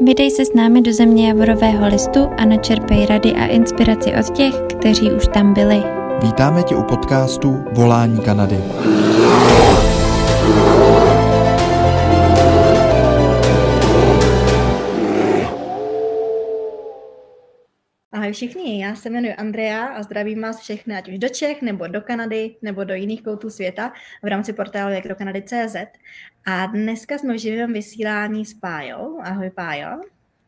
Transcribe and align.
Vydej 0.00 0.30
se 0.30 0.44
s 0.44 0.54
námi 0.54 0.82
do 0.82 0.92
země 0.92 1.28
javorového 1.28 1.86
listu 1.86 2.28
a 2.38 2.44
načerpej 2.44 3.06
rady 3.06 3.32
a 3.32 3.46
inspiraci 3.46 4.12
od 4.20 4.36
těch, 4.36 4.54
kteří 4.54 5.12
už 5.12 5.28
tam 5.28 5.54
byli. 5.54 5.82
Vítáme 6.22 6.62
tě 6.62 6.76
u 6.76 6.82
podcastu 6.82 7.64
Volání 7.72 8.20
Kanady. 8.20 8.58
Ahoj 18.24 18.32
všichni, 18.32 18.82
já 18.82 18.94
se 18.94 19.10
jmenuji 19.10 19.34
Andrea 19.34 19.86
a 19.86 20.02
zdravím 20.02 20.42
vás 20.42 20.60
všechny, 20.60 20.96
ať 20.96 21.08
už 21.08 21.18
do 21.18 21.28
Čech, 21.28 21.62
nebo 21.62 21.86
do 21.86 22.00
Kanady, 22.00 22.56
nebo 22.62 22.84
do 22.84 22.94
jiných 22.94 23.22
koutů 23.22 23.50
světa 23.50 23.92
v 24.22 24.26
rámci 24.26 24.52
portálu 24.52 24.92
jak 24.92 25.08
do 25.08 25.14
Kanady.cz. 25.14 25.76
A 26.46 26.66
dneska 26.66 27.18
jsme 27.18 27.34
v 27.34 27.38
živém 27.38 27.72
vysílání 27.72 28.46
s 28.46 28.54
Pájou. 28.54 29.20
Ahoj 29.22 29.50
Pájo. 29.50 30.00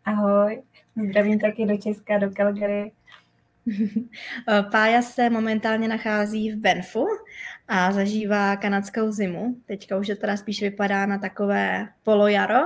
Ahoj, 0.04 0.62
zdravím 1.08 1.38
taky 1.38 1.66
do 1.66 1.76
Česka, 1.76 2.18
do 2.18 2.30
Calgary. 2.30 2.92
Pája 4.70 5.02
se 5.02 5.30
momentálně 5.30 5.88
nachází 5.88 6.52
v 6.52 6.56
Benfu 6.56 7.06
a 7.68 7.92
zažívá 7.92 8.56
kanadskou 8.56 9.12
zimu. 9.12 9.56
Teďka 9.66 9.96
už 9.96 10.06
to 10.06 10.16
teda 10.16 10.36
spíš 10.36 10.62
vypadá 10.62 11.06
na 11.06 11.18
takové 11.18 11.88
polojaro, 12.02 12.60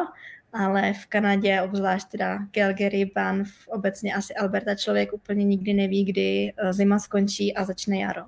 ale 0.52 0.92
v 0.92 1.06
Kanadě, 1.06 1.62
obzvlášť 1.62 2.08
teda 2.08 2.38
Calgary, 2.50 3.10
Banff, 3.14 3.68
obecně 3.68 4.14
asi 4.14 4.34
Alberta, 4.34 4.74
člověk 4.74 5.12
úplně 5.12 5.44
nikdy 5.44 5.74
neví, 5.74 6.04
kdy 6.04 6.52
eh, 6.56 6.72
zima 6.72 6.98
skončí 6.98 7.54
a 7.56 7.64
začne 7.64 7.98
jaro. 7.98 8.22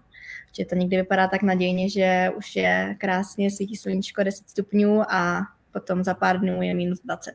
Že 0.56 0.64
to 0.64 0.74
někdy 0.74 0.96
vypadá 0.96 1.28
tak 1.28 1.42
nadějně, 1.42 1.90
že 1.90 2.30
už 2.36 2.56
je 2.56 2.96
krásně 2.98 3.50
svítí 3.50 3.76
sluníčko 3.76 4.22
10 4.22 4.48
stupňů 4.48 5.02
a 5.12 5.42
potom 5.72 6.04
za 6.04 6.14
pár 6.14 6.40
dnů 6.40 6.62
je 6.62 6.74
minus 6.74 7.00
20. 7.04 7.34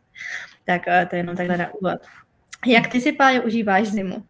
Tak 0.65 0.87
eh, 0.87 1.05
to 1.09 1.15
je 1.15 1.19
jenom 1.19 1.35
takhle 1.35 1.57
na 1.57 1.73
úvod. 1.73 2.01
Jak 2.65 2.87
ty 2.87 3.01
si, 3.01 3.11
Pájo, 3.11 3.43
užíváš 3.43 3.87
zimu? 3.87 4.23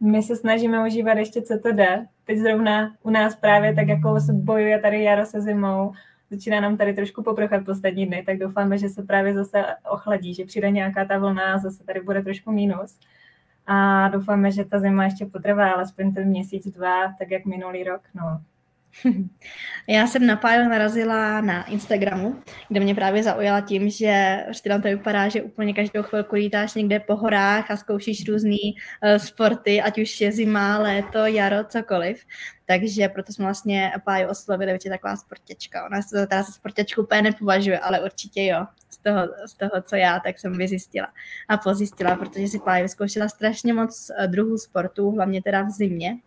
My 0.00 0.22
se 0.22 0.36
snažíme 0.36 0.86
užívat 0.86 1.18
ještě, 1.18 1.42
co 1.42 1.58
to 1.58 1.72
jde. 1.72 2.06
Teď 2.24 2.38
zrovna 2.38 2.96
u 3.02 3.10
nás 3.10 3.36
právě 3.36 3.74
tak 3.74 3.88
jako 3.88 4.16
bojuje 4.32 4.78
tady 4.78 5.02
jaro 5.02 5.26
se 5.26 5.40
zimou, 5.40 5.92
začíná 6.30 6.60
nám 6.60 6.76
tady 6.76 6.94
trošku 6.94 7.22
poprchat 7.22 7.64
poslední 7.64 8.06
dny, 8.06 8.22
tak 8.26 8.38
doufáme, 8.38 8.78
že 8.78 8.88
se 8.88 9.02
právě 9.02 9.34
zase 9.34 9.64
ochladí, 9.90 10.34
že 10.34 10.44
přijde 10.44 10.70
nějaká 10.70 11.04
ta 11.04 11.18
vlna 11.18 11.54
a 11.54 11.58
zase 11.58 11.84
tady 11.84 12.00
bude 12.00 12.22
trošku 12.22 12.52
mínus. 12.52 12.98
A 13.66 14.08
doufáme, 14.08 14.50
že 14.50 14.64
ta 14.64 14.78
zima 14.78 15.04
ještě 15.04 15.26
potrvá 15.26 15.72
alespoň 15.72 16.14
ten 16.14 16.28
měsíc, 16.28 16.68
dva, 16.68 17.12
tak 17.18 17.30
jak 17.30 17.44
minulý 17.44 17.84
rok. 17.84 18.00
No, 18.14 18.40
Já 19.88 20.06
jsem 20.06 20.26
na 20.26 20.36
Pájo 20.36 20.68
narazila 20.68 21.40
na 21.40 21.64
Instagramu, 21.64 22.42
kde 22.68 22.80
mě 22.80 22.94
právě 22.94 23.22
zaujala 23.22 23.60
tím, 23.60 23.90
že 23.90 24.42
prostě 24.44 24.68
tam 24.68 24.82
to 24.82 24.88
vypadá, 24.88 25.28
že 25.28 25.42
úplně 25.42 25.74
každou 25.74 26.02
chvilku 26.02 26.36
lítáš 26.36 26.74
někde 26.74 27.00
po 27.00 27.16
horách 27.16 27.70
a 27.70 27.76
zkoušíš 27.76 28.28
různé 28.28 28.56
uh, 28.56 29.16
sporty, 29.16 29.82
ať 29.82 29.98
už 29.98 30.20
je 30.20 30.32
zima, 30.32 30.78
léto, 30.78 31.18
jaro, 31.18 31.64
cokoliv. 31.64 32.24
Takže 32.66 33.08
proto 33.08 33.32
jsme 33.32 33.44
vlastně 33.44 33.92
Páju 34.04 34.28
oslovili, 34.28 34.72
že 34.72 34.78
je 34.84 34.90
taková 34.90 35.16
sportěčka. 35.16 35.86
Ona 35.86 36.02
se 36.02 36.26
teda 36.26 36.42
za 36.42 36.52
sportěčku 36.52 37.02
úplně 37.02 37.22
nepovažuje, 37.22 37.78
ale 37.78 38.04
určitě 38.04 38.44
jo. 38.44 38.66
Z 38.90 38.98
toho, 38.98 39.28
z 39.46 39.54
toho, 39.54 39.82
co 39.82 39.96
já, 39.96 40.20
tak 40.20 40.38
jsem 40.38 40.52
vyzjistila 40.52 41.08
a 41.48 41.56
pozjistila, 41.56 42.16
protože 42.16 42.48
si 42.48 42.58
Páju 42.58 42.82
vyzkoušela 42.82 43.28
strašně 43.28 43.72
moc 43.72 44.10
eh, 44.18 44.26
druhů 44.26 44.58
sportů, 44.58 45.10
hlavně 45.10 45.42
teda 45.42 45.62
v 45.62 45.70
zimě. 45.70 46.18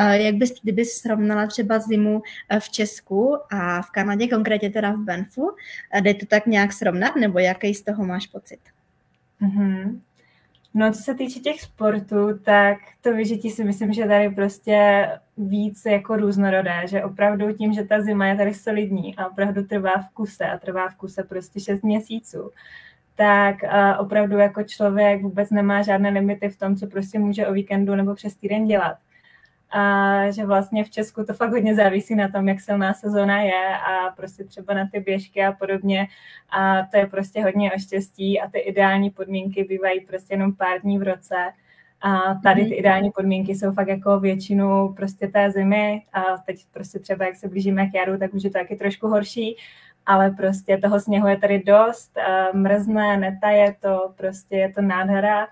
Uh, 0.00 0.10
jak 0.10 0.34
bys, 0.34 0.60
kdyby 0.62 0.84
srovnala 0.84 1.46
třeba 1.46 1.78
zimu 1.78 2.22
eh, 2.48 2.60
v 2.60 2.68
Česku 2.68 3.36
a 3.50 3.82
v 3.82 3.90
Kanadě, 3.90 4.28
konkrétně 4.28 4.70
teda 4.70 4.90
v 4.92 4.98
Benfu, 4.98 5.50
jde 6.00 6.14
to 6.14 6.26
tak 6.26 6.46
nějak 6.46 6.72
srovnat, 6.72 7.16
nebo 7.16 7.38
jaký 7.38 7.74
z 7.74 7.82
toho 7.82 8.04
máš 8.04 8.26
pocit? 8.26 8.60
Mm-hmm. 9.42 10.00
No, 10.74 10.92
co 10.92 11.02
se 11.02 11.14
týče 11.14 11.40
těch 11.40 11.60
sportů, 11.60 12.38
tak 12.38 12.78
to 13.00 13.12
vyžití 13.12 13.50
si 13.50 13.64
myslím, 13.64 13.92
že 13.92 14.06
tady 14.06 14.30
prostě 14.30 15.06
víc 15.36 15.82
jako 15.86 16.16
různorodé, 16.16 16.82
že 16.86 17.04
opravdu 17.04 17.52
tím, 17.52 17.72
že 17.72 17.84
ta 17.84 18.00
zima 18.00 18.26
je 18.26 18.36
tady 18.36 18.54
solidní 18.54 19.16
a 19.16 19.26
opravdu 19.26 19.64
trvá 19.64 19.90
v 19.90 20.08
kuse 20.14 20.44
a 20.44 20.58
trvá 20.58 20.88
v 20.88 20.94
kuse 20.96 21.22
prostě 21.22 21.60
6 21.60 21.82
měsíců, 21.82 22.50
tak 23.14 23.56
uh, 23.62 23.70
opravdu 24.04 24.38
jako 24.38 24.62
člověk 24.62 25.22
vůbec 25.22 25.50
nemá 25.50 25.82
žádné 25.82 26.10
limity 26.10 26.48
v 26.48 26.58
tom, 26.58 26.76
co 26.76 26.86
prostě 26.86 27.18
může 27.18 27.46
o 27.46 27.52
víkendu 27.52 27.94
nebo 27.94 28.14
přes 28.14 28.36
týden 28.36 28.66
dělat 28.66 28.96
a 29.70 30.30
že 30.30 30.46
vlastně 30.46 30.84
v 30.84 30.90
Česku 30.90 31.24
to 31.24 31.34
fakt 31.34 31.50
hodně 31.50 31.74
závisí 31.74 32.14
na 32.14 32.28
tom, 32.28 32.48
jak 32.48 32.60
silná 32.60 32.94
sezóna 32.94 33.40
je 33.40 33.76
a 33.76 34.10
prostě 34.16 34.44
třeba 34.44 34.74
na 34.74 34.88
ty 34.92 35.00
běžky 35.00 35.44
a 35.44 35.52
podobně. 35.52 36.06
A 36.50 36.82
to 36.82 36.96
je 36.96 37.06
prostě 37.06 37.42
hodně 37.42 37.72
o 37.72 37.78
štěstí 37.78 38.40
a 38.40 38.50
ty 38.50 38.58
ideální 38.58 39.10
podmínky 39.10 39.64
bývají 39.64 40.00
prostě 40.00 40.34
jenom 40.34 40.54
pár 40.54 40.80
dní 40.80 40.98
v 40.98 41.02
roce. 41.02 41.36
A 42.00 42.34
tady 42.42 42.60
ty 42.60 42.70
mhm. 42.70 42.78
ideální 42.78 43.10
podmínky 43.10 43.54
jsou 43.54 43.72
fakt 43.72 43.88
jako 43.88 44.20
většinu 44.20 44.94
prostě 44.96 45.28
té 45.28 45.50
zimy. 45.50 46.02
A 46.12 46.22
teď 46.46 46.66
prostě 46.72 46.98
třeba 46.98 47.24
jak 47.24 47.36
se 47.36 47.48
blížíme 47.48 47.86
k 47.86 47.94
jaru, 47.94 48.18
tak 48.18 48.34
už 48.34 48.44
je 48.44 48.50
to 48.50 48.58
taky 48.58 48.76
trošku 48.76 49.08
horší, 49.08 49.56
ale 50.06 50.30
prostě 50.30 50.78
toho 50.78 51.00
sněhu 51.00 51.26
je 51.26 51.36
tady 51.36 51.62
dost, 51.62 52.18
mrzne, 52.52 53.16
netaje 53.16 53.76
to, 53.80 54.12
prostě 54.16 54.56
je 54.56 54.72
to 54.72 54.82
nádhera 54.82 55.48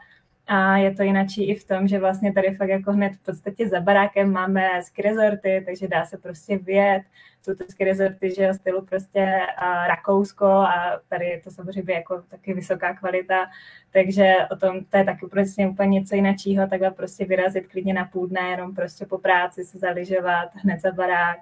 a 0.49 0.77
je 0.77 0.95
to 0.95 1.03
jinačí 1.03 1.49
i 1.49 1.55
v 1.55 1.65
tom, 1.65 1.89
že 1.89 1.99
vlastně 1.99 2.33
tady 2.33 2.55
fakt 2.55 2.69
jako 2.69 2.93
hned 2.93 3.13
v 3.13 3.19
podstatě 3.19 3.69
za 3.69 3.81
barákem 3.81 4.33
máme 4.33 4.83
ski 4.83 5.03
rezorty, 5.03 5.63
takže 5.67 5.89
dá 5.89 6.05
se 6.05 6.19
prostě 6.19 6.59
vyjet. 6.59 7.03
Jsou 7.43 7.55
to 7.55 7.65
ski 7.69 7.85
rezorty, 7.85 8.35
že 8.35 8.55
stylu 8.55 8.85
prostě 8.85 9.41
a 9.57 9.87
Rakousko 9.87 10.47
a 10.47 11.01
tady 11.09 11.25
je 11.27 11.41
to 11.41 11.51
samozřejmě 11.51 11.95
jako 11.95 12.23
taky 12.29 12.55
vysoká 12.55 12.95
kvalita, 12.95 13.47
takže 13.93 14.35
o 14.53 14.57
tom 14.57 14.85
to 14.85 14.97
je 14.97 15.05
taky 15.05 15.27
prostě 15.27 15.67
úplně 15.67 15.89
něco 15.89 16.15
jinačího, 16.15 16.67
takhle 16.67 16.91
prostě 16.91 17.25
vyrazit 17.25 17.67
klidně 17.67 17.95
na 17.95 18.05
půl 18.05 18.27
dne, 18.27 18.41
jenom 18.51 18.75
prostě 18.75 19.07
po 19.07 19.19
práci 19.19 19.65
se 19.65 19.79
zaližovat 19.79 20.49
hned 20.55 20.81
za 20.81 20.93
barák 20.93 21.39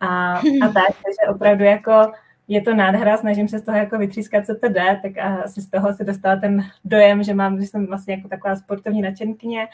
a, 0.00 0.32
a 0.36 0.68
tak, 0.74 0.88
takže 0.88 1.34
opravdu 1.34 1.64
jako 1.64 2.12
je 2.52 2.62
to 2.62 2.74
nádhera, 2.74 3.16
snažím 3.16 3.48
se 3.48 3.58
z 3.58 3.62
toho 3.62 3.78
jako 3.78 3.98
vytřískat, 3.98 4.46
co 4.46 4.54
to 4.54 4.68
jde, 4.68 5.00
tak 5.02 5.18
asi 5.18 5.60
z 5.60 5.70
toho 5.70 5.92
se 5.92 6.04
dostala 6.04 6.36
ten 6.36 6.64
dojem, 6.84 7.22
že 7.22 7.34
mám, 7.34 7.60
že 7.60 7.66
jsem 7.66 7.86
vlastně 7.86 8.14
jako 8.14 8.28
taková 8.28 8.56
sportovní 8.56 9.02
nadšenkyně, 9.02 9.68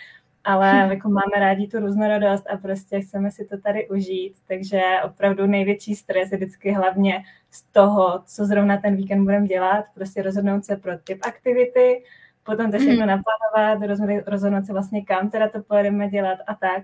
ale 0.44 0.72
hm. 0.72 0.91
jako 0.91 1.09
máme 1.09 1.41
rádi 1.41 1.67
tu 1.67 1.78
různorodost 1.78 2.47
a 2.50 2.56
prostě 2.56 3.00
chceme 3.00 3.31
si 3.31 3.44
to 3.44 3.59
tady 3.59 3.88
užít, 3.88 4.37
takže 4.49 4.81
opravdu 5.05 5.47
největší 5.47 5.94
stres 5.94 6.33
je 6.33 6.37
vždycky 6.37 6.72
hlavně 6.72 7.22
z 7.50 7.62
toho, 7.62 8.22
co 8.27 8.47
zrovna 8.47 8.77
ten 8.77 8.97
víkend 8.97 9.25
budeme 9.25 9.47
dělat, 9.47 9.84
prostě 9.94 10.22
rozhodnout 10.22 10.65
se 10.65 10.77
pro 10.77 10.99
typ 10.99 11.19
aktivity, 11.22 12.03
potom 12.43 12.71
to 12.71 12.78
všechno 12.78 13.05
hm. 13.05 13.09
naplánovat, 13.09 13.99
rozhodnout 14.27 14.67
se 14.67 14.72
vlastně 14.72 15.05
kam 15.05 15.31
teda 15.31 15.49
to 15.49 15.62
pojedeme 15.62 16.09
dělat 16.09 16.38
a 16.47 16.55
tak. 16.55 16.83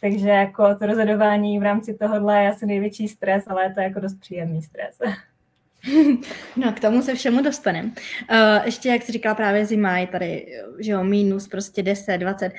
Takže 0.00 0.28
jako 0.28 0.74
to 0.74 0.86
rozhodování 0.86 1.58
v 1.58 1.62
rámci 1.62 1.94
tohohle 1.94 2.42
je 2.42 2.50
asi 2.50 2.66
největší 2.66 3.08
stres, 3.08 3.44
ale 3.46 3.64
je 3.64 3.74
to 3.74 3.80
jako 3.80 4.00
dost 4.00 4.20
příjemný 4.20 4.62
stres. 4.62 4.98
No, 6.56 6.72
k 6.72 6.80
tomu 6.80 7.02
se 7.02 7.14
všemu 7.14 7.42
dostaneme. 7.42 7.88
Uh, 7.88 8.64
ještě, 8.64 8.88
jak 8.88 9.02
jsi 9.02 9.12
říkala, 9.12 9.34
právě 9.34 9.66
zima 9.66 9.98
je 9.98 10.06
tady, 10.06 10.46
že 10.78 10.92
jo, 10.92 11.04
minus 11.04 11.48
prostě 11.48 11.82
10, 11.82 12.18
20. 12.18 12.52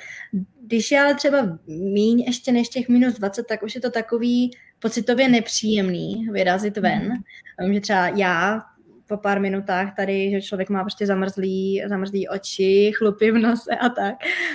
Když 0.62 0.90
je 0.90 1.00
ale 1.00 1.14
třeba 1.14 1.58
míň 1.66 2.20
ještě 2.20 2.52
než 2.52 2.68
těch 2.68 2.88
minus 2.88 3.14
20, 3.14 3.46
tak 3.46 3.62
už 3.62 3.74
je 3.74 3.80
to 3.80 3.90
takový 3.90 4.50
pocitově 4.78 5.28
nepříjemný 5.28 6.28
vyrazit 6.32 6.76
ven. 6.76 7.02
Mm. 7.02 7.64
Vím, 7.64 7.74
že 7.74 7.80
třeba 7.80 8.08
já 8.08 8.62
po 9.12 9.18
pár 9.18 9.40
minutách 9.40 9.96
tady, 9.96 10.30
že 10.30 10.42
člověk 10.42 10.70
má 10.70 10.80
prostě 10.80 11.06
zamrzlý, 11.06 11.82
zamrzlý 11.88 12.28
oči, 12.28 12.92
chlupy 12.98 13.30
v 13.30 13.38
nose 13.38 13.76
a 13.76 13.88
tak. 13.88 14.14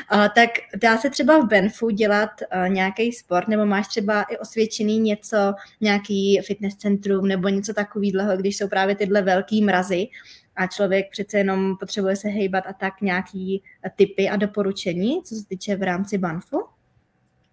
A, 0.09 0.29
tak 0.29 0.49
dá 0.81 0.97
se 0.97 1.09
třeba 1.09 1.39
v 1.39 1.47
Benfu 1.47 1.89
dělat 1.89 2.29
uh, 2.41 2.69
nějaký 2.69 3.11
sport, 3.11 3.47
nebo 3.47 3.65
máš 3.65 3.87
třeba 3.87 4.21
i 4.21 4.37
osvědčený 4.37 4.99
něco, 4.99 5.37
nějaký 5.81 6.41
fitness 6.45 6.75
centrum 6.75 7.27
nebo 7.27 7.49
něco 7.49 7.73
takového, 7.73 8.37
když 8.37 8.57
jsou 8.57 8.67
právě 8.67 8.95
tyhle 8.95 9.21
velký 9.21 9.63
mrazy 9.63 10.07
a 10.55 10.67
člověk 10.67 11.05
přece 11.11 11.37
jenom 11.37 11.77
potřebuje 11.79 12.15
se 12.15 12.27
hejbat 12.27 12.63
a 12.67 12.73
tak 12.73 13.01
nějaký 13.01 13.63
typy 13.95 14.29
a 14.29 14.35
doporučení, 14.35 15.21
co 15.23 15.35
se 15.35 15.45
týče 15.47 15.75
v 15.75 15.83
rámci 15.83 16.17
Banfu? 16.17 16.76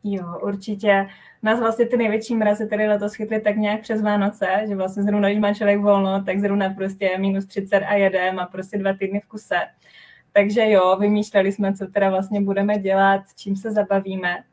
Jo, 0.05 0.39
určitě. 0.43 1.09
Nás 1.43 1.61
vlastně 1.61 1.87
ty 1.87 1.97
největší 1.97 2.35
mrazy 2.35 2.69
tady 2.69 2.89
letos 2.89 3.15
chytly 3.15 3.41
tak 3.41 3.57
nějak 3.57 3.81
přes 3.81 4.03
Vánoce, 4.03 4.47
že 4.69 4.77
vlastně 4.77 5.03
zrovna, 5.03 5.29
když 5.29 5.41
má 5.41 5.55
člověk 5.55 5.81
volno, 5.81 6.25
tak 6.25 6.41
zrovna 6.41 6.71
prostě 6.71 7.19
minus 7.19 7.47
30 7.47 7.77
a 7.77 7.95
jedem 7.95 8.39
a 8.39 8.47
prostě 8.47 8.79
dva 8.79 8.93
týdny 8.93 9.21
v 9.21 9.27
kuse. 9.27 9.61
Takže 10.33 10.71
jo, 10.71 10.97
vymýšleli 11.01 11.53
jsme, 11.53 11.75
co 11.75 11.87
teda 11.87 12.11
vlastně 12.11 12.41
budeme 12.41 12.79
dělat, 12.79 13.29
s 13.29 13.35
čím 13.35 13.57
se 13.57 13.73
zabavíme. 13.73 14.45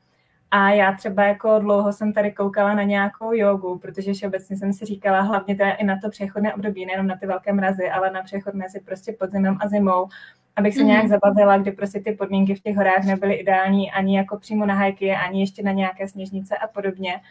A 0.52 0.70
já 0.70 0.94
třeba 0.94 1.24
jako 1.24 1.60
dlouho 1.60 1.94
jsem 1.94 2.14
tady 2.14 2.32
koukala 2.32 2.74
na 2.74 2.84
nějakou 2.84 3.34
jogu, 3.34 3.78
protože 3.78 4.14
všeobecně 4.14 4.58
jsem 4.58 4.74
si 4.74 4.86
říkala, 4.86 5.22
hlavně 5.22 5.56
teda 5.56 5.72
i 5.72 5.84
na 5.84 6.00
to 6.04 6.10
přechodné 6.10 6.54
období, 6.54 6.86
nejenom 6.86 7.08
na 7.08 7.18
ty 7.18 7.28
velké 7.28 7.54
mrazy, 7.54 7.90
ale 7.90 8.12
na 8.12 8.24
přechod 8.24 8.54
mezi 8.54 8.80
prostě 8.80 9.16
podzimem 9.20 9.58
a 9.62 9.68
zimou, 9.68 10.08
abych 10.56 10.74
se 10.74 10.84
nějak 10.84 11.04
mhm. 11.04 11.10
zabavila, 11.10 11.58
kdy 11.58 11.72
prostě 11.72 12.00
ty 12.00 12.12
podmínky 12.12 12.56
v 12.56 12.60
těch 12.60 12.76
horách 12.76 13.04
nebyly 13.06 13.34
ideální 13.34 13.92
ani 13.92 14.18
jako 14.18 14.38
přímo 14.38 14.66
na 14.66 14.74
hajky, 14.74 15.12
ani 15.12 15.40
ještě 15.40 15.64
na 15.64 15.72
nějaké 15.72 16.08
sněžnice 16.08 16.58
a 16.58 16.68
podobně. 16.68 17.22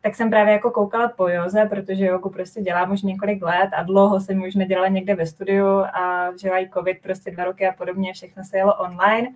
tak 0.00 0.14
jsem 0.14 0.30
právě 0.30 0.52
jako 0.52 0.70
koukala 0.70 1.08
po 1.08 1.28
joze, 1.28 1.66
protože 1.66 2.06
jogu 2.06 2.30
prostě 2.30 2.60
dělám 2.60 2.92
už 2.92 3.02
několik 3.02 3.42
let 3.42 3.70
a 3.76 3.82
dlouho 3.82 4.20
jsem 4.20 4.42
už 4.42 4.54
nedělala 4.54 4.88
někde 4.88 5.14
ve 5.14 5.26
studiu 5.26 5.68
a 5.68 6.30
že 6.40 6.50
covid 6.74 7.02
prostě 7.02 7.30
dva 7.30 7.44
roky 7.44 7.66
a 7.66 7.72
podobně, 7.72 8.12
všechno 8.12 8.44
se 8.44 8.56
jelo 8.56 8.74
online. 8.74 9.28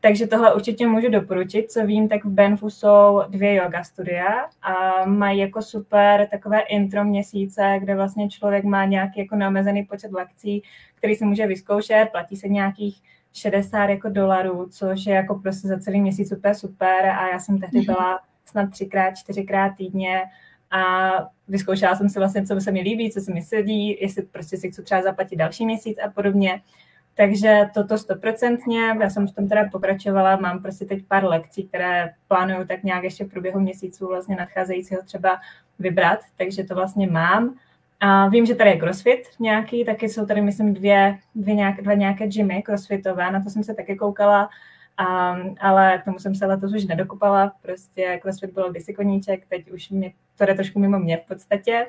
Takže 0.00 0.26
tohle 0.26 0.54
určitě 0.54 0.86
můžu 0.86 1.10
doporučit. 1.10 1.70
Co 1.70 1.86
vím, 1.86 2.08
tak 2.08 2.24
v 2.24 2.30
Benfu 2.30 2.70
jsou 2.70 3.22
dvě 3.28 3.54
yoga 3.54 3.84
studia 3.84 4.48
a 4.62 5.04
mají 5.04 5.38
jako 5.38 5.62
super 5.62 6.28
takové 6.30 6.60
intro 6.60 7.04
měsíce, 7.04 7.76
kde 7.80 7.94
vlastně 7.94 8.30
člověk 8.30 8.64
má 8.64 8.84
nějaký 8.84 9.20
jako 9.20 9.36
neomezený 9.36 9.84
počet 9.84 10.12
lekcí, 10.12 10.62
který 10.94 11.14
si 11.14 11.24
může 11.24 11.46
vyzkoušet, 11.46 12.08
platí 12.12 12.36
se 12.36 12.48
nějakých 12.48 13.02
60 13.32 13.84
jako 13.84 14.08
dolarů, 14.08 14.68
což 14.70 15.06
je 15.06 15.14
jako 15.14 15.34
prostě 15.34 15.68
za 15.68 15.78
celý 15.78 16.00
měsíc 16.00 16.28
super 16.28 16.54
super 16.54 17.06
a 17.06 17.28
já 17.28 17.38
jsem 17.38 17.58
tehdy 17.58 17.78
mhm. 17.78 17.86
byla 17.86 18.20
snad 18.44 18.70
třikrát, 18.70 19.14
čtyřikrát 19.14 19.70
týdně 19.76 20.22
a 20.70 21.10
vyzkoušela 21.48 21.96
jsem 21.96 22.08
si 22.08 22.18
vlastně, 22.18 22.46
co 22.46 22.60
se 22.60 22.72
mi 22.72 22.80
líbí, 22.80 23.10
co 23.10 23.20
se 23.20 23.34
mi 23.34 23.42
sedí, 23.42 23.96
jestli 24.00 24.22
prostě 24.22 24.56
si 24.56 24.70
chci 24.70 24.82
třeba 24.82 25.02
zaplatit 25.02 25.36
další 25.36 25.66
měsíc 25.66 25.98
a 26.04 26.10
podobně. 26.10 26.60
Takže 27.18 27.70
toto 27.74 27.98
stoprocentně, 27.98 28.80
já 29.00 29.10
jsem 29.10 29.28
v 29.28 29.34
tom 29.34 29.48
teda 29.48 29.68
pokračovala, 29.72 30.36
mám 30.36 30.62
prostě 30.62 30.84
teď 30.84 31.06
pár 31.08 31.24
lekcí, 31.24 31.68
které 31.68 32.14
plánuju 32.28 32.66
tak 32.66 32.82
nějak 32.82 33.04
ještě 33.04 33.24
v 33.24 33.30
průběhu 33.30 33.60
měsíců 33.60 34.06
vlastně 34.06 34.36
nadcházejícího 34.36 35.02
třeba 35.02 35.40
vybrat, 35.78 36.18
takže 36.36 36.64
to 36.64 36.74
vlastně 36.74 37.06
mám. 37.06 37.54
A 38.00 38.28
vím, 38.28 38.46
že 38.46 38.54
tady 38.54 38.70
je 38.70 38.76
crossfit 38.76 39.20
nějaký, 39.40 39.84
taky 39.84 40.08
jsou 40.08 40.26
tady, 40.26 40.40
myslím, 40.40 40.74
dvě, 40.74 41.18
dvě 41.34 41.54
nějaké, 41.54 41.82
dva 41.82 41.94
nějaké 41.94 42.26
gymy 42.26 42.62
crossfitové, 42.62 43.30
na 43.30 43.42
to 43.42 43.50
jsem 43.50 43.64
se 43.64 43.74
taky 43.74 43.96
koukala, 43.96 44.48
um, 45.00 45.54
ale 45.60 45.98
k 45.98 46.04
tomu 46.04 46.18
jsem 46.18 46.34
se 46.34 46.46
letos 46.46 46.74
už 46.74 46.84
nedokupala, 46.84 47.52
prostě 47.62 48.18
crossfit 48.22 48.52
byl 48.52 48.70
kdysi 48.70 48.94
koníček, 48.94 49.46
teď 49.48 49.70
už 49.70 49.90
mě, 49.90 50.12
to 50.36 50.46
jde 50.46 50.54
trošku 50.54 50.78
mimo 50.78 50.98
mě 50.98 51.16
v 51.16 51.28
podstatě. 51.28 51.86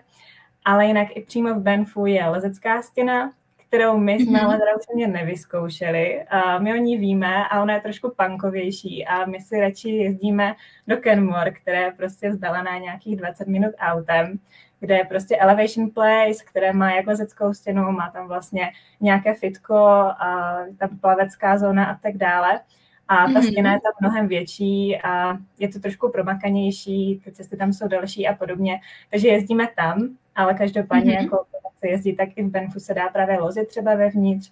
Ale 0.66 0.86
jinak 0.86 1.08
i 1.16 1.22
přímo 1.22 1.54
v 1.54 1.64
Benfu 1.64 2.06
je 2.06 2.28
lezecká 2.28 2.82
stěna, 2.82 3.32
kterou 3.70 3.98
my 3.98 4.14
jsme 4.14 4.42
ale 4.42 4.58
teda 4.58 4.72
úplně 4.76 5.08
nevyzkoušeli. 5.08 6.24
A 6.24 6.60
my 6.60 6.74
o 6.74 6.76
ní 6.76 6.98
víme 6.98 7.48
a 7.48 7.62
ona 7.62 7.74
je 7.74 7.82
trošku 7.82 8.14
punkovější 8.18 9.06
a 9.06 9.26
my 9.26 9.42
si 9.42 9.60
radši 9.60 9.90
jezdíme 9.90 10.56
do 10.88 10.98
Kenmore, 10.98 11.52
které 11.52 11.82
je 11.82 11.92
prostě 11.92 12.30
vzdálená 12.30 12.78
nějakých 12.78 13.16
20 13.16 13.48
minut 13.48 13.72
autem, 13.80 14.40
kde 14.80 14.98
je 14.98 15.06
prostě 15.06 15.38
elevation 15.38 15.90
place, 15.90 16.44
které 16.46 16.74
má 16.74 16.92
jak 16.92 17.08
lezeckou 17.08 17.54
stěnu, 17.54 17.92
má 17.92 18.10
tam 18.10 18.28
vlastně 18.28 18.72
nějaké 19.02 19.34
fitko, 19.34 19.76
a 19.76 20.60
tam 20.80 20.98
plavecká 20.98 21.58
zóna 21.58 21.86
a 21.86 21.96
tak 21.96 22.18
dále. 22.18 22.60
A 23.10 23.16
ta 23.16 23.28
mm-hmm. 23.28 23.52
stěna 23.52 23.74
je 23.74 23.80
tam 23.80 23.92
mnohem 24.02 24.28
větší 24.28 24.98
a 25.04 25.38
je 25.60 25.68
to 25.70 25.80
trošku 25.80 26.12
promakanější, 26.12 27.22
ty 27.24 27.32
cesty 27.32 27.58
tam 27.58 27.74
jsou 27.74 27.88
delší 27.88 28.28
a 28.28 28.36
podobně. 28.36 28.80
Takže 29.12 29.28
jezdíme 29.28 29.68
tam, 29.76 30.10
ale 30.36 30.54
každopádně 30.54 31.14
mm-hmm. 31.14 31.24
jako 31.24 31.46
se 31.80 31.88
jezdí, 31.88 32.16
tak 32.16 32.30
i 32.36 32.44
v 32.44 32.50
Benfu 32.50 32.80
se 32.80 32.94
dá 32.94 33.10
právě 33.10 33.40
lozit 33.40 33.68
třeba 33.68 33.96
vevnitř. 33.96 34.52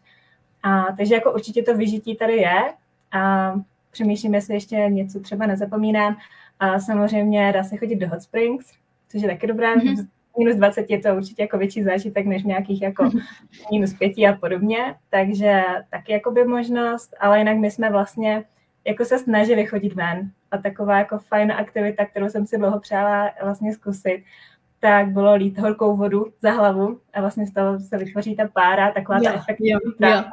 A, 0.64 0.86
takže 0.98 1.16
jako 1.16 1.34
určitě 1.34 1.64
to 1.64 1.78
vyžití 1.78 2.16
tady 2.16 2.36
je 2.36 2.74
a 3.12 3.54
přemýšlím, 3.92 4.34
jestli 4.34 4.54
ještě 4.54 4.76
něco 4.76 5.20
třeba 5.20 5.46
nezapomínám. 5.46 6.18
A 6.60 6.80
samozřejmě 6.80 7.52
dá 7.54 7.64
se 7.64 7.78
chodit 7.78 7.96
do 7.96 8.10
Hot 8.10 8.22
Springs, 8.22 8.74
což 9.10 9.22
je 9.22 9.30
taky 9.30 9.48
dobré. 9.48 9.76
Mm-hmm. 9.76 10.08
Minus 10.38 10.56
20 10.56 10.90
je 10.90 11.00
to 11.00 11.16
určitě 11.16 11.42
jako 11.42 11.58
větší 11.58 11.84
zážitek 11.84 12.26
než 12.26 12.44
nějakých 12.44 12.82
jako 12.82 13.10
minus 13.72 13.94
5 13.94 14.18
a 14.18 14.38
podobně, 14.40 14.96
takže 15.10 15.64
taky 15.90 16.12
jako 16.12 16.32
by 16.32 16.44
možnost, 16.44 17.16
ale 17.20 17.40
jinak 17.40 17.58
my 17.58 17.72
jsme 17.72 17.90
vlastně 17.90 18.44
jako 18.88 19.06
se 19.06 19.20
snažili 19.20 19.66
chodit 19.66 19.94
ven 19.94 20.32
a 20.52 20.58
taková 20.58 20.98
jako 20.98 21.18
fajn 21.18 21.52
aktivita, 21.52 22.06
kterou 22.06 22.30
jsem 22.30 22.46
si 22.46 22.58
dlouho 22.58 22.80
přála 22.80 23.32
vlastně 23.44 23.74
zkusit, 23.74 24.24
tak 24.80 25.08
bylo 25.08 25.36
lít 25.36 25.58
horkou 25.58 25.96
vodu 25.96 26.26
za 26.42 26.52
hlavu 26.52 27.00
a 27.14 27.22
vlastně 27.22 27.48
z 27.48 27.54
toho 27.54 27.80
se 27.80 27.98
vytvoří 27.98 28.36
ta 28.36 28.48
pára, 28.48 28.92
taková 28.92 29.20
ta 29.20 29.34
efektivní 29.34 29.74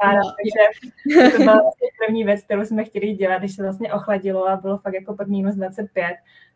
pára, 0.01 0.19
jo, 0.23 0.31
takže 0.37 1.31
to 1.31 1.43
byla 1.43 1.53
vlastně 1.61 1.87
první 2.05 2.23
věc, 2.23 2.43
kterou 2.43 2.65
jsme 2.65 2.83
chtěli 2.83 3.13
dělat, 3.13 3.37
když 3.37 3.55
se 3.55 3.63
vlastně 3.63 3.93
ochladilo 3.93 4.49
a 4.49 4.55
bylo 4.55 4.77
fakt 4.77 4.93
jako 4.93 5.15
pod 5.15 5.27
minus 5.27 5.55
25, 5.55 6.15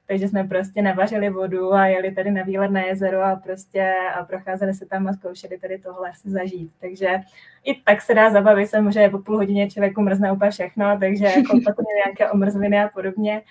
takže 0.09 0.27
jsme 0.27 0.43
prostě 0.43 0.81
navařili 0.81 1.29
vodu 1.29 1.73
a 1.73 1.87
jeli 1.87 2.11
tady 2.11 2.31
na 2.31 2.43
výlet 2.43 2.71
na 2.71 2.81
jezero 2.81 3.23
a 3.23 3.35
prostě 3.35 3.93
a 4.19 4.23
procházeli 4.23 4.73
se 4.73 4.85
tam 4.85 5.07
a 5.07 5.13
zkoušeli 5.13 5.57
tady 5.57 5.77
tohle 5.77 6.11
si 6.13 6.29
zažít. 6.29 6.71
Takže 6.81 7.07
i 7.63 7.81
tak 7.81 8.01
se 8.01 8.13
dá 8.13 8.29
zabavit, 8.29 8.69
samozřejmě 8.69 9.09
po 9.09 9.19
půl 9.19 9.37
hodině 9.37 9.69
člověku 9.69 10.01
mrzne 10.01 10.31
úplně 10.31 10.51
všechno, 10.51 10.97
takže 10.99 11.25
jako 11.37 11.59
patrně 11.65 11.93
nějaké 12.05 12.31
omrzliny 12.31 12.79
a 12.79 12.89
podobně, 12.89 13.41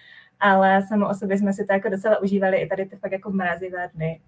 ale 0.40 0.82
samo 0.88 1.08
o 1.08 1.14
sobě 1.14 1.38
jsme 1.38 1.52
si 1.52 1.66
to 1.66 1.72
jako 1.72 1.88
docela 1.88 2.22
užívali 2.22 2.56
i 2.56 2.68
tady 2.68 2.86
ty 2.86 2.96
fakt 2.96 3.12
jako 3.12 3.30
mrazivé 3.30 3.90
dny. 3.94 4.20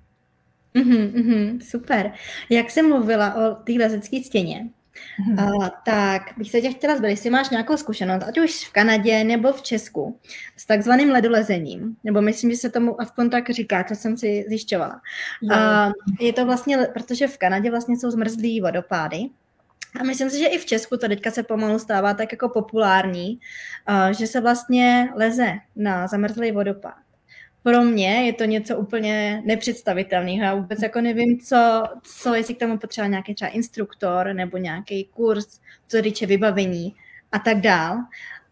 Mm-hmm, 0.75 1.59
super. 1.61 2.13
Jak 2.51 2.71
jsem 2.71 2.89
mluvila 2.89 3.35
o 3.35 3.55
té 3.55 3.73
lezecké 3.73 4.23
stěně. 4.25 4.69
Uh, 5.31 5.69
tak 5.85 6.23
bych 6.37 6.51
se 6.51 6.61
tě 6.61 6.71
chtěla 6.71 6.97
zbavit, 6.97 7.13
jestli 7.13 7.31
máš 7.31 7.51
nějakou 7.51 7.77
zkušenost, 7.77 8.25
ať 8.29 8.39
už 8.39 8.65
v 8.65 8.73
Kanadě 8.73 9.25
nebo 9.25 9.53
v 9.53 9.63
Česku, 9.63 10.19
s 10.57 10.67
takzvaným 10.67 11.11
ledolezením, 11.11 11.97
nebo 12.05 12.23
myslím, 12.23 12.51
že 12.51 12.57
se 12.57 12.71
tomu 12.71 13.01
aspoň 13.01 13.31
tak 13.31 13.51
říká, 13.51 13.85
co 13.85 13.95
jsem 13.95 14.17
si 14.17 14.45
zjišťovala. 14.49 15.01
Uh, 15.43 15.93
je 16.21 16.33
to 16.33 16.47
vlastně, 16.47 16.79
protože 16.95 17.29
v 17.29 17.39
Kanadě 17.39 17.71
vlastně 17.71 17.97
jsou 17.97 18.11
zmrzlý 18.11 18.61
vodopády, 18.61 19.19
a 20.01 20.05
myslím 20.05 20.31
si, 20.31 20.39
že 20.39 20.47
i 20.47 20.59
v 20.59 20.67
Česku 20.67 20.97
to 20.97 21.09
teďka 21.09 21.31
se 21.31 21.43
pomalu 21.43 21.79
stává 21.79 22.15
tak 22.15 22.33
jako 22.33 22.49
populární, 22.49 23.41
uh, 23.89 24.11
že 24.11 24.27
se 24.27 24.41
vlastně 24.41 25.09
leze 25.15 25.53
na 25.77 26.07
zamrzlý 26.07 26.53
vodopád 26.53 27.10
pro 27.63 27.83
mě 27.83 28.27
je 28.27 28.33
to 28.33 28.45
něco 28.45 28.77
úplně 28.77 29.43
nepředstavitelného. 29.45 30.45
Já 30.45 30.55
vůbec 30.55 30.83
jako 30.83 31.01
nevím, 31.01 31.39
co, 31.39 31.83
co 32.03 32.35
jestli 32.35 32.55
k 32.55 32.59
tomu 32.59 32.79
potřeba 32.79 33.07
nějaký 33.07 33.35
třeba 33.35 33.51
instruktor 33.51 34.33
nebo 34.33 34.57
nějaký 34.57 35.05
kurz, 35.05 35.61
co 35.89 36.03
týče 36.03 36.27
vybavení 36.27 36.95
a 37.33 37.39
tak 37.39 37.61
dál. 37.61 37.97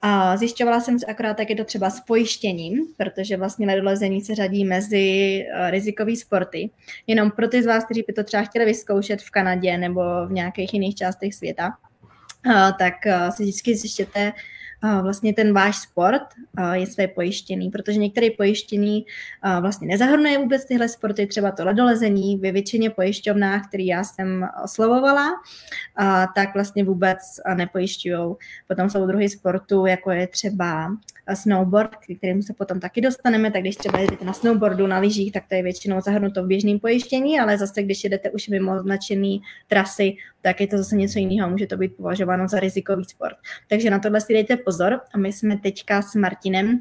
A 0.02 0.36
zjišťovala 0.36 0.80
jsem 0.80 0.98
si 0.98 1.06
akorát, 1.06 1.36
tak 1.36 1.50
je 1.50 1.56
to 1.56 1.64
třeba 1.64 1.90
s 1.90 2.00
pojištěním, 2.00 2.78
protože 2.96 3.36
vlastně 3.36 3.66
ledolezení 3.66 4.20
se 4.20 4.34
řadí 4.34 4.64
mezi 4.64 5.44
uh, 5.54 5.70
rizikové 5.70 6.16
sporty. 6.16 6.70
Jenom 7.06 7.30
pro 7.30 7.48
ty 7.48 7.62
z 7.62 7.66
vás, 7.66 7.84
kteří 7.84 8.04
by 8.06 8.12
to 8.12 8.24
třeba 8.24 8.42
chtěli 8.42 8.64
vyzkoušet 8.64 9.22
v 9.22 9.30
Kanadě 9.30 9.78
nebo 9.78 10.00
v 10.26 10.32
nějakých 10.32 10.74
jiných 10.74 10.94
částech 10.94 11.34
světa, 11.34 11.68
uh, 12.46 12.52
tak 12.78 12.94
uh, 13.06 13.30
si 13.30 13.42
vždycky 13.42 13.76
zjištěte, 13.76 14.32
vlastně 15.02 15.34
ten 15.34 15.52
váš 15.52 15.76
sport 15.76 16.22
je 16.72 16.86
své 16.86 17.08
pojištěný, 17.08 17.70
protože 17.70 17.98
některý 17.98 18.30
pojištěný 18.30 19.06
vlastně 19.60 19.88
nezahrnuje 19.88 20.38
vůbec 20.38 20.64
tyhle 20.64 20.88
sporty, 20.88 21.26
třeba 21.26 21.50
to 21.50 21.64
ledolezení 21.64 22.36
ve 22.36 22.52
většině 22.52 22.90
pojišťovnách, 22.90 23.68
který 23.68 23.86
já 23.86 24.04
jsem 24.04 24.48
oslovovala, 24.64 25.28
tak 26.34 26.54
vlastně 26.54 26.84
vůbec 26.84 27.18
nepojišťují. 27.54 28.34
Potom 28.68 28.90
jsou 28.90 29.06
druhy 29.06 29.28
sportu, 29.28 29.86
jako 29.86 30.10
je 30.10 30.26
třeba 30.26 30.96
snowboard, 31.34 31.96
k 31.96 32.16
kterému 32.18 32.42
se 32.42 32.54
potom 32.54 32.80
taky 32.80 33.00
dostaneme, 33.00 33.50
tak 33.50 33.60
když 33.60 33.76
třeba 33.76 34.00
jdete 34.00 34.24
na 34.24 34.32
snowboardu, 34.32 34.86
na 34.86 34.98
lyžích, 34.98 35.32
tak 35.32 35.44
to 35.48 35.54
je 35.54 35.62
většinou 35.62 36.00
zahrnuto 36.00 36.44
v 36.44 36.46
běžném 36.46 36.78
pojištění, 36.78 37.40
ale 37.40 37.58
zase 37.58 37.82
když 37.82 38.04
jedete 38.04 38.30
už 38.30 38.48
mimo 38.48 38.76
označené 38.76 39.38
trasy, 39.66 40.16
tak 40.42 40.60
je 40.60 40.66
to 40.66 40.78
zase 40.78 40.96
něco 40.96 41.18
jiného, 41.18 41.50
může 41.50 41.66
to 41.66 41.76
být 41.76 41.96
považováno 41.96 42.48
za 42.48 42.60
rizikový 42.60 43.04
sport. 43.04 43.36
Takže 43.68 43.90
na 43.90 43.98
tohle 43.98 44.20
si 44.20 44.32
dejte 44.32 44.56
pozor 44.68 45.00
a 45.14 45.18
my 45.18 45.32
jsme 45.32 45.58
teďka 45.58 46.02
s 46.02 46.14
Martinem 46.14 46.80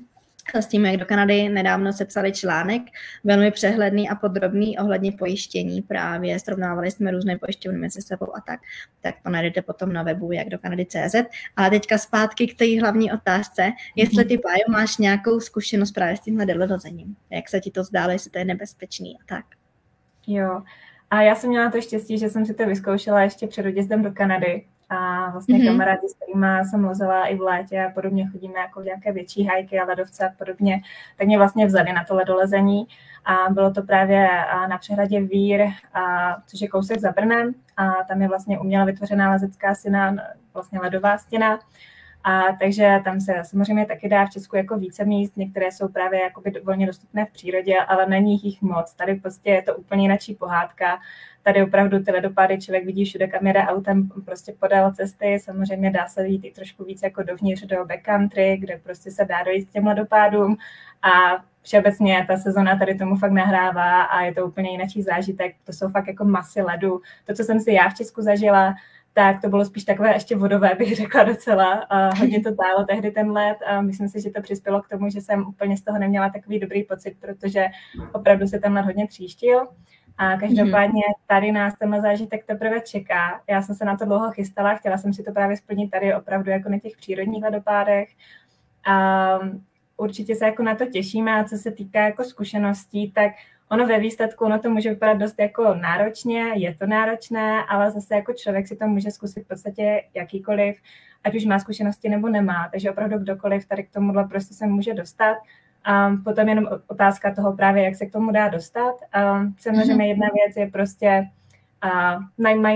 s 0.54 0.68
tím, 0.68 0.86
jak 0.86 0.98
do 0.98 1.06
Kanady 1.06 1.50
nedávno 1.50 1.94
sepsali 1.94 2.32
článek, 2.32 2.82
velmi 3.24 3.52
přehledný 3.52 4.10
a 4.10 4.16
podrobný 4.16 4.78
ohledně 4.78 5.12
pojištění 5.12 5.82
právě. 5.82 6.40
Srovnávali 6.40 6.92
jsme 6.92 7.12
různé 7.12 7.38
pojišťovny 7.38 7.80
mezi 7.80 8.02
sebou 8.02 8.36
a 8.36 8.42
tak. 8.42 8.60
Tak 9.02 9.16
to 9.24 9.30
najdete 9.30 9.62
potom 9.62 9.94
na 9.94 10.04
webu, 10.04 10.32
jak 10.32 10.50
do 10.50 10.60
Kanady 10.60 10.86
CZ. 10.86 11.16
Ale 11.56 11.70
teďka 11.70 11.98
zpátky 11.98 12.48
k 12.48 12.58
té 12.58 12.80
hlavní 12.80 13.12
otázce, 13.12 13.72
jestli 13.96 14.26
ty, 14.26 14.38
Pájo, 14.38 14.64
máš 14.70 14.98
nějakou 14.98 15.40
zkušenost 15.40 15.92
právě 15.92 16.18
s 16.18 16.20
tímhle 16.20 16.46
deledozením. 16.46 17.16
Jak 17.30 17.50
se 17.50 17.60
ti 17.60 17.72
to 17.72 17.84
zdálo, 17.84 18.12
jestli 18.12 18.32
to 18.32 18.40
je 18.40 18.46
nebezpečný 18.46 19.16
a 19.16 19.24
tak. 19.26 19.46
Jo, 20.28 20.62
a 21.10 21.22
já 21.22 21.36
jsem 21.36 21.50
měla 21.50 21.72
to 21.72 21.82
štěstí, 21.82 22.18
že 22.18 22.30
jsem 22.30 22.46
si 22.46 22.54
to 22.54 22.66
vyzkoušela 22.66 23.22
ještě 23.22 23.48
před 23.48 23.66
odjezdem 23.66 24.04
do 24.04 24.12
Kanady. 24.12 24.66
A 24.90 25.30
vlastně 25.30 25.58
mm-hmm. 25.58 25.68
kamarádi, 25.68 26.08
s 26.08 26.14
kterými 26.14 26.48
jsem 26.70 26.86
lozila 26.86 27.26
i 27.26 27.36
v 27.36 27.42
létě 27.42 27.86
a 27.86 27.92
podobně, 27.92 28.30
chodíme 28.32 28.60
jako 28.60 28.82
nějaké 28.82 29.12
větší 29.12 29.46
hajky 29.46 29.80
a 29.80 29.86
ledovce 29.86 30.28
a 30.28 30.32
podobně, 30.38 30.82
tak 31.18 31.28
mě 31.28 31.38
vlastně 31.38 31.66
vzali 31.66 31.94
na 31.94 32.04
to 32.04 32.16
ledolezení 32.16 32.88
a 33.26 33.50
bylo 33.50 33.72
to 33.72 33.84
právě 33.84 34.30
na 34.70 34.78
přehradě 34.78 35.22
Vír, 35.22 35.66
a, 35.94 36.36
což 36.48 36.62
je 36.62 36.68
kousek 36.68 37.00
za 37.00 37.12
Brnem 37.12 37.54
a 37.78 37.92
tam 38.08 38.22
je 38.22 38.28
vlastně 38.28 38.60
uměle 38.60 38.86
vytvořená 38.86 39.32
lezecká 39.32 39.76
stěna, 39.76 40.16
vlastně 40.54 40.80
ledová 40.80 41.18
stěna 41.18 41.60
a 42.24 42.44
takže 42.60 43.00
tam 43.04 43.22
se 43.22 43.34
samozřejmě 43.44 43.86
taky 43.86 44.10
dá 44.10 44.26
v 44.26 44.30
Česku 44.30 44.56
jako 44.56 44.78
více 44.78 45.06
míst, 45.06 45.38
některé 45.38 45.72
jsou 45.72 45.88
právě 45.88 46.22
jakoby 46.22 46.52
volně 46.64 46.88
dostupné 46.88 47.26
v 47.26 47.32
přírodě, 47.32 47.78
ale 47.78 48.06
není 48.06 48.40
jich 48.44 48.62
moc. 48.62 48.94
Tady 48.94 49.16
prostě 49.16 49.50
je 49.50 49.62
to 49.62 49.76
úplně 49.76 50.02
jináčí 50.04 50.36
pohádka. 50.36 51.00
Tady 51.44 51.64
opravdu 51.64 52.04
ty 52.04 52.12
ledopády 52.12 52.58
člověk 52.62 52.86
vidí 52.86 53.06
všude, 53.06 53.28
kam 53.28 53.48
jede 53.48 53.62
autem 53.62 54.10
prostě 54.26 54.54
podél 54.60 54.92
cesty. 54.94 55.40
Samozřejmě 55.40 55.92
dá 55.92 56.08
se 56.08 56.28
jít 56.28 56.46
i 56.46 56.52
trošku 56.52 56.84
víc 56.84 57.04
jako 57.04 57.24
dovnitř 57.24 57.62
do 57.66 57.86
backcountry, 57.86 58.58
kde 58.58 58.78
prostě 58.78 59.12
se 59.12 59.26
dá 59.26 59.44
dojít 59.44 59.70
k 59.70 59.72
těm 59.72 59.88
ledopádům 59.88 60.58
a 61.02 61.44
všeobecně 61.62 62.26
ta 62.28 62.38
sezona 62.38 62.78
tady 62.78 62.96
tomu 62.96 63.16
fakt 63.16 63.32
nahrává 63.32 64.04
a 64.04 64.22
je 64.22 64.34
to 64.34 64.46
úplně 64.46 64.72
jiný 64.72 65.04
zážitek. 65.04 65.56
To 65.64 65.74
jsou 65.74 65.90
fakt 65.90 66.08
jako 66.08 66.26
masy 66.26 66.62
ledu. 66.62 67.02
To, 67.26 67.34
co 67.34 67.44
jsem 67.44 67.60
si 67.60 67.72
já 67.72 67.90
v 67.90 67.94
Česku 67.96 68.22
zažila, 68.22 68.76
tak 69.18 69.42
to 69.42 69.50
bylo 69.50 69.66
spíš 69.66 69.84
takové 69.84 70.14
ještě 70.14 70.36
vodové, 70.36 70.76
bych 70.78 70.96
řekla 70.96 71.24
docela. 71.24 71.74
A 71.74 72.16
hodně 72.16 72.42
to 72.44 72.56
tálo 72.56 72.86
tehdy 72.86 73.12
ten 73.12 73.32
let 73.32 73.58
a 73.66 73.82
myslím 73.82 74.10
si, 74.10 74.22
že 74.22 74.30
to 74.30 74.42
přispělo 74.42 74.82
k 74.82 74.90
tomu, 74.90 75.10
že 75.10 75.22
jsem 75.22 75.48
úplně 75.48 75.78
z 75.78 75.82
toho 75.82 76.00
neměla 76.00 76.30
takový 76.30 76.60
dobrý 76.60 76.84
pocit, 76.84 77.18
protože 77.20 77.66
opravdu 78.14 78.48
se 78.48 78.60
ten 78.60 78.74
let 78.74 78.86
hodně 78.86 79.08
tříštil. 79.08 79.68
A 80.18 80.38
každopádně 80.38 81.02
tady 81.28 81.52
nás 81.52 81.74
ten 81.80 82.02
zážitek 82.02 82.46
teprve 82.46 82.82
čeká. 82.82 83.42
Já 83.50 83.62
jsem 83.62 83.76
se 83.76 83.86
na 83.86 83.98
to 83.98 84.06
dlouho 84.06 84.32
chystala, 84.32 84.76
chtěla 84.76 84.98
jsem 84.98 85.14
si 85.14 85.24
to 85.24 85.32
právě 85.32 85.58
splnit 85.58 85.92
tady 85.92 86.16
opravdu 86.16 86.52
jako 86.52 86.70
na 86.70 86.80
těch 86.80 86.98
přírodních 86.98 87.44
ledopádech. 87.44 88.10
A 88.88 89.40
určitě 89.98 90.36
se 90.36 90.46
jako 90.46 90.64
na 90.64 90.76
to 90.76 90.86
těšíme 90.86 91.40
a 91.40 91.44
co 91.44 91.58
se 91.58 91.72
týká 91.72 92.02
jako 92.02 92.24
zkušeností, 92.24 93.12
tak 93.12 93.32
ono 93.72 93.88
ve 93.88 94.00
výsledku, 94.00 94.46
ono 94.46 94.60
to 94.60 94.70
může 94.70 94.90
vypadat 94.90 95.18
dost 95.18 95.40
jako 95.40 95.74
náročně, 95.74 96.44
je 96.56 96.76
to 96.76 96.88
náročné, 96.88 97.64
ale 97.70 97.92
zase 97.92 98.16
jako 98.16 98.34
člověk 98.34 98.68
si 98.68 98.76
to 98.76 98.88
může 98.88 99.12
zkusit 99.12 99.44
v 99.44 99.48
podstatě 99.48 100.04
jakýkoliv, 100.14 100.78
ať 101.24 101.36
už 101.36 101.46
má 101.46 101.60
zkušenosti 101.60 102.10
nebo 102.10 102.30
nemá, 102.30 102.70
takže 102.72 102.92
opravdu 102.92 103.18
kdokoliv 103.18 103.66
tady 103.66 103.84
k 103.84 103.94
tomuhle 103.94 104.28
prostě 104.28 104.54
se 104.54 104.68
může 104.68 104.94
dostat. 104.94 105.38
A 105.84 106.12
potom 106.24 106.50
jenom 106.50 106.68
otázka 106.88 107.36
toho 107.36 107.54
právě, 107.54 107.84
jak 107.84 107.96
se 107.96 108.06
k 108.06 108.12
tomu 108.12 108.32
dá 108.32 108.48
dostat. 108.48 108.96
A 109.14 109.40
samozřejmě 109.60 109.94
mhm. 109.94 110.02
jedna 110.02 110.28
věc 110.34 110.58
je 110.58 110.72
prostě 110.72 111.28
a 111.82 112.20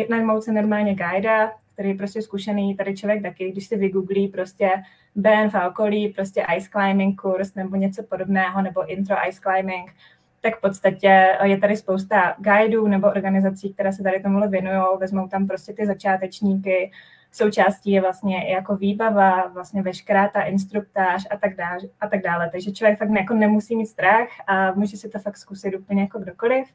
najmout 0.10 0.44
se 0.44 0.52
normálně 0.52 0.96
guida, 0.96 1.52
který 1.74 1.90
je 1.90 1.96
prostě 1.96 2.22
zkušený 2.22 2.76
tady 2.76 2.98
člověk 2.98 3.22
taky, 3.22 3.52
když 3.52 3.68
si 3.68 3.78
vygooglí 3.78 4.28
prostě 4.28 4.70
BNF 5.16 5.56
okolí, 5.68 6.10
prostě 6.10 6.46
ice 6.58 6.70
climbing 6.70 7.22
kurz 7.22 7.56
nebo 7.56 7.76
něco 7.76 8.04
podobného, 8.04 8.62
nebo 8.62 8.92
intro 8.92 9.16
ice 9.28 9.40
climbing, 9.42 9.92
tak 10.42 10.58
v 10.58 10.62
podstatě 10.62 11.28
je 11.44 11.58
tady 11.58 11.78
spousta 11.78 12.36
guidů 12.38 12.88
nebo 12.88 13.08
organizací, 13.08 13.74
které 13.74 13.94
se 13.94 14.04
tady 14.04 14.20
tomuhle 14.20 14.48
věnují, 14.48 14.82
vezmou 15.00 15.28
tam 15.28 15.48
prostě 15.48 15.74
ty 15.74 15.86
začátečníky, 15.86 16.92
součástí 17.32 17.92
je 17.92 18.02
vlastně 18.02 18.48
i 18.48 18.52
jako 18.52 18.76
výbava, 18.76 19.48
vlastně 19.48 19.82
veškerá 19.82 20.28
ta 20.28 20.42
instruktáž 20.42 21.24
a 21.30 21.38
tak 21.38 21.56
dále. 21.56 21.80
A 22.02 22.08
tak 22.08 22.22
dále. 22.22 22.50
Takže 22.52 22.72
člověk 22.72 23.00
fakt 23.00 23.10
jako 23.10 23.34
nemusí 23.34 23.76
mít 23.76 23.86
strach 23.86 24.28
a 24.48 24.72
může 24.72 24.98
si 24.98 25.10
to 25.10 25.20
fakt 25.20 25.38
zkusit 25.38 25.76
úplně 25.76 26.02
jako 26.02 26.20
kdokoliv. 26.20 26.68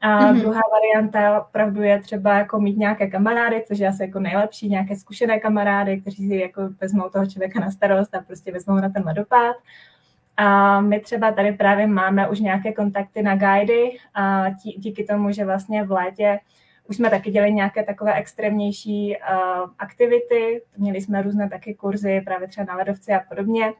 A 0.00 0.20
mm-hmm. 0.20 0.40
druhá 0.40 0.60
varianta 0.72 1.40
opravdu 1.40 1.82
je 1.82 2.00
třeba 2.00 2.38
jako 2.38 2.60
mít 2.60 2.76
nějaké 2.76 3.06
kamarády, 3.06 3.64
což 3.68 3.78
je 3.78 3.88
asi 3.88 4.02
jako 4.02 4.20
nejlepší, 4.20 4.68
nějaké 4.68 4.96
zkušené 4.96 5.40
kamarády, 5.40 6.00
kteří 6.00 6.28
si 6.28 6.34
jako 6.34 6.68
vezmou 6.80 7.08
toho 7.08 7.26
člověka 7.26 7.60
na 7.60 7.70
starost 7.70 8.14
a 8.14 8.20
prostě 8.20 8.52
vezmou 8.52 8.74
na 8.74 8.88
ten 8.88 9.02
ledopád. 9.06 9.56
A 10.40 10.80
my 10.80 11.00
třeba 11.00 11.32
tady 11.32 11.52
právě 11.52 11.86
máme 11.86 12.28
už 12.28 12.40
nějaké 12.40 12.72
kontakty 12.72 13.22
na 13.22 13.36
guidy 13.36 13.98
a 14.14 14.48
díky 14.76 15.04
tomu, 15.04 15.32
že 15.32 15.44
vlastně 15.44 15.84
v 15.84 15.90
létě 15.90 16.40
už 16.88 16.96
jsme 16.96 17.10
taky 17.10 17.30
dělali 17.30 17.52
nějaké 17.52 17.84
takové 17.84 18.14
extrémnější 18.14 19.16
uh, 19.16 19.70
aktivity, 19.78 20.62
měli 20.76 21.00
jsme 21.00 21.22
různé 21.22 21.48
taky 21.48 21.74
kurzy, 21.74 22.20
právě 22.24 22.48
třeba 22.48 22.64
na 22.64 22.74
ledovci 22.74 23.12
a 23.12 23.20
podobně. 23.28 23.72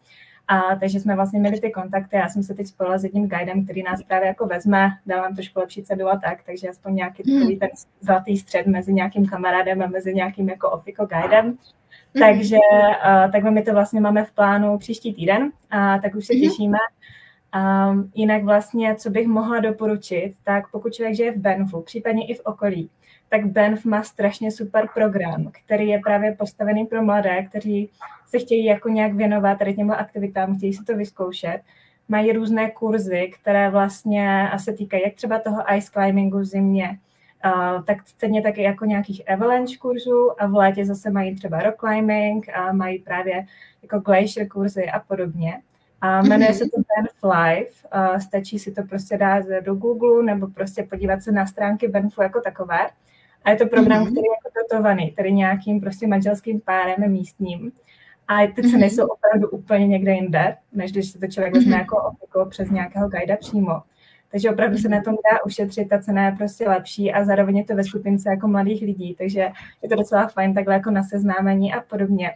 A 0.49 0.77
takže 0.77 1.01
jsme 1.01 1.15
vlastně 1.15 1.41
měli 1.41 1.61
ty 1.61 1.71
kontakty. 1.71 2.17
Já 2.17 2.29
jsem 2.29 2.43
se 2.43 2.55
teď 2.55 2.67
spojila 2.67 2.99
s 2.99 3.05
jedním 3.05 3.29
guidem, 3.29 3.65
který 3.65 3.83
nás 3.83 4.03
právě 4.03 4.29
jako 4.29 4.47
vezme, 4.47 4.91
dá 5.07 5.17
nám 5.17 5.35
trošku 5.35 5.61
lepší 5.61 5.83
cenu 5.83 6.09
a 6.09 6.17
tak, 6.17 6.43
takže 6.43 6.69
aspoň 6.69 6.95
nějaký 6.95 7.23
hmm. 7.27 7.39
takový 7.39 7.59
ten 7.59 7.69
zlatý 8.01 8.37
střed 8.37 8.67
mezi 8.67 8.93
nějakým 8.93 9.27
kamarádem 9.27 9.83
a 9.83 9.87
mezi 9.87 10.15
nějakým 10.15 10.49
jako 10.49 10.71
ofiko 10.71 11.07
guidem. 11.07 11.59
Hmm. 12.15 12.21
Takže 12.21 12.57
uh, 12.57 13.33
takhle 13.33 13.51
my 13.51 13.63
to 13.63 13.73
vlastně 13.73 14.01
máme 14.01 14.25
v 14.25 14.33
plánu 14.33 14.79
příští 14.79 15.15
týden, 15.15 15.53
a 15.71 15.99
tak 15.99 16.15
už 16.15 16.27
se 16.27 16.35
hmm. 16.35 16.43
těšíme. 16.43 16.79
Um, 17.91 18.11
jinak 18.15 18.45
vlastně, 18.45 18.95
co 18.95 19.11
bych 19.11 19.27
mohla 19.27 19.61
doporučit, 19.61 20.33
tak 20.45 20.71
pokud 20.71 20.95
člověk 20.95 21.17
žije 21.17 21.33
v 21.33 21.37
Benfu, 21.37 21.81
případně 21.81 22.27
i 22.27 22.35
v 22.35 22.41
okolí, 22.45 22.91
tak 23.29 23.47
Benf 23.47 23.85
má 23.85 24.03
strašně 24.03 24.51
super 24.51 24.89
program, 24.95 25.51
který 25.65 25.89
je 25.89 26.01
právě 26.05 26.37
postavený 26.39 26.87
pro 26.87 27.03
mladé, 27.03 27.43
kteří 27.43 27.91
se 28.27 28.39
chtějí 28.39 28.65
jako 28.65 28.89
nějak 28.89 29.13
věnovat 29.13 29.59
tady 29.59 29.75
těmhle 29.75 29.97
aktivitám, 29.97 30.57
chtějí 30.57 30.73
si 30.73 30.85
to 30.85 30.97
vyzkoušet. 30.97 31.61
Mají 32.09 32.33
různé 32.33 32.71
kurzy, 32.71 33.31
které 33.41 33.71
vlastně 33.71 34.51
se 34.57 34.73
týkají 34.73 35.03
jak 35.03 35.15
třeba 35.15 35.39
toho 35.39 35.75
ice 35.77 35.91
climbingu 35.93 36.39
v 36.39 36.45
zimě, 36.45 36.99
tak 37.87 38.09
stejně 38.09 38.43
taky 38.43 38.63
jako 38.63 38.85
nějakých 38.85 39.31
avalanche 39.31 39.77
kurzů 39.77 40.43
a 40.43 40.47
v 40.47 40.55
létě 40.55 40.85
zase 40.85 41.11
mají 41.11 41.35
třeba 41.35 41.61
rock 41.61 41.77
climbing 41.81 42.49
a 42.49 42.73
mají 42.73 42.99
právě 42.99 43.47
jako 43.83 43.99
glacier 43.99 44.49
kurzy 44.49 44.91
a 44.91 45.01
podobně. 45.01 45.63
A 46.01 46.23
jmenuje 46.23 46.55
se 46.55 46.65
to 46.65 46.77
Benf 46.77 47.35
Live. 47.35 47.71
Uh, 47.95 48.19
stačí 48.19 48.59
si 48.59 48.73
to 48.73 48.83
prostě 48.83 49.19
dát 49.19 49.45
do 49.65 49.75
Google 49.75 50.23
nebo 50.23 50.47
prostě 50.47 50.83
podívat 50.83 51.23
se 51.23 51.33
na 51.33 51.47
stránky 51.47 51.89
Benfu 51.89 52.23
jako 52.23 52.41
takové. 52.41 52.79
A 53.45 53.51
je 53.51 53.57
to 53.57 53.67
program, 53.67 53.99
mm-hmm. 53.99 54.11
který 54.11 54.25
je 54.25 54.37
jako 54.45 54.59
dotovaný, 54.63 55.11
tedy 55.11 55.33
nějakým 55.33 55.81
prostě 55.81 56.07
manželským 56.07 56.61
párem 56.61 57.11
místním. 57.13 57.73
A 58.29 58.47
ty 58.47 58.63
ceny 58.63 58.87
mm-hmm. 58.87 58.95
jsou 58.95 59.07
opravdu 59.07 59.49
úplně 59.49 59.87
někde 59.87 60.13
jinde, 60.13 60.57
než 60.73 60.93
když 60.93 61.11
se 61.11 61.19
to 61.19 61.27
člověk 61.27 61.55
vezme 61.55 61.77
jako 61.77 62.47
přes 62.49 62.71
nějakého 62.71 63.09
guida 63.09 63.37
přímo. 63.37 63.83
Takže 64.31 64.51
opravdu 64.51 64.79
se 64.79 64.89
na 64.89 65.03
tom 65.03 65.15
dá 65.15 65.45
ušetřit, 65.47 65.89
ta 65.89 65.99
cena 65.99 66.27
je 66.27 66.33
prostě 66.33 66.69
lepší 66.69 67.13
a 67.13 67.25
zároveň 67.25 67.57
je 67.57 67.65
to 67.65 67.75
ve 67.75 67.85
skupince 67.85 68.31
jako 68.31 68.49
mladých 68.49 68.83
lidí, 68.83 69.15
takže 69.19 69.49
je 69.83 69.89
to 69.89 69.95
docela 69.95 70.29
fajn 70.29 70.55
takhle 70.55 70.75
jako 70.75 70.91
na 70.91 71.03
seznámení 71.03 71.75
a 71.75 71.81
podobně. 71.81 72.31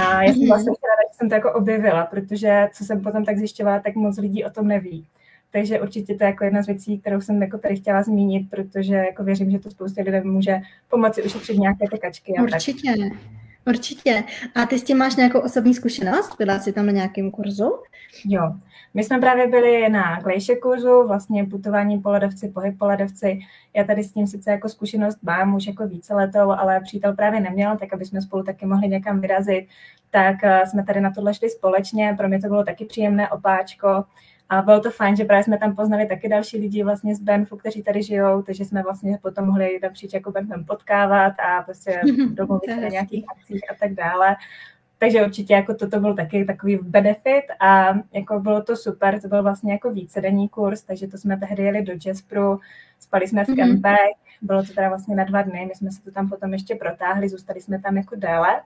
A 0.00 0.22
já 0.22 0.32
jsem 0.32 0.40
mhm. 0.40 0.48
vlastně 0.48 0.70
ráda, 0.70 1.02
že 1.12 1.16
jsem 1.16 1.28
to 1.28 1.34
jako 1.34 1.52
objevila, 1.52 2.06
protože 2.06 2.68
co 2.74 2.84
jsem 2.84 3.00
potom 3.00 3.24
tak 3.24 3.38
zjišťovala, 3.38 3.80
tak 3.80 3.94
moc 3.94 4.18
lidí 4.18 4.44
o 4.44 4.50
tom 4.50 4.68
neví. 4.68 5.06
Takže 5.52 5.80
určitě 5.80 6.14
to 6.14 6.24
je 6.24 6.28
jako 6.28 6.44
jedna 6.44 6.62
z 6.62 6.66
věcí, 6.66 6.98
kterou 6.98 7.20
jsem 7.20 7.42
jako 7.42 7.58
tady 7.58 7.76
chtěla 7.76 8.02
zmínit, 8.02 8.50
protože 8.50 8.94
jako 8.94 9.24
věřím, 9.24 9.50
že 9.50 9.58
to 9.58 9.70
spoustě 9.70 10.02
lidem 10.02 10.32
může 10.32 10.60
pomoci 10.88 11.22
ušetřit 11.22 11.58
nějaké 11.58 11.86
ty 11.92 11.98
kačky. 11.98 12.34
A 12.38 12.42
Určitě. 12.42 12.94
Tak. 12.98 13.41
Určitě. 13.66 14.24
A 14.54 14.66
ty 14.66 14.78
s 14.78 14.84
tím 14.84 14.98
máš 14.98 15.16
nějakou 15.16 15.40
osobní 15.40 15.74
zkušenost? 15.74 16.36
Byla 16.38 16.58
jsi 16.58 16.72
tam 16.72 16.86
na 16.86 16.92
nějakém 16.92 17.30
kurzu? 17.30 17.78
Jo. 18.24 18.52
My 18.94 19.04
jsme 19.04 19.18
právě 19.18 19.46
byli 19.48 19.88
na 19.88 20.20
Glacier 20.20 20.58
kurzu, 20.58 21.06
vlastně 21.06 21.44
putování 21.44 21.98
po 21.98 22.10
ledovci, 22.10 22.48
pohyb 22.48 22.78
po 22.78 22.84
ledovci. 22.86 23.38
Já 23.76 23.84
tady 23.84 24.04
s 24.04 24.12
tím 24.12 24.26
sice 24.26 24.50
jako 24.50 24.68
zkušenost 24.68 25.18
mám 25.22 25.54
už 25.54 25.66
jako 25.66 25.86
více 25.86 26.14
letou, 26.14 26.50
ale 26.50 26.80
přítel 26.80 27.12
právě 27.12 27.40
neměl, 27.40 27.76
tak 27.76 27.92
aby 27.92 28.04
jsme 28.04 28.22
spolu 28.22 28.42
taky 28.42 28.66
mohli 28.66 28.88
někam 28.88 29.20
vyrazit. 29.20 29.68
Tak 30.10 30.36
eh, 30.44 30.66
jsme 30.66 30.84
tady 30.84 31.00
na 31.00 31.10
tohle 31.10 31.34
šli 31.34 31.50
společně, 31.50 32.14
pro 32.18 32.28
mě 32.28 32.40
to 32.40 32.48
bylo 32.48 32.64
taky 32.64 32.84
příjemné 32.84 33.30
opáčko. 33.30 34.04
A 34.52 34.62
bylo 34.62 34.80
to 34.80 34.90
fajn, 34.90 35.16
že 35.16 35.24
právě 35.24 35.44
jsme 35.44 35.58
tam 35.58 35.76
poznali 35.76 36.06
taky 36.06 36.28
další 36.28 36.58
lidi 36.58 36.82
vlastně 36.82 37.14
z 37.14 37.20
Benfu, 37.20 37.56
kteří 37.56 37.82
tady 37.82 38.02
žijou, 38.02 38.42
takže 38.42 38.64
jsme 38.64 38.82
vlastně 38.82 39.18
potom 39.22 39.46
mohli 39.46 39.78
napříč 39.82 40.12
jako 40.12 40.30
Benfem 40.30 40.64
potkávat 40.64 41.32
a 41.40 41.62
prostě 41.62 42.00
domluvit 42.30 42.80
na 42.80 42.88
nějakých 42.88 43.24
akcích 43.36 43.70
a 43.70 43.74
tak 43.80 43.94
dále. 43.94 44.36
Takže 44.98 45.24
určitě 45.24 45.54
jako 45.54 45.74
toto 45.74 46.00
byl 46.00 46.14
taky 46.14 46.44
takový 46.44 46.78
benefit 46.82 47.42
a 47.60 47.94
jako 48.12 48.40
bylo 48.40 48.62
to 48.62 48.76
super, 48.76 49.20
to 49.20 49.28
byl 49.28 49.42
vlastně 49.42 49.72
jako 49.72 49.90
vícedenní 49.90 50.48
kurz, 50.48 50.82
takže 50.82 51.06
to 51.08 51.18
jsme 51.18 51.36
tehdy 51.36 51.62
jeli 51.62 51.82
do 51.82 51.92
Jaspru, 52.06 52.60
spali 52.98 53.28
jsme 53.28 53.44
v 53.44 53.48
mm-hmm. 53.48 53.56
kempech, 53.56 54.16
bylo 54.42 54.62
to 54.62 54.72
teda 54.72 54.88
vlastně 54.88 55.16
na 55.16 55.24
dva 55.24 55.42
dny, 55.42 55.66
my 55.68 55.74
jsme 55.74 55.90
se 55.90 56.02
to 56.02 56.10
tam 56.10 56.28
potom 56.28 56.52
ještě 56.52 56.74
protáhli, 56.74 57.28
zůstali 57.28 57.60
jsme 57.60 57.80
tam 57.80 57.96
jako 57.96 58.16
déle. 58.16 58.60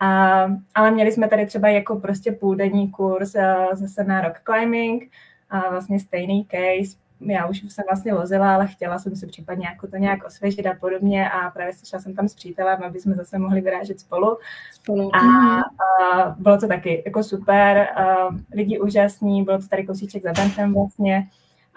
A, 0.00 0.42
ale 0.74 0.90
měli 0.90 1.12
jsme 1.12 1.28
tady 1.28 1.46
třeba 1.46 1.68
jako 1.68 1.96
prostě 1.96 2.32
půldenní 2.32 2.90
kurz 2.90 3.32
zase 3.72 4.04
na 4.04 4.20
rock 4.20 4.40
climbing, 4.44 5.10
a 5.50 5.70
vlastně 5.70 6.00
stejný 6.00 6.46
case, 6.50 6.96
já 7.20 7.46
už 7.46 7.62
jsem 7.68 7.84
vlastně 7.88 8.14
lozila, 8.14 8.54
ale 8.54 8.66
chtěla 8.66 8.98
jsem 8.98 9.16
si 9.16 9.26
případně 9.26 9.66
jako 9.66 9.86
to 9.86 9.96
nějak 9.96 10.24
osvěžit 10.24 10.66
a 10.66 10.74
podobně 10.80 11.30
a 11.30 11.50
právě 11.50 11.72
slyšela 11.72 12.02
jsem 12.02 12.14
tam 12.14 12.28
s 12.28 12.34
přítelem, 12.34 12.82
aby 12.82 13.00
jsme 13.00 13.14
zase 13.14 13.38
mohli 13.38 13.60
vyrážet 13.60 14.00
spolu. 14.00 14.38
spolu. 14.72 15.16
A, 15.16 15.20
a 15.60 16.30
bylo 16.38 16.58
to 16.58 16.68
taky 16.68 17.02
jako 17.06 17.22
super, 17.22 17.78
a 17.78 18.28
lidi 18.54 18.78
úžasní, 18.78 19.42
bylo 19.42 19.58
to 19.58 19.68
tady 19.68 19.86
kousíček 19.86 20.22
za 20.22 20.32
Bentem 20.32 20.74
vlastně 20.74 21.28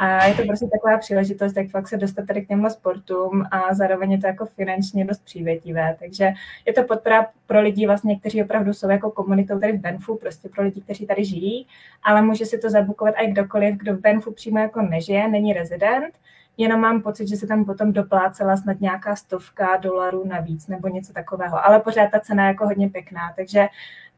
a 0.03 0.25
je 0.25 0.34
to 0.34 0.43
prostě 0.43 0.67
taková 0.67 0.98
příležitost, 0.98 1.58
jak 1.58 1.70
fakt 1.70 1.88
se 1.88 1.98
dostat 1.98 2.27
tady 2.27 2.41
k 2.41 2.48
těmhle 2.48 2.70
sportům 2.70 3.43
a 3.51 3.74
zároveň 3.74 4.12
je 4.12 4.17
to 4.17 4.27
jako 4.27 4.46
finančně 4.46 5.05
dost 5.05 5.25
přívětivé. 5.25 5.96
Takže 6.00 6.29
je 6.65 6.74
to 6.74 6.84
podpora 6.84 7.27
pro 7.48 7.62
lidi 7.62 7.88
vlastně, 7.88 8.20
kteří 8.20 8.43
opravdu 8.43 8.74
jsou 8.74 8.89
jako 8.89 9.12
komunitou 9.12 9.60
tady 9.60 9.74
v 9.74 9.81
Benfu, 9.81 10.15
prostě 10.15 10.50
pro 10.50 10.63
lidi, 10.63 10.81
kteří 10.81 11.08
tady 11.08 11.25
žijí, 11.25 11.67
ale 12.03 12.22
může 12.22 12.46
si 12.46 12.58
to 12.58 12.70
zabukovat 12.70 13.15
i 13.17 13.31
kdokoliv, 13.31 13.75
kdo 13.75 13.96
v 13.96 14.00
Benfu 14.00 14.31
přímo 14.31 14.60
jako 14.60 14.81
nežije, 14.81 15.27
není 15.27 15.53
rezident, 15.53 16.15
jenom 16.58 16.81
mám 16.81 17.01
pocit, 17.01 17.27
že 17.27 17.36
se 17.36 17.48
tam 17.48 17.65
potom 17.65 17.93
doplácela 17.93 18.58
snad 18.58 18.81
nějaká 18.81 19.15
stovka 19.15 19.77
dolarů 19.77 20.27
navíc 20.27 20.67
nebo 20.67 20.88
něco 20.88 21.13
takového, 21.13 21.65
ale 21.65 21.79
pořád 21.79 22.12
ta 22.12 22.20
cena 22.20 22.43
je 22.43 22.48
jako 22.48 22.65
hodně 22.65 22.89
pěkná, 22.89 23.34
takže 23.36 23.67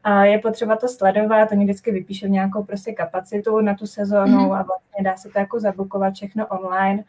a 0.04 0.24
je 0.24 0.38
potřeba 0.38 0.76
to 0.76 0.88
sledovat, 0.88 1.52
oni 1.52 1.64
vždycky 1.64 1.92
vypíšou 1.92 2.26
nějakou 2.26 2.64
prostě 2.64 2.92
kapacitu 2.92 3.60
na 3.60 3.74
tu 3.74 3.86
sezónu 3.86 4.38
mm-hmm. 4.38 4.58
a 4.58 4.62
vlastně 4.62 5.04
dá 5.04 5.16
se 5.16 5.28
to 5.28 5.38
jako 5.38 5.60
zabukovat 5.60 6.14
všechno 6.14 6.46
online. 6.46 7.04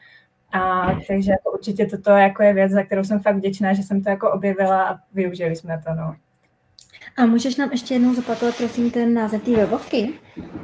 A 0.52 0.88
takže 1.08 1.32
jako 1.32 1.52
určitě 1.52 1.86
toto 1.86 2.10
jako 2.10 2.44
je 2.44 2.54
věc, 2.54 2.72
za 2.72 2.84
kterou 2.84 3.04
jsem 3.04 3.20
fakt 3.20 3.36
vděčná, 3.36 3.74
že 3.74 3.84
jsem 3.84 4.04
to 4.04 4.10
jako 4.10 4.32
objevila 4.32 4.90
a 4.90 5.00
využili 5.14 5.56
jsme 5.56 5.82
to. 5.88 5.94
No. 5.94 6.16
A 7.18 7.26
můžeš 7.26 7.56
nám 7.56 7.72
ještě 7.72 7.94
jednou 7.94 8.14
zopakovat, 8.14 8.58
prosím, 8.58 8.92
ten 8.92 9.14
název 9.14 9.44
té 9.44 9.52
webovky? 9.52 10.14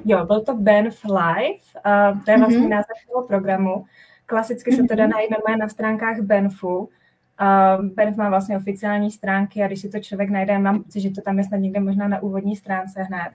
Jo, 0.06 0.26
byl 0.26 0.42
to 0.42 0.56
Benf 0.56 1.04
Live, 1.04 1.60
uh, 1.86 2.24
to 2.26 2.32
je 2.32 2.38
vlastně 2.38 2.60
mm-hmm. 2.60 2.70
název 2.70 2.96
toho 3.12 3.28
programu. 3.28 3.86
Klasicky 4.26 4.72
se 4.72 4.84
to 4.84 4.96
dá 4.96 5.04
mhm. 5.04 5.12
najít 5.12 5.32
normálně 5.32 5.58
na 5.58 5.70
stránkách 5.70 6.20
Benfu. 6.20 6.90
Uh, 7.42 7.86
Benf 7.86 8.18
má 8.18 8.30
vlastně 8.30 8.58
oficiální 8.58 9.12
stránky 9.12 9.64
a 9.64 9.68
když 9.68 9.82
si 9.82 9.90
to 9.90 10.00
člověk 10.00 10.30
najde, 10.30 10.60
mám 10.60 10.84
pocit, 10.84 11.02
že 11.02 11.10
to 11.10 11.22
tam 11.22 11.38
je 11.38 11.44
snad 11.44 11.58
někde 11.58 11.80
možná 11.80 12.08
na 12.08 12.24
úvodní 12.24 12.56
stránce 12.56 13.04
hned, 13.04 13.32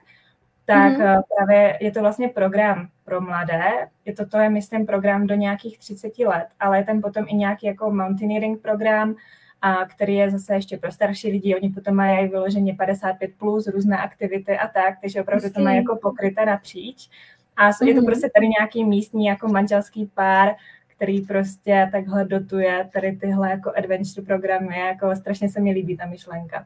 tak 0.65 0.93
mm-hmm. 0.93 1.21
právě 1.37 1.77
je 1.81 1.91
to 1.91 2.01
vlastně 2.01 2.29
program 2.29 2.89
pro 3.05 3.21
mladé. 3.21 3.87
Je 4.05 4.13
to, 4.13 4.25
to 4.25 4.37
je, 4.37 4.49
myslím, 4.49 4.85
program 4.85 5.27
do 5.27 5.35
nějakých 5.35 5.79
30 5.79 6.19
let, 6.19 6.47
ale 6.59 6.77
je 6.77 6.83
tam 6.83 7.01
potom 7.01 7.25
i 7.27 7.35
nějaký 7.35 7.67
jako 7.67 7.91
mountaineering 7.91 8.61
program, 8.61 9.15
a 9.61 9.85
který 9.85 10.15
je 10.15 10.31
zase 10.31 10.53
ještě 10.53 10.77
pro 10.77 10.91
starší 10.91 11.31
lidi. 11.31 11.55
Oni 11.55 11.69
potom 11.69 11.95
mají 11.95 12.27
vyloženě 12.27 12.73
55 12.73 13.31
plus, 13.37 13.67
různé 13.67 13.97
aktivity 13.97 14.57
a 14.57 14.67
tak, 14.67 15.01
takže 15.01 15.21
opravdu 15.21 15.49
to 15.49 15.61
mají 15.61 15.77
jako 15.77 15.95
pokryté 15.95 16.45
napříč. 16.45 17.09
A 17.57 17.67
je 17.67 17.93
to 17.93 18.01
mhm. 18.01 18.05
prostě 18.05 18.29
tady 18.35 18.47
nějaký 18.47 18.85
místní 18.85 19.25
jako 19.25 19.47
manželský 19.47 20.11
pár, 20.13 20.55
který 20.97 21.21
prostě 21.21 21.89
takhle 21.91 22.25
dotuje 22.25 22.89
tady 22.93 23.15
tyhle 23.15 23.49
jako 23.49 23.71
adventure 23.77 24.25
programy. 24.25 24.79
Jako 24.79 25.15
strašně 25.15 25.49
se 25.49 25.61
mi 25.61 25.71
líbí 25.71 25.97
ta 25.97 26.05
myšlenka. 26.05 26.65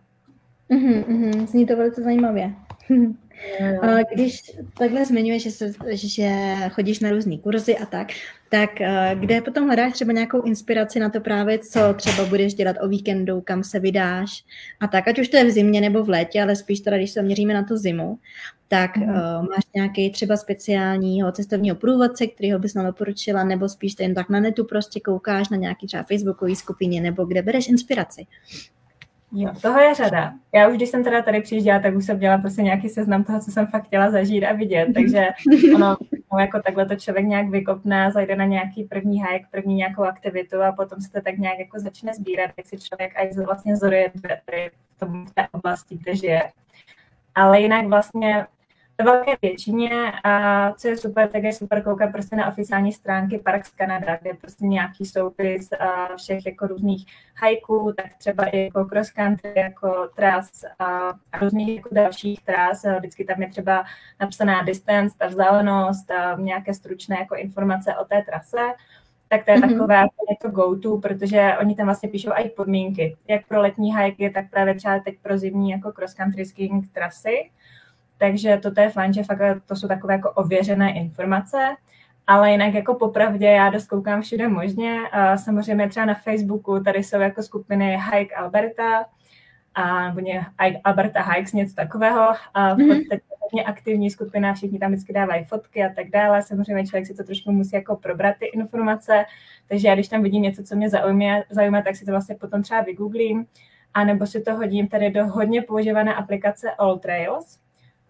Mm-hmm, 0.69 1.03
mm-hmm. 1.03 1.45
Zní 1.45 1.65
to 1.65 1.77
velice 1.77 2.01
zajímavě. 2.01 2.53
Když 4.13 4.41
takhle 4.77 5.05
zmiňuješ, 5.05 5.43
že, 5.43 5.51
se, 5.51 5.74
že 5.91 6.55
chodíš 6.71 7.00
na 7.00 7.10
různé 7.10 7.38
kurzy 7.38 7.77
a 7.77 7.86
tak, 7.86 8.07
tak 8.50 8.69
kde 9.13 9.41
potom 9.41 9.65
hledáš 9.65 9.93
třeba 9.93 10.13
nějakou 10.13 10.41
inspiraci 10.41 11.00
na 11.00 11.10
to 11.10 11.21
právě, 11.21 11.60
co 11.60 11.79
třeba 11.93 12.25
budeš 12.25 12.53
dělat 12.53 12.75
o 12.81 12.88
víkendu, 12.88 13.41
kam 13.41 13.63
se 13.63 13.79
vydáš 13.79 14.43
a 14.79 14.88
tak, 14.88 15.07
ať 15.07 15.19
už 15.19 15.27
to 15.27 15.38
je 15.38 15.45
v 15.45 15.51
zimě 15.51 15.81
nebo 15.81 16.03
v 16.03 16.10
létě, 16.10 16.41
ale 16.41 16.55
spíš 16.55 16.79
teda, 16.79 16.98
když 16.98 17.12
se 17.12 17.21
měříme 17.21 17.53
na 17.53 17.63
tu 17.63 17.77
zimu, 17.77 18.19
tak 18.67 18.98
mm. 18.98 19.03
uh, 19.03 19.15
máš 19.41 19.63
nějaký 19.75 20.12
třeba 20.12 20.38
speciálního 20.38 21.31
cestovního 21.31 21.75
průvodce, 21.75 22.27
kterýho 22.27 22.60
bys 22.60 22.74
nám 22.74 22.86
doporučila, 22.86 23.43
nebo 23.43 23.69
spíš 23.69 23.95
jen 24.00 24.13
tak 24.13 24.29
na 24.29 24.39
netu 24.39 24.65
prostě 24.65 25.00
koukáš 25.00 25.50
na 25.50 25.57
nějaký 25.57 25.88
třeba 25.88 26.03
facebookový 26.03 26.55
skupině, 26.55 27.01
nebo 27.01 27.25
kde 27.25 27.41
bereš 27.41 27.67
inspiraci? 27.67 28.25
Jo, 29.33 29.51
toho 29.61 29.79
je 29.79 29.95
řada. 29.95 30.33
Já 30.53 30.67
už, 30.67 30.75
když 30.75 30.89
jsem 30.89 31.03
teda 31.03 31.21
tady 31.21 31.41
přijížděla, 31.41 31.79
tak 31.79 31.95
už 31.95 32.05
jsem 32.05 32.19
dělala 32.19 32.41
prostě 32.41 32.61
nějaký 32.61 32.89
seznam 32.89 33.23
toho, 33.23 33.39
co 33.39 33.51
jsem 33.51 33.67
fakt 33.67 33.85
chtěla 33.85 34.11
zažít 34.11 34.43
a 34.43 34.53
vidět, 34.53 34.88
takže 34.93 35.27
ono, 35.75 35.97
no, 36.33 36.39
jako 36.39 36.61
takhle 36.61 36.85
to 36.85 36.95
člověk 36.95 37.25
nějak 37.25 37.50
vykopne, 37.50 38.11
zajde 38.11 38.35
na 38.35 38.45
nějaký 38.45 38.83
první 38.83 39.23
hike, 39.23 39.45
první 39.51 39.75
nějakou 39.75 40.03
aktivitu 40.03 40.61
a 40.61 40.71
potom 40.71 41.01
se 41.01 41.11
to 41.11 41.21
tak 41.21 41.38
nějak 41.38 41.59
jako 41.59 41.79
začne 41.79 42.13
sbírat, 42.13 42.51
jak 42.57 42.65
si 42.67 42.77
člověk 42.77 43.17
aj 43.17 43.31
vlastně 43.45 43.75
zorientuje 43.75 44.71
v 44.95 45.00
tom, 45.00 45.25
v 45.25 45.33
té 45.33 45.47
oblasti, 45.51 45.97
kde 45.97 46.15
žije. 46.15 46.51
Ale 47.35 47.61
jinak 47.61 47.85
vlastně 47.85 48.45
ve 49.03 49.12
velké 49.12 49.36
většině 49.41 50.13
a 50.24 50.74
co 50.74 50.88
je 50.88 50.98
super, 50.98 51.27
tak 51.27 51.43
je 51.43 51.53
super 51.53 51.84
koukat 51.84 52.12
prostě 52.12 52.36
na 52.36 52.48
oficiální 52.48 52.91
stránky 52.91 53.39
Parks 53.39 53.72
Canada, 53.72 54.17
kde 54.22 54.34
prostě 54.34 54.65
nějaký 54.65 55.05
soupis 55.05 55.72
a 55.72 56.15
všech 56.15 56.46
jako 56.46 56.67
různých 56.67 57.05
hajků, 57.36 57.93
tak 57.98 58.13
třeba 58.17 58.46
i 58.46 58.63
jako 58.63 58.86
cross 58.86 59.12
country, 59.12 59.53
jako 59.55 60.10
tras 60.15 60.50
a, 60.79 61.13
různých 61.41 61.75
jako 61.75 61.89
dalších 61.91 62.43
tras. 62.43 62.86
Vždycky 62.98 63.24
tam 63.24 63.41
je 63.41 63.50
třeba 63.50 63.84
napsaná 64.20 64.63
distance, 64.63 65.17
ta 65.17 65.27
vzdálenost 65.27 66.12
a 66.12 66.36
nějaké 66.39 66.74
stručné 66.74 67.17
jako 67.20 67.36
informace 67.36 67.96
o 67.96 68.05
té 68.05 68.22
trase 68.22 68.74
tak 69.31 69.46
to 69.46 69.51
je 69.51 69.58
mm-hmm. 69.58 69.72
takové 69.72 69.96
jako 70.29 70.50
go-to, 70.50 70.98
protože 70.98 71.53
oni 71.62 71.75
tam 71.75 71.86
vlastně 71.86 72.10
píšou 72.10 72.31
i 72.36 72.50
podmínky, 72.50 73.17
jak 73.27 73.48
pro 73.48 73.62
letní 73.62 73.93
hajky, 73.93 74.29
tak 74.29 74.50
právě 74.50 74.75
třeba 74.75 75.00
teď 75.00 75.15
pro 75.22 75.38
zimní 75.38 75.70
jako 75.70 75.91
cross 75.91 76.13
country 76.13 76.46
skiing 76.46 76.91
trasy. 76.91 77.51
Takže 78.21 78.59
toto 78.63 78.81
je 78.81 78.89
fajn, 78.89 79.13
že 79.13 79.23
fakt 79.23 79.63
to 79.65 79.75
jsou 79.75 79.87
takové 79.87 80.13
jako 80.13 80.31
ověřené 80.31 80.93
informace, 80.93 81.75
ale 82.27 82.51
jinak 82.51 82.73
jako 82.73 82.95
popravdě 82.95 83.45
já 83.45 83.69
dost 83.69 83.87
koukám 83.87 84.21
všude 84.21 84.47
možně. 84.47 84.99
A 85.11 85.37
samozřejmě 85.37 85.89
třeba 85.89 86.05
na 86.05 86.13
Facebooku 86.13 86.79
tady 86.79 87.03
jsou 87.03 87.19
jako 87.19 87.43
skupiny 87.43 87.97
Hike 88.11 88.35
Alberta, 88.35 89.05
a, 89.73 90.07
nebo 90.07 90.19
ně, 90.19 90.45
Alberta 90.83 91.21
Hikes, 91.21 91.53
něco 91.53 91.75
takového. 91.75 92.21
A 92.53 92.73
v 92.73 92.77
mhm. 92.77 92.87
podstatě 92.87 93.21
hodně 93.39 93.63
aktivní 93.63 94.09
skupina, 94.09 94.53
všichni 94.53 94.79
tam 94.79 94.91
vždycky 94.91 95.13
dávají 95.13 95.43
fotky 95.43 95.83
a 95.83 95.89
tak 95.96 96.09
dále. 96.09 96.41
Samozřejmě 96.41 96.87
člověk 96.87 97.07
si 97.07 97.13
to 97.13 97.24
trošku 97.24 97.51
musí 97.51 97.75
jako 97.75 97.96
probrat 97.96 98.35
ty 98.39 98.46
informace, 98.46 99.25
takže 99.67 99.87
já 99.87 99.93
když 99.93 100.07
tam 100.07 100.24
vidím 100.24 100.41
něco, 100.41 100.63
co 100.63 100.75
mě 100.75 100.89
zaujme, 100.89 101.43
zaujme 101.50 101.83
tak 101.83 101.96
si 101.96 102.05
to 102.05 102.11
vlastně 102.11 102.35
potom 102.35 102.61
třeba 102.61 102.81
vygooglím, 102.81 103.46
a 103.93 104.03
nebo 104.03 104.25
si 104.25 104.41
to 104.41 104.55
hodím 104.55 104.87
tady 104.87 105.09
do 105.09 105.27
hodně 105.27 105.61
používané 105.61 106.13
aplikace 106.15 106.72
All 106.72 107.00
Trails, 107.00 107.61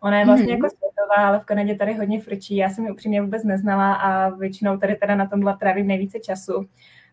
Ona 0.03 0.19
je 0.19 0.25
vlastně 0.25 0.45
mm-hmm. 0.45 0.63
jako 0.63 0.69
světová, 0.69 1.27
ale 1.27 1.39
v 1.39 1.45
Kanadě 1.45 1.75
tady 1.75 1.93
hodně 1.93 2.21
frčí. 2.21 2.55
Já 2.55 2.69
jsem 2.69 2.85
ji 2.85 2.91
upřímně 2.91 3.21
vůbec 3.21 3.43
neznala 3.43 3.93
a 3.93 4.29
většinou 4.29 4.77
tady 4.77 4.95
teda 4.95 5.15
na 5.15 5.25
tomhle 5.25 5.57
trávím 5.57 5.87
nejvíce 5.87 6.19
času. 6.19 6.65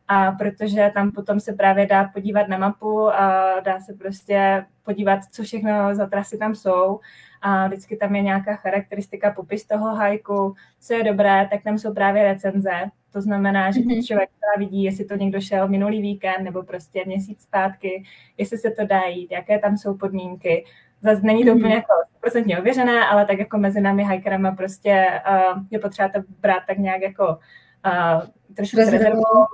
A 0.09 0.33
protože 0.33 0.91
tam 0.95 1.13
potom 1.13 1.41
se 1.41 1.53
právě 1.53 1.87
dá 1.87 2.05
podívat 2.05 2.49
na 2.49 2.59
mapu 2.59 3.09
a 3.09 3.61
dá 3.61 3.81
se 3.81 3.93
prostě 3.93 4.65
podívat, 4.83 5.21
co 5.33 5.43
všechno 5.43 5.95
za 5.95 6.07
trasy 6.07 6.39
tam 6.39 6.55
jsou. 6.55 7.01
A 7.43 7.67
vždycky 7.67 7.97
tam 7.97 8.17
je 8.17 8.23
nějaká 8.23 8.57
charakteristika, 8.57 9.31
popis 9.31 9.67
toho 9.67 9.95
hajku, 9.95 10.55
co 10.81 10.95
je 10.95 11.05
dobré, 11.05 11.49
tak 11.51 11.63
tam 11.63 11.79
jsou 11.79 11.95
právě 11.95 12.23
recenze. 12.23 12.73
To 13.13 13.21
znamená, 13.21 13.71
že 13.71 13.81
mm-hmm. 13.81 14.07
člověk 14.07 14.31
vidí, 14.59 14.85
jestli 14.85 15.05
to 15.05 15.17
někdo 15.17 15.41
šel 15.41 15.69
minulý 15.69 16.03
víkend 16.03 16.45
nebo 16.45 16.63
prostě 16.63 17.03
měsíc 17.07 17.43
zpátky, 17.43 18.03
jestli 18.39 18.59
se 18.59 18.71
to 18.71 18.87
dá 18.87 19.01
jít, 19.03 19.33
jaké 19.33 19.59
tam 19.59 19.77
jsou 19.77 19.95
podmínky. 19.95 20.65
Zase 21.03 21.21
není 21.23 21.45
to 21.45 21.51
úplně 21.53 21.69
mhm. 21.69 21.77
jako 21.77 21.93
procentně 22.21 22.59
ověřené, 22.59 23.07
ale 23.07 23.27
tak 23.27 23.39
jako 23.39 23.59
mezi 23.59 23.81
námi 23.81 24.09
hikerama 24.09 24.53
prostě 24.53 25.21
uh, 25.31 25.63
je 25.71 25.79
potřeba 25.79 26.09
to 26.09 26.19
brát 26.41 26.63
tak 26.67 26.79
nějak 26.79 27.03
jako 27.03 27.39
uh, 27.87 28.23
trošku 28.55 28.77
s 28.77 28.89
rezervou. 28.89 29.47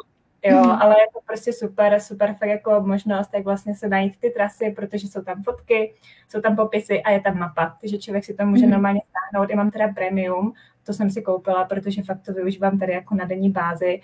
Jo, 0.47 0.65
mm. 0.65 0.71
ale 0.71 0.95
je 0.95 1.07
to 1.13 1.19
prostě 1.27 1.53
super, 1.53 2.01
super 2.01 2.35
fakt 2.39 2.49
jako 2.49 2.81
možnost, 2.81 3.31
jak 3.35 3.45
vlastně 3.45 3.75
se 3.75 3.89
najít 3.89 4.17
ty 4.21 4.31
trasy, 4.31 4.71
protože 4.77 5.09
jsou 5.09 5.23
tam 5.23 5.43
fotky, 5.43 5.95
jsou 6.29 6.41
tam 6.41 6.57
popisy 6.57 7.03
a 7.03 7.11
je 7.11 7.21
tam 7.21 7.39
mapa, 7.39 7.77
takže 7.81 7.99
člověk 7.99 8.25
si 8.25 8.35
to 8.35 8.47
může 8.47 8.67
mm. 8.67 8.73
normálně 8.73 9.01
stáhnout. 9.11 9.51
I 9.51 9.55
mám 9.55 9.71
teda 9.71 9.89
premium, 9.89 10.53
to 10.87 10.93
jsem 10.93 11.11
si 11.11 11.23
koupila, 11.23 11.65
protože 11.65 12.03
fakt 12.03 12.23
to 12.23 12.33
využívám 12.33 12.79
tady 12.79 12.93
jako 12.93 13.15
na 13.15 13.25
denní 13.25 13.51
bázi 13.51 14.01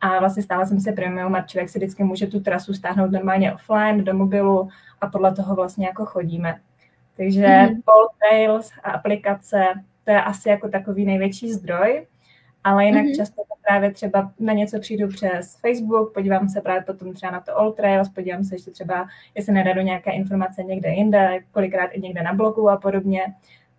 a 0.00 0.18
vlastně 0.18 0.42
stála 0.42 0.66
jsem 0.66 0.80
se 0.80 0.92
premium 0.92 1.34
a 1.34 1.40
člověk 1.40 1.68
si 1.68 1.78
vždycky 1.78 2.04
může 2.04 2.26
tu 2.26 2.40
trasu 2.40 2.74
stáhnout 2.74 3.10
normálně 3.10 3.54
offline 3.54 4.04
do 4.04 4.14
mobilu 4.14 4.68
a 5.00 5.06
podle 5.06 5.34
toho 5.34 5.54
vlastně 5.54 5.86
jako 5.86 6.06
chodíme. 6.06 6.60
Takže 7.16 7.46
mm-hmm. 7.46 7.82
Trails 8.18 8.70
a 8.82 8.90
aplikace, 8.90 9.64
to 10.04 10.10
je 10.10 10.22
asi 10.22 10.48
jako 10.48 10.68
takový 10.68 11.06
největší 11.06 11.52
zdroj, 11.52 12.06
ale 12.64 12.84
jinak 12.84 13.04
mm-hmm. 13.04 13.16
často 13.16 13.42
právě 13.66 13.92
třeba 13.92 14.32
na 14.40 14.52
něco 14.52 14.80
přijdu 14.80 15.08
přes 15.08 15.56
Facebook, 15.60 16.14
podívám 16.14 16.48
se 16.48 16.60
právě 16.60 16.82
potom 16.82 17.12
třeba 17.12 17.32
na 17.32 17.40
to 17.40 17.56
All 17.56 17.72
Trails, 17.72 18.08
podívám 18.08 18.44
se 18.44 18.54
ještě 18.54 18.70
třeba, 18.70 19.08
jestli 19.34 19.52
nedá 19.52 19.72
do 19.72 19.80
nějaké 19.80 20.10
informace 20.10 20.62
někde 20.62 20.90
jinde, 20.90 21.38
kolikrát 21.52 21.86
i 21.86 22.00
někde 22.00 22.22
na 22.22 22.32
blogu 22.32 22.68
a 22.68 22.76
podobně 22.76 23.34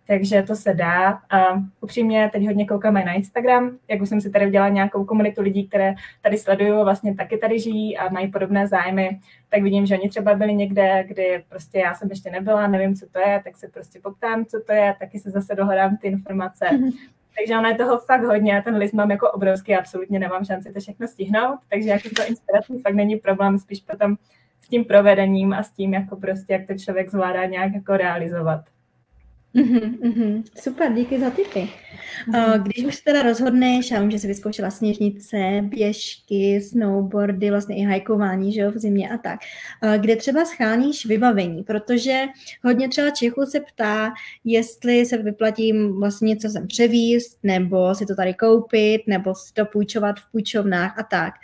takže 0.06 0.42
to 0.42 0.56
se 0.56 0.74
dá. 0.74 1.18
A 1.30 1.62
upřímně 1.80 2.30
teď 2.32 2.46
hodně 2.46 2.66
koukáme 2.66 3.04
na 3.04 3.12
Instagram, 3.12 3.78
jak 3.88 4.02
už 4.02 4.08
jsem 4.08 4.20
si 4.20 4.30
tady 4.30 4.46
udělala 4.46 4.68
nějakou 4.68 5.04
komunitu 5.04 5.42
lidí, 5.42 5.68
které 5.68 5.94
tady 6.22 6.38
sledují, 6.38 6.84
vlastně 6.84 7.14
taky 7.14 7.38
tady 7.38 7.58
žijí 7.58 7.98
a 7.98 8.08
mají 8.08 8.28
podobné 8.28 8.66
zájmy, 8.66 9.20
tak 9.48 9.62
vidím, 9.62 9.86
že 9.86 9.98
oni 9.98 10.08
třeba 10.08 10.34
byli 10.34 10.54
někde, 10.54 11.04
kdy 11.08 11.44
prostě 11.48 11.78
já 11.78 11.94
jsem 11.94 12.10
ještě 12.10 12.30
nebyla, 12.30 12.66
nevím, 12.66 12.94
co 12.94 13.06
to 13.12 13.18
je, 13.18 13.40
tak 13.44 13.56
se 13.56 13.68
prostě 13.68 14.00
poptám, 14.02 14.44
co 14.44 14.60
to 14.66 14.72
je, 14.72 14.94
taky 14.98 15.18
se 15.18 15.30
zase 15.30 15.54
dohledám 15.54 15.96
ty 15.96 16.08
informace. 16.08 16.64
Mm-hmm. 16.64 16.92
Takže 17.38 17.58
ono 17.58 17.68
je 17.68 17.74
toho 17.74 17.98
fakt 17.98 18.24
hodně, 18.24 18.62
ten 18.64 18.76
list 18.76 18.92
mám 18.92 19.10
jako 19.10 19.30
obrovský, 19.30 19.74
absolutně 19.74 20.18
nemám 20.18 20.44
šanci 20.44 20.72
to 20.72 20.80
všechno 20.80 21.08
stihnout, 21.08 21.58
takže 21.68 21.90
jako 21.90 22.08
to 22.16 22.22
inspirací 22.28 22.78
fakt 22.82 22.94
není 22.94 23.16
problém, 23.16 23.58
spíš 23.58 23.80
potom 23.80 24.16
s 24.62 24.68
tím 24.68 24.84
provedením 24.84 25.52
a 25.52 25.62
s 25.62 25.72
tím, 25.72 25.94
jako 25.94 26.16
prostě, 26.16 26.52
jak 26.52 26.66
to 26.66 26.74
člověk 26.74 27.10
zvládá 27.10 27.44
nějak 27.44 27.74
jako 27.74 27.96
realizovat. 27.96 28.60
Mm-hmm, 29.56 29.98
mm-hmm. 29.98 30.42
Super, 30.60 30.92
díky 30.92 31.20
za 31.20 31.30
tipy. 31.30 31.68
Mm-hmm. 32.30 32.62
Když 32.62 32.84
už 32.84 32.96
se 32.96 33.04
teda 33.04 33.22
rozhodneš, 33.22 33.90
já 33.90 34.00
vím, 34.00 34.10
že 34.10 34.18
jsi 34.18 34.26
vyzkoušela 34.26 34.70
sněžnice, 34.70 35.36
běžky, 35.62 36.60
snowboardy, 36.60 37.50
vlastně 37.50 37.76
i 37.76 37.82
hajkování, 37.82 38.52
že 38.52 38.60
jo, 38.60 38.70
v 38.70 38.78
zimě 38.78 39.10
a 39.10 39.18
tak. 39.18 39.40
Kde 39.96 40.16
třeba 40.16 40.44
scháníš 40.44 41.06
vybavení, 41.06 41.62
protože 41.62 42.22
hodně 42.64 42.88
třeba 42.88 43.10
Čechů 43.10 43.46
se 43.46 43.60
ptá, 43.60 44.12
jestli 44.44 45.06
se 45.06 45.16
vyplatí 45.16 45.72
vlastně 45.88 46.28
něco 46.28 46.48
sem 46.48 46.66
převíst, 46.66 47.38
nebo 47.42 47.94
si 47.94 48.06
to 48.06 48.14
tady 48.14 48.34
koupit, 48.34 49.02
nebo 49.06 49.34
si 49.34 49.54
to 49.54 49.64
půjčovat 49.64 50.20
v 50.20 50.32
půjčovnách 50.32 50.98
a 50.98 51.02
tak. 51.02 51.34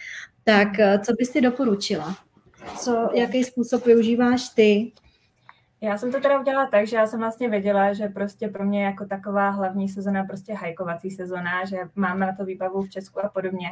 Tak 0.45 0.69
co 1.05 1.13
bys 1.13 1.31
ty 1.31 1.41
doporučila? 1.41 2.17
Co, 2.79 3.11
jaký 3.15 3.45
způsob 3.45 3.87
využíváš 3.87 4.49
ty? 4.49 4.93
Já 5.85 5.99
jsem 5.99 6.13
to 6.13 6.21
teda 6.21 6.41
udělala 6.41 6.67
tak, 6.67 6.87
že 6.87 6.97
já 6.97 7.07
jsem 7.07 7.21
vlastně 7.21 7.49
věděla, 7.49 7.93
že 7.93 8.09
prostě 8.09 8.49
pro 8.49 8.65
mě 8.65 8.85
jako 8.85 9.07
taková 9.07 9.51
hlavní 9.51 9.89
sezona 9.89 10.25
prostě 10.25 10.55
hajkovací 10.55 11.11
sezona, 11.11 11.65
že 11.65 11.77
máme 11.97 12.27
na 12.27 12.33
to 12.37 12.45
výbavu 12.45 12.83
v 12.83 12.91
Česku 12.91 13.25
a 13.25 13.29
podobně. 13.29 13.69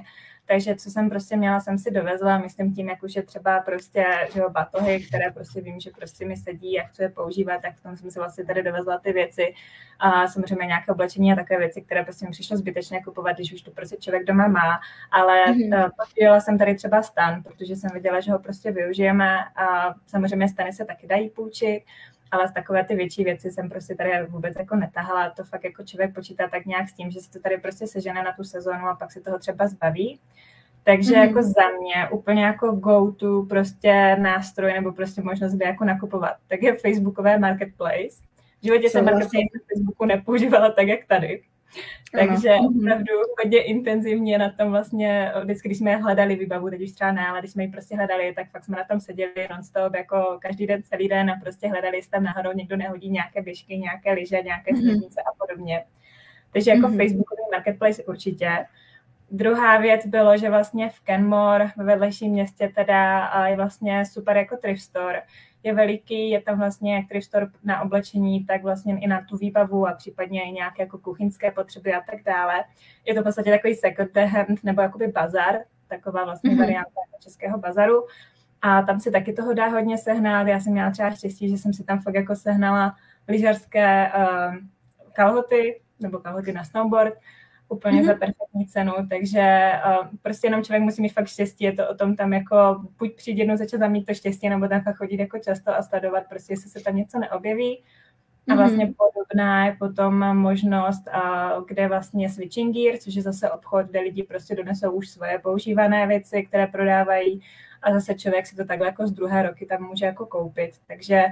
Takže 0.46 0.74
co 0.74 0.90
jsem 0.90 1.10
prostě 1.10 1.36
měla, 1.36 1.60
jsem 1.60 1.78
si 1.78 1.90
dovezla, 1.90 2.38
myslím 2.38 2.74
tím, 2.74 2.88
jak 2.88 3.02
už 3.02 3.16
je 3.16 3.22
třeba 3.22 3.60
prostě, 3.60 4.04
že 4.34 4.40
jo, 4.40 4.50
batohy, 4.50 5.00
které 5.00 5.30
prostě 5.30 5.60
vím, 5.60 5.80
že 5.80 5.90
prostě 5.90 6.26
mi 6.26 6.36
sedí 6.36 6.80
a 6.80 6.86
chci 6.86 7.02
je 7.02 7.08
používat, 7.08 7.62
tak 7.62 7.76
v 7.76 7.82
tom 7.82 7.96
jsem 7.96 8.10
si 8.10 8.18
vlastně 8.18 8.44
tady 8.44 8.62
dovezla 8.62 8.98
ty 8.98 9.12
věci. 9.12 9.54
A 9.98 10.28
samozřejmě 10.28 10.66
nějaké 10.66 10.92
oblečení 10.92 11.32
a 11.32 11.36
takové 11.36 11.58
věci, 11.58 11.82
které 11.82 12.04
prostě 12.04 12.26
mi 12.26 12.32
přišlo 12.32 12.56
zbytečně 12.56 13.02
kupovat, 13.02 13.36
když 13.36 13.52
už 13.52 13.62
to 13.62 13.70
prostě 13.70 13.96
člověk 13.96 14.24
doma 14.24 14.48
má. 14.48 14.80
Ale 15.10 15.46
mm-hmm. 15.46 16.40
jsem 16.40 16.58
tady 16.58 16.74
třeba 16.74 17.02
stan, 17.02 17.42
protože 17.42 17.76
jsem 17.76 17.90
viděla, 17.94 18.20
že 18.20 18.32
ho 18.32 18.38
prostě 18.38 18.72
využijeme 18.72 19.38
a 19.56 19.94
samozřejmě 20.06 20.48
stany 20.48 20.72
se 20.72 20.84
taky 20.84 21.06
dají 21.06 21.30
půjčit 21.30 21.82
ale 22.30 22.48
z 22.48 22.52
takové 22.52 22.84
ty 22.84 22.94
větší 22.94 23.24
věci 23.24 23.50
jsem 23.50 23.68
prostě 23.68 23.94
tady 23.94 24.10
vůbec 24.28 24.56
jako 24.58 24.76
netahala. 24.76 25.30
To 25.30 25.44
fakt 25.44 25.64
jako 25.64 25.84
člověk 25.84 26.14
počítá 26.14 26.48
tak 26.48 26.66
nějak 26.66 26.88
s 26.88 26.92
tím, 26.92 27.10
že 27.10 27.20
se 27.20 27.30
to 27.30 27.40
tady 27.40 27.58
prostě 27.58 27.86
sežene 27.86 28.22
na 28.22 28.32
tu 28.32 28.44
sezonu 28.44 28.86
a 28.86 28.94
pak 28.94 29.12
se 29.12 29.20
toho 29.20 29.38
třeba 29.38 29.68
zbaví. 29.68 30.20
Takže 30.84 31.16
mm. 31.16 31.22
jako 31.22 31.42
za 31.42 31.68
mě 31.80 32.08
úplně 32.10 32.44
jako 32.44 32.72
go-to 32.72 33.42
prostě 33.48 34.16
nástroj 34.20 34.72
nebo 34.72 34.92
prostě 34.92 35.22
možnost, 35.22 35.52
kde 35.52 35.66
jako 35.66 35.84
nakupovat, 35.84 36.36
tak 36.48 36.62
je 36.62 36.74
Facebookové 36.74 37.38
marketplace. 37.38 38.22
V 38.60 38.64
životě 38.64 38.90
jsem 38.90 39.04
marketplace 39.04 39.46
na 39.54 39.60
Facebooku 39.74 40.04
nepoužívala 40.04 40.70
tak, 40.70 40.86
jak 40.86 41.06
tady. 41.06 41.42
Takže. 42.12 42.50
Mhm. 42.56 42.66
opravdu 42.66 43.12
hodně 43.38 43.62
intenzivně 43.62 44.38
na 44.38 44.50
tom 44.50 44.70
vlastně, 44.70 45.32
vždycky, 45.42 45.68
když 45.68 45.78
jsme 45.78 45.96
hledali 45.96 46.36
výbavu, 46.36 46.70
teď 46.70 46.82
už 46.82 46.92
třeba 46.92 47.12
ne, 47.12 47.26
ale 47.26 47.38
když 47.38 47.50
jsme 47.50 47.62
ji 47.62 47.68
prostě 47.68 47.96
hledali, 47.96 48.32
tak 48.36 48.50
fakt 48.50 48.64
jsme 48.64 48.76
na 48.76 48.84
tom 48.84 49.00
seděli 49.00 49.48
non-stop, 49.50 49.94
jako 49.94 50.38
každý 50.42 50.66
den, 50.66 50.82
celý 50.82 51.08
den 51.08 51.30
a 51.30 51.36
prostě 51.42 51.68
hledali, 51.68 51.96
jestli 51.96 52.10
tam 52.10 52.22
náhodou 52.24 52.52
někdo 52.52 52.76
nehodí 52.76 53.10
nějaké 53.10 53.42
běžky, 53.42 53.78
nějaké 53.78 54.12
lyže, 54.12 54.42
nějaké 54.42 54.72
mhm. 54.72 54.82
sněžnice 54.82 55.20
a 55.20 55.46
podobně. 55.46 55.84
Takže 56.52 56.70
jako 56.70 56.86
mm-hmm. 56.86 56.96
Facebookový 56.96 57.42
marketplace 57.52 58.04
určitě. 58.04 58.66
Druhá 59.30 59.78
věc 59.78 60.06
bylo, 60.06 60.36
že 60.36 60.50
vlastně 60.50 60.90
v 60.90 61.00
Kenmore, 61.00 61.70
ve 61.76 61.84
vedlejším 61.84 62.32
městě 62.32 62.72
teda 62.74 63.30
je 63.46 63.56
vlastně 63.56 64.04
super 64.06 64.36
jako 64.36 64.56
thrift 64.56 64.82
store, 64.82 65.22
je 65.62 65.74
veliký, 65.74 66.30
je 66.30 66.40
tam 66.40 66.58
vlastně 66.58 66.96
jak 66.96 67.08
thrift 67.08 67.36
na 67.64 67.82
oblečení, 67.82 68.44
tak 68.44 68.62
vlastně 68.62 68.98
i 69.00 69.06
na 69.06 69.20
tu 69.28 69.36
výbavu 69.36 69.86
a 69.86 69.92
případně 69.92 70.42
i 70.42 70.52
nějaké 70.52 70.82
jako 70.82 70.98
kuchyňské 70.98 71.50
potřeby 71.50 71.94
a 71.94 72.00
tak 72.00 72.22
dále. 72.22 72.64
Je 73.04 73.14
to 73.14 73.20
v 73.20 73.24
podstatě 73.24 73.50
takový 73.50 73.74
second 73.74 74.16
hand 74.16 74.64
nebo 74.64 74.82
jakoby 74.82 75.08
bazar, 75.08 75.58
taková 75.88 76.24
vlastně 76.24 76.50
mm-hmm. 76.50 76.58
varianta 76.58 77.00
českého 77.20 77.58
bazaru. 77.58 78.06
A 78.62 78.82
tam 78.82 79.00
se 79.00 79.10
taky 79.10 79.32
toho 79.32 79.54
dá 79.54 79.66
hodně 79.66 79.98
sehnat. 79.98 80.46
Já 80.46 80.60
jsem 80.60 80.72
měla 80.72 80.90
třeba 80.90 81.10
štěstí, 81.10 81.48
že 81.48 81.58
jsem 81.58 81.72
si 81.72 81.84
tam 81.84 82.00
fakt 82.00 82.14
jako 82.14 82.36
sehnala 82.36 82.94
lyžařské 83.28 84.12
uh, 84.16 84.54
kalhoty 85.12 85.80
nebo 86.00 86.18
kalhoty 86.18 86.52
na 86.52 86.64
snowboard 86.64 87.14
úplně 87.70 88.02
mm-hmm. 88.02 88.06
za 88.06 88.14
perfektní 88.14 88.66
cenu, 88.66 88.92
takže 89.10 89.72
uh, 89.86 90.06
prostě 90.22 90.46
jenom 90.46 90.62
člověk 90.62 90.82
musí 90.82 91.02
mít 91.02 91.12
fakt 91.12 91.26
štěstí, 91.26 91.64
je 91.64 91.72
to 91.72 91.88
o 91.88 91.94
tom 91.94 92.16
tam 92.16 92.32
jako 92.32 92.56
buď 92.98 93.16
přijít 93.16 93.38
jednou 93.38 93.56
začít 93.56 93.78
tam 93.78 93.92
mít 93.92 94.06
to 94.06 94.14
štěstí, 94.14 94.48
nebo 94.48 94.68
tam 94.68 94.80
fakt 94.80 94.96
chodit 94.96 95.20
jako 95.20 95.38
často 95.38 95.76
a 95.76 95.82
sledovat, 95.82 96.24
prostě 96.28 96.52
jestli 96.52 96.70
se 96.70 96.80
tam 96.80 96.96
něco 96.96 97.18
neobjeví. 97.18 97.82
A 98.50 98.54
vlastně 98.54 98.86
mm-hmm. 98.86 98.94
podobná 99.14 99.66
je 99.66 99.76
potom 99.78 100.36
možnost, 100.36 101.02
uh, 101.14 101.66
kde 101.66 101.88
vlastně 101.88 102.28
switching 102.28 102.76
gear, 102.76 102.98
což 102.98 103.14
je 103.14 103.22
zase 103.22 103.50
obchod, 103.50 103.86
kde 103.86 104.00
lidi 104.00 104.22
prostě 104.22 104.54
donesou 104.54 104.90
už 104.90 105.08
svoje 105.08 105.38
používané 105.38 106.06
věci, 106.06 106.42
které 106.42 106.66
prodávají 106.66 107.42
a 107.82 107.92
zase 107.92 108.14
člověk 108.14 108.46
si 108.46 108.56
to 108.56 108.64
takhle 108.64 108.86
jako 108.86 109.06
z 109.06 109.12
druhé 109.12 109.42
roky 109.42 109.66
tam 109.66 109.82
může 109.82 110.06
jako 110.06 110.26
koupit. 110.26 110.70
Takže 110.86 111.24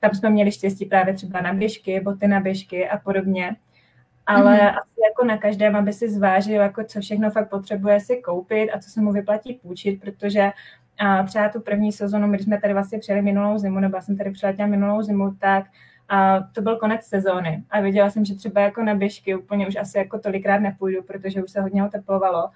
tam 0.00 0.10
jsme 0.14 0.30
měli 0.30 0.52
štěstí 0.52 0.84
právě 0.84 1.14
třeba 1.14 1.40
na 1.40 1.52
běžky, 1.52 2.00
boty 2.00 2.26
na 2.26 2.40
běžky 2.40 2.88
a 2.88 2.98
podobně 2.98 3.56
ale 4.26 4.56
mm-hmm. 4.56 4.68
asi 4.68 5.00
jako 5.08 5.24
na 5.24 5.38
každém, 5.38 5.76
aby 5.76 5.92
si 5.92 6.10
zvážil, 6.10 6.60
jako 6.60 6.84
co 6.84 7.00
všechno 7.00 7.30
fakt 7.30 7.50
potřebuje 7.50 8.00
si 8.00 8.16
koupit 8.16 8.70
a 8.70 8.78
co 8.78 8.90
se 8.90 9.00
mu 9.00 9.12
vyplatí 9.12 9.54
půjčit, 9.54 10.00
protože 10.00 10.50
a 10.98 11.22
třeba 11.22 11.48
tu 11.48 11.60
první 11.60 11.92
sezonu, 11.92 12.30
když 12.30 12.42
jsme 12.42 12.60
tady 12.60 12.72
vlastně 12.72 12.98
přijeli 12.98 13.22
minulou 13.22 13.58
zimu, 13.58 13.80
nebo 13.80 13.96
já 13.96 14.02
jsem 14.02 14.16
tady 14.16 14.30
přiletěla 14.30 14.68
minulou 14.68 15.02
zimu, 15.02 15.34
tak 15.40 15.64
a 16.08 16.40
to 16.40 16.62
byl 16.62 16.76
konec 16.76 17.04
sezóny 17.04 17.64
a 17.70 17.80
věděla 17.80 18.10
jsem, 18.10 18.24
že 18.24 18.34
třeba 18.34 18.60
jako 18.60 18.82
na 18.82 18.94
běžky 18.94 19.34
úplně 19.34 19.68
už 19.68 19.76
asi 19.76 19.98
jako 19.98 20.18
tolikrát 20.18 20.58
nepůjdu, 20.58 21.02
protože 21.02 21.42
už 21.42 21.50
se 21.50 21.60
hodně 21.60 21.84
oteplovalo. 21.84 22.50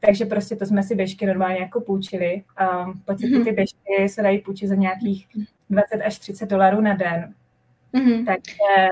Takže 0.00 0.24
prostě 0.24 0.56
to 0.56 0.66
jsme 0.66 0.82
si 0.82 0.94
běžky 0.94 1.26
normálně 1.26 1.58
jako 1.58 1.80
půjčili. 1.80 2.44
A 2.56 2.84
v 2.84 3.04
podstatě 3.04 3.34
mhm. 3.34 3.44
ty 3.44 3.52
běžky 3.52 4.08
se 4.08 4.22
dají 4.22 4.38
půjčit 4.38 4.68
za 4.68 4.74
nějakých 4.74 5.28
20 5.70 6.02
až 6.02 6.18
30 6.18 6.50
dolarů 6.50 6.80
na 6.80 6.94
den. 6.94 7.34
Mm-hmm. 7.94 8.26
Takže 8.26 8.88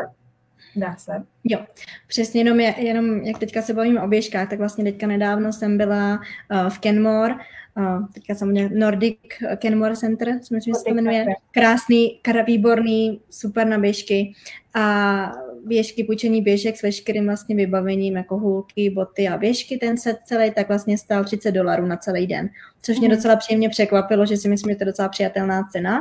Dá 0.76 0.96
se. 0.96 1.12
Jo, 1.44 1.59
přesně 2.07 2.40
jenom, 2.40 2.61
je, 2.61 2.74
jenom 2.78 3.20
jak 3.20 3.38
teďka 3.38 3.62
se 3.62 3.74
bavíme 3.74 4.02
o 4.02 4.09
běžkách, 4.09 4.50
tak 4.50 4.59
vlastně 4.59 4.85
teďka 4.85 5.07
nedávno 5.07 5.52
jsem 5.52 5.78
byla 5.78 6.20
uh, 6.52 6.68
v 6.68 6.78
Kenmore, 6.78 7.35
uh, 7.35 8.07
teďka 8.14 8.35
samozřejmě 8.35 8.70
Nordic 8.78 9.18
Kenmore 9.57 9.96
Center, 9.96 10.28
si 10.42 10.54
myslím, 10.54 10.74
že 10.74 10.78
se 10.78 10.85
to 10.85 10.94
jmenuje, 10.94 11.26
krásný, 11.50 12.20
výborný, 12.46 13.20
super 13.31 13.66
na 13.66 13.78
běžky. 13.78 14.33
A 14.74 15.33
běžky, 15.64 16.04
půjčení 16.04 16.42
běžek 16.42 16.76
s 16.76 16.83
veškerým 16.83 17.26
vlastně 17.26 17.57
vybavením, 17.57 18.16
jako 18.16 18.38
hůlky, 18.38 18.90
boty 18.90 19.28
a 19.28 19.38
běžky, 19.38 19.78
ten 19.78 19.96
set 19.96 20.18
celý, 20.24 20.50
tak 20.50 20.68
vlastně 20.68 20.98
stál 20.98 21.24
30 21.24 21.52
dolarů 21.52 21.87
na 21.87 21.96
celý 21.96 22.26
den, 22.26 22.48
což 22.83 22.99
mě 22.99 23.09
docela 23.09 23.37
příjemně 23.37 23.69
překvapilo, 23.69 24.27
že 24.27 24.37
si 24.37 24.49
myslím, 24.49 24.73
že 24.73 24.77
to 24.77 24.83
je 24.83 24.87
docela 24.87 25.09
přijatelná 25.09 25.62
cena. 25.73 26.01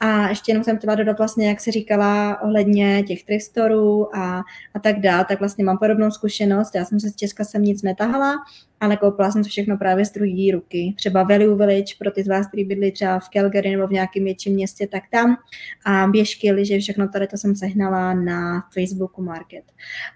A 0.00 0.28
ještě 0.28 0.52
jenom 0.52 0.64
jsem 0.64 0.78
chtěla 0.78 0.94
dodat 0.94 1.18
vlastně, 1.18 1.48
jak 1.48 1.60
se 1.60 1.72
říkala 1.72 2.42
ohledně 2.42 3.02
těch 3.02 3.24
tristorů 3.24 4.16
a, 4.16 4.42
a 4.74 4.78
tak 4.78 5.00
dále, 5.00 5.24
tak 5.24 5.38
vlastně 5.38 5.64
mám 5.64 5.78
podobnou 5.78 6.10
zkušenost. 6.10 6.74
Já 6.74 6.84
jsem 6.84 7.00
se 7.00 7.10
z 7.10 7.16
Česka 7.16 7.44
sem 7.44 7.62
nic 7.62 7.82
netahala, 7.82 8.34
ale 8.80 8.96
koupila 8.96 9.30
jsem 9.30 9.42
to 9.42 9.48
všechno 9.48 9.76
právě 9.76 10.04
z 10.04 10.12
druhé 10.12 10.52
ruky. 10.52 10.94
Třeba 10.96 11.22
Value 11.22 11.56
Village 11.56 11.94
pro 11.98 12.10
ty 12.10 12.22
z 12.24 12.28
vás, 12.28 12.46
kteří 12.46 12.64
bydli 12.64 12.92
třeba 12.92 13.18
v 13.18 13.28
Calgary 13.28 13.70
nebo 13.70 13.86
v 13.86 13.92
nějakém 13.92 14.24
větším 14.24 14.54
městě, 14.54 14.86
tak 14.86 15.02
tam. 15.10 15.36
A 15.86 16.06
běžky, 16.06 16.52
liže, 16.52 16.78
všechno 16.78 17.08
tady 17.08 17.26
to 17.26 17.36
jsem 17.36 17.56
sehnala 17.56 18.14
na 18.14 18.64
Facebooku 18.74 19.22
Market. 19.22 19.64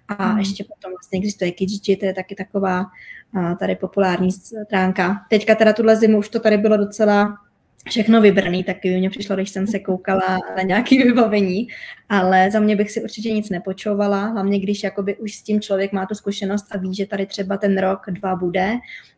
A 0.08 0.32
mm. 0.32 0.38
ještě 0.38 0.64
potom 0.64 0.92
vlastně 0.92 1.18
existuje 1.18 1.52
Kijiji, 1.52 1.96
to 1.96 2.06
je 2.06 2.14
taky 2.14 2.34
taková 2.34 2.84
tady 3.58 3.76
populární 3.76 4.32
stránka. 4.32 5.16
Teďka 5.30 5.54
teda 5.54 5.72
tuhle 5.72 5.96
zimu 5.96 6.18
už 6.18 6.28
to 6.28 6.40
tady 6.40 6.56
bylo 6.56 6.76
docela 6.76 7.36
všechno 7.88 8.20
vybraný, 8.20 8.64
taky 8.64 8.98
mě 8.98 9.10
přišlo, 9.10 9.36
když 9.36 9.50
jsem 9.50 9.66
se 9.66 9.78
koukala 9.78 10.38
na 10.56 10.62
nějaké 10.62 11.04
vybavení, 11.04 11.68
ale 12.08 12.50
za 12.50 12.60
mě 12.60 12.76
bych 12.76 12.90
si 12.90 13.02
určitě 13.02 13.32
nic 13.32 13.50
nepočovala, 13.50 14.26
hlavně 14.26 14.60
když 14.60 14.82
jakoby 14.82 15.16
už 15.16 15.34
s 15.34 15.42
tím 15.42 15.60
člověk 15.60 15.92
má 15.92 16.06
tu 16.06 16.14
zkušenost 16.14 16.66
a 16.70 16.78
ví, 16.78 16.94
že 16.94 17.06
tady 17.06 17.26
třeba 17.26 17.56
ten 17.56 17.78
rok, 17.78 18.00
dva 18.10 18.36
bude, 18.36 18.72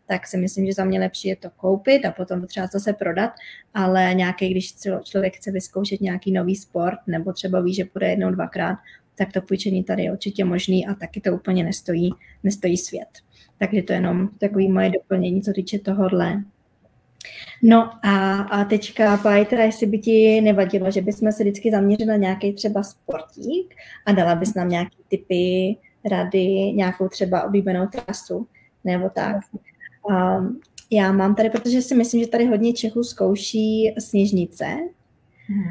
tak 0.07 0.27
si 0.27 0.37
myslím, 0.37 0.67
že 0.67 0.73
za 0.73 0.85
mě 0.85 1.01
lepší 1.01 1.29
je 1.29 1.37
to 1.37 1.51
koupit 1.51 2.05
a 2.05 2.13
potom 2.13 2.41
to 2.41 2.47
třeba 2.47 2.67
zase 2.67 2.93
prodat, 2.93 3.31
ale 3.75 4.15
nějaký, 4.15 4.51
když 4.51 4.75
člověk 5.05 5.37
chce 5.37 5.51
vyzkoušet 5.51 6.01
nějaký 6.01 6.33
nový 6.33 6.57
sport 6.57 6.99
nebo 7.07 7.33
třeba 7.33 7.61
ví, 7.61 7.75
že 7.75 7.85
bude 7.93 8.11
jednou, 8.11 8.31
dvakrát, 8.31 8.79
tak 9.15 9.33
to 9.33 9.43
půjčení 9.43 9.85
tady 9.85 10.03
je 10.03 10.13
určitě 10.13 10.45
možný 10.45 10.87
a 10.87 10.95
taky 10.95 11.21
to 11.21 11.33
úplně 11.33 11.65
nestojí, 11.65 12.11
nestojí 12.43 12.77
svět. 12.77 13.09
Takže 13.61 13.83
to 13.83 13.93
je 13.93 13.97
jenom 13.97 14.29
takový 14.39 14.69
moje 14.69 14.91
doplnění, 14.91 15.43
co 15.43 15.53
týče 15.53 15.79
tohohle. 15.79 16.43
No 17.63 17.91
a, 18.03 18.41
a 18.43 18.65
teďka, 18.65 19.17
Pajtra, 19.17 19.65
jestli 19.65 19.87
by 19.87 19.99
ti 19.99 20.41
nevadilo, 20.41 20.91
že 20.91 21.01
bychom 21.01 21.33
se 21.33 21.43
vždycky 21.43 21.71
zaměřili 21.71 22.07
na 22.07 22.17
nějaký 22.17 22.53
třeba 22.53 22.83
sportík 22.83 23.75
a 24.07 24.13
dala 24.13 24.35
bys 24.35 24.55
nám 24.55 24.69
nějaké 24.69 24.97
typy, 25.09 25.77
rady, 26.11 26.47
nějakou 26.73 27.09
třeba 27.09 27.43
oblíbenou 27.43 27.87
trasu 27.87 28.47
nebo 28.85 29.09
tak. 29.09 29.37
Um, 30.03 30.61
já 30.91 31.13
mám 31.13 31.35
tady, 31.35 31.51
protože 31.51 31.83
si 31.83 31.95
myslím, 31.95 32.21
že 32.21 32.29
tady 32.29 32.47
hodně 32.47 32.73
Čechů 32.73 33.05
zkouší 33.05 33.95
sněžnice, 33.99 34.65
hmm. 35.47 35.65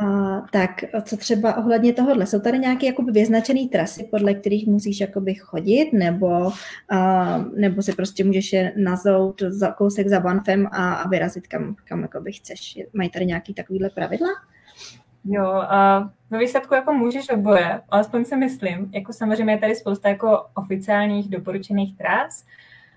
A, 0.00 0.40
tak 0.52 0.70
co 1.02 1.16
třeba 1.16 1.56
ohledně 1.56 1.92
tohohle? 1.92 2.26
Jsou 2.26 2.40
tady 2.40 2.58
nějaké 2.58 2.86
jakoby 2.86 3.12
vyznačené 3.12 3.68
trasy, 3.72 4.08
podle 4.10 4.34
kterých 4.34 4.66
musíš 4.66 5.00
jakoby 5.00 5.34
chodit, 5.34 5.92
nebo, 5.92 6.52
a, 6.90 7.38
nebo 7.38 7.82
si 7.82 7.92
prostě 7.92 8.24
můžeš 8.24 8.52
je 8.52 8.72
nazout 8.76 9.42
za 9.48 9.72
kousek 9.72 10.08
za 10.08 10.20
Banfem 10.20 10.66
a, 10.66 10.94
a 10.94 11.08
vyrazit 11.08 11.46
kam, 11.46 11.76
kam 11.84 12.02
jakoby 12.02 12.32
chceš? 12.32 12.78
Mají 12.92 13.10
tady 13.10 13.26
nějaké 13.26 13.54
takovéhle 13.54 13.90
pravidla? 13.90 14.28
Jo, 15.24 15.46
a 15.46 16.10
ve 16.30 16.38
výsledku 16.38 16.74
jako 16.74 16.92
můžeš 16.92 17.30
oboje, 17.30 17.80
alespoň 17.88 18.24
si 18.24 18.36
myslím. 18.36 18.90
Jako 18.94 19.12
samozřejmě 19.12 19.52
je 19.52 19.58
tady 19.58 19.74
spousta 19.74 20.08
jako 20.08 20.46
oficiálních 20.54 21.28
doporučených 21.28 21.96
tras, 21.96 22.44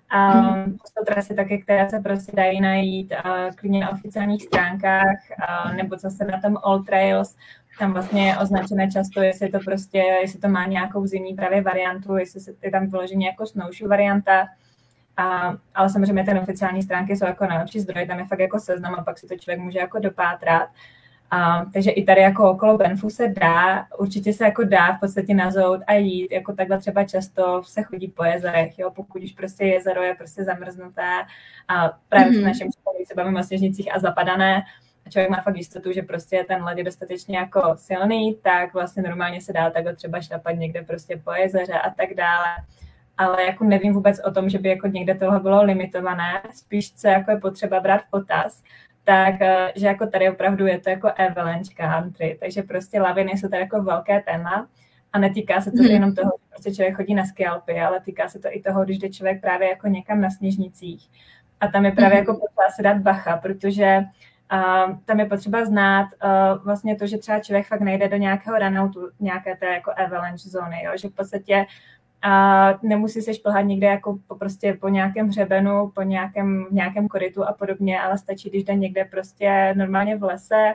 a 0.10 0.42
mm. 0.42 0.66
to 0.66 0.88
jsou 0.88 1.06
trasy 1.06 1.36
také, 1.36 1.58
které 1.58 1.90
se 1.90 2.00
prostě 2.00 2.32
dají 2.36 2.62
najít 2.62 3.12
a 3.12 3.52
klidně 3.56 3.80
na 3.80 3.90
oficiálních 3.90 4.44
stránkách 4.44 5.18
a, 5.48 5.72
nebo 5.72 5.98
zase 5.98 6.26
na 6.26 6.42
tom 6.42 6.58
All 6.64 6.84
Trails, 6.84 7.36
tam 7.80 7.94
vlastně 7.94 8.28
je 8.28 8.38
označené 8.38 8.92
často, 8.92 9.22
jestli 9.22 9.50
to 9.50 9.60
prostě, 9.60 9.98
jestli 9.98 10.40
to 10.40 10.48
má 10.48 10.66
nějakou 10.66 11.06
zimní 11.06 11.34
právě 11.34 11.62
variantu, 11.62 12.18
jestli 12.18 12.40
se, 12.40 12.52
je 12.64 12.72
tam 12.72 12.88
vyloženě 12.88 13.28
jako 13.28 13.46
snowshoe 13.46 13.90
varianta, 13.90 14.48
a, 15.18 15.54
ale 15.76 15.90
samozřejmě 15.90 16.24
ty 16.24 16.40
oficiální 16.40 16.84
stránky 16.84 17.16
jsou 17.16 17.26
jako 17.26 17.46
nejlepší 17.46 17.80
zdroj, 17.80 18.08
tam 18.08 18.20
je 18.20 18.26
fakt 18.26 18.40
jako 18.40 18.60
seznam 18.60 18.96
a 18.96 19.04
pak 19.04 19.18
si 19.18 19.28
to 19.28 19.36
člověk 19.36 19.60
může 19.60 19.80
jako 19.80 20.00
dopátrat. 20.00 20.70
A, 21.32 21.66
takže 21.74 21.92
i 21.92 22.04
tady 22.04 22.22
jako 22.22 22.52
okolo 22.52 22.78
Benfu 22.78 23.10
se 23.10 23.28
dá, 23.28 23.86
určitě 23.98 24.34
se 24.34 24.44
jako 24.46 24.64
dá 24.64 24.94
v 24.94 25.00
podstatě 25.00 25.34
nazout 25.34 25.82
a 25.88 25.94
jít, 25.94 26.32
jako 26.32 26.54
takhle 26.54 26.78
třeba 26.78 27.04
často 27.04 27.64
se 27.64 27.84
chodí 27.84 28.08
po 28.08 28.24
jezerech, 28.24 28.80
jo, 28.80 28.92
pokud 28.92 29.24
už 29.24 29.32
prostě 29.32 29.66
jezero 29.66 30.04
je 30.04 30.16
prostě 30.16 30.44
zamrznuté 30.44 31.26
a 31.68 31.90
právě 32.10 32.32
mm-hmm. 32.32 32.42
v 32.42 32.46
našem 32.46 32.68
škole 32.72 32.96
se 33.08 33.16
bavíme 33.16 33.40
o 33.40 33.44
sněžnicích 33.44 33.96
a 33.96 34.00
zapadané, 34.00 34.64
a 35.08 35.10
člověk 35.10 35.30
má 35.30 35.42
fakt 35.42 35.56
jistotu, 35.56 35.92
že 35.92 36.02
prostě 36.02 36.46
ten 36.48 36.64
led 36.64 36.78
je 36.78 36.84
dostatečně 36.84 37.38
jako 37.38 37.76
silný, 37.76 38.36
tak 38.44 38.74
vlastně 38.74 39.04
normálně 39.04 39.42
se 39.42 39.54
dá 39.54 39.70
takhle 39.70 39.96
třeba 39.96 40.22
šlapat 40.22 40.56
někde 40.56 40.82
prostě 40.82 41.22
po 41.24 41.32
jezeře 41.32 41.74
a 41.74 41.90
tak 41.90 42.14
dále. 42.14 42.48
Ale 43.18 43.44
jako 43.44 43.64
nevím 43.64 43.94
vůbec 43.94 44.20
o 44.26 44.32
tom, 44.32 44.50
že 44.50 44.60
by 44.60 44.70
jako 44.70 44.88
někde 44.88 45.16
toho 45.16 45.40
bylo 45.40 45.64
limitované, 45.64 46.42
spíš 46.54 46.94
co 46.94 47.08
jako 47.08 47.32
je 47.32 47.38
potřeba 47.38 47.80
brát 47.80 48.02
v 48.02 48.10
potaz, 48.10 48.64
tak 49.08 49.42
eh, 49.42 49.72
že 49.76 49.88
jako 49.88 50.08
tady 50.08 50.30
opravdu 50.30 50.68
je 50.68 50.80
to 50.80 50.90
jako 50.90 51.12
avalanche 51.18 51.74
country, 51.76 52.38
takže 52.40 52.64
prostě 52.64 53.02
laviny 53.02 53.32
jsou 53.32 53.48
tady 53.48 53.62
jako 53.62 53.84
velké 53.84 54.22
téma 54.22 54.68
a 55.14 55.20
netýká 55.20 55.62
se 55.62 55.72
to 55.72 55.78
hmm. 55.78 55.92
jenom 55.92 56.16
toho, 56.16 56.32
že 56.40 56.50
prostě 56.50 56.76
člověk 56.76 56.96
chodí 56.96 57.14
na 57.16 57.26
skialpy, 57.26 57.80
ale 57.80 58.00
týká 58.00 58.30
se 58.30 58.40
to 58.40 58.48
i 58.52 58.62
toho, 58.62 58.84
když 58.84 58.98
jde 58.98 59.10
člověk 59.10 59.42
právě 59.42 59.70
jako 59.70 59.88
někam 59.88 60.22
na 60.22 60.30
sněžnicích. 60.30 61.10
A 61.60 61.68
tam 61.68 61.86
je 61.86 61.92
právě 61.92 62.18
hmm. 62.18 62.28
jako 62.28 62.34
potřeba 62.34 62.70
se 62.76 62.84
dát 62.84 62.98
bacha, 62.98 63.38
protože 63.38 64.04
uh, 64.54 64.98
tam 65.06 65.20
je 65.20 65.26
potřeba 65.26 65.66
znát 65.66 66.08
uh, 66.24 66.64
vlastně 66.64 66.96
to, 66.96 67.08
že 67.08 67.18
třeba 67.18 67.40
člověk 67.40 67.68
fakt 67.68 67.82
nejde 67.82 68.08
do 68.08 68.18
nějakého 68.18 68.58
runoutu, 68.58 69.10
nějaké 69.20 69.56
té 69.56 69.66
jako 69.66 69.92
avalanche 69.98 70.50
zóny, 70.50 70.84
jo? 70.84 70.92
že 70.96 71.08
v 71.08 71.16
podstatě 71.16 71.66
a 72.22 72.74
nemusí 72.84 73.22
se 73.22 73.34
šplhat 73.34 73.62
někde 73.62 73.88
jako 73.88 74.20
po, 74.28 74.36
prostě 74.36 74.78
po 74.82 74.90
nějakém 74.90 75.28
hřebenu, 75.28 75.92
po 75.96 76.02
nějakém, 76.02 76.66
nějakém 76.72 77.08
korytu 77.08 77.44
a 77.44 77.54
podobně, 77.54 78.02
ale 78.02 78.18
stačí, 78.18 78.50
když 78.50 78.64
jde 78.64 78.76
někde 78.76 79.06
prostě 79.06 79.74
normálně 79.78 80.18
v 80.18 80.24
lese, 80.24 80.74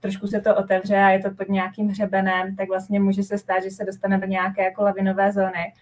trošku 0.00 0.26
se 0.26 0.40
to 0.40 0.56
otevře 0.56 0.96
a 0.96 1.10
je 1.10 1.18
to 1.18 1.30
pod 1.30 1.48
nějakým 1.48 1.88
hřebenem, 1.88 2.56
tak 2.56 2.68
vlastně 2.68 3.00
může 3.00 3.22
se 3.22 3.38
stát, 3.38 3.62
že 3.62 3.70
se 3.70 3.84
dostane 3.84 4.18
do 4.18 4.26
nějaké 4.26 4.64
jako 4.64 4.82
lavinové 4.82 5.32
zóny. 5.32 5.72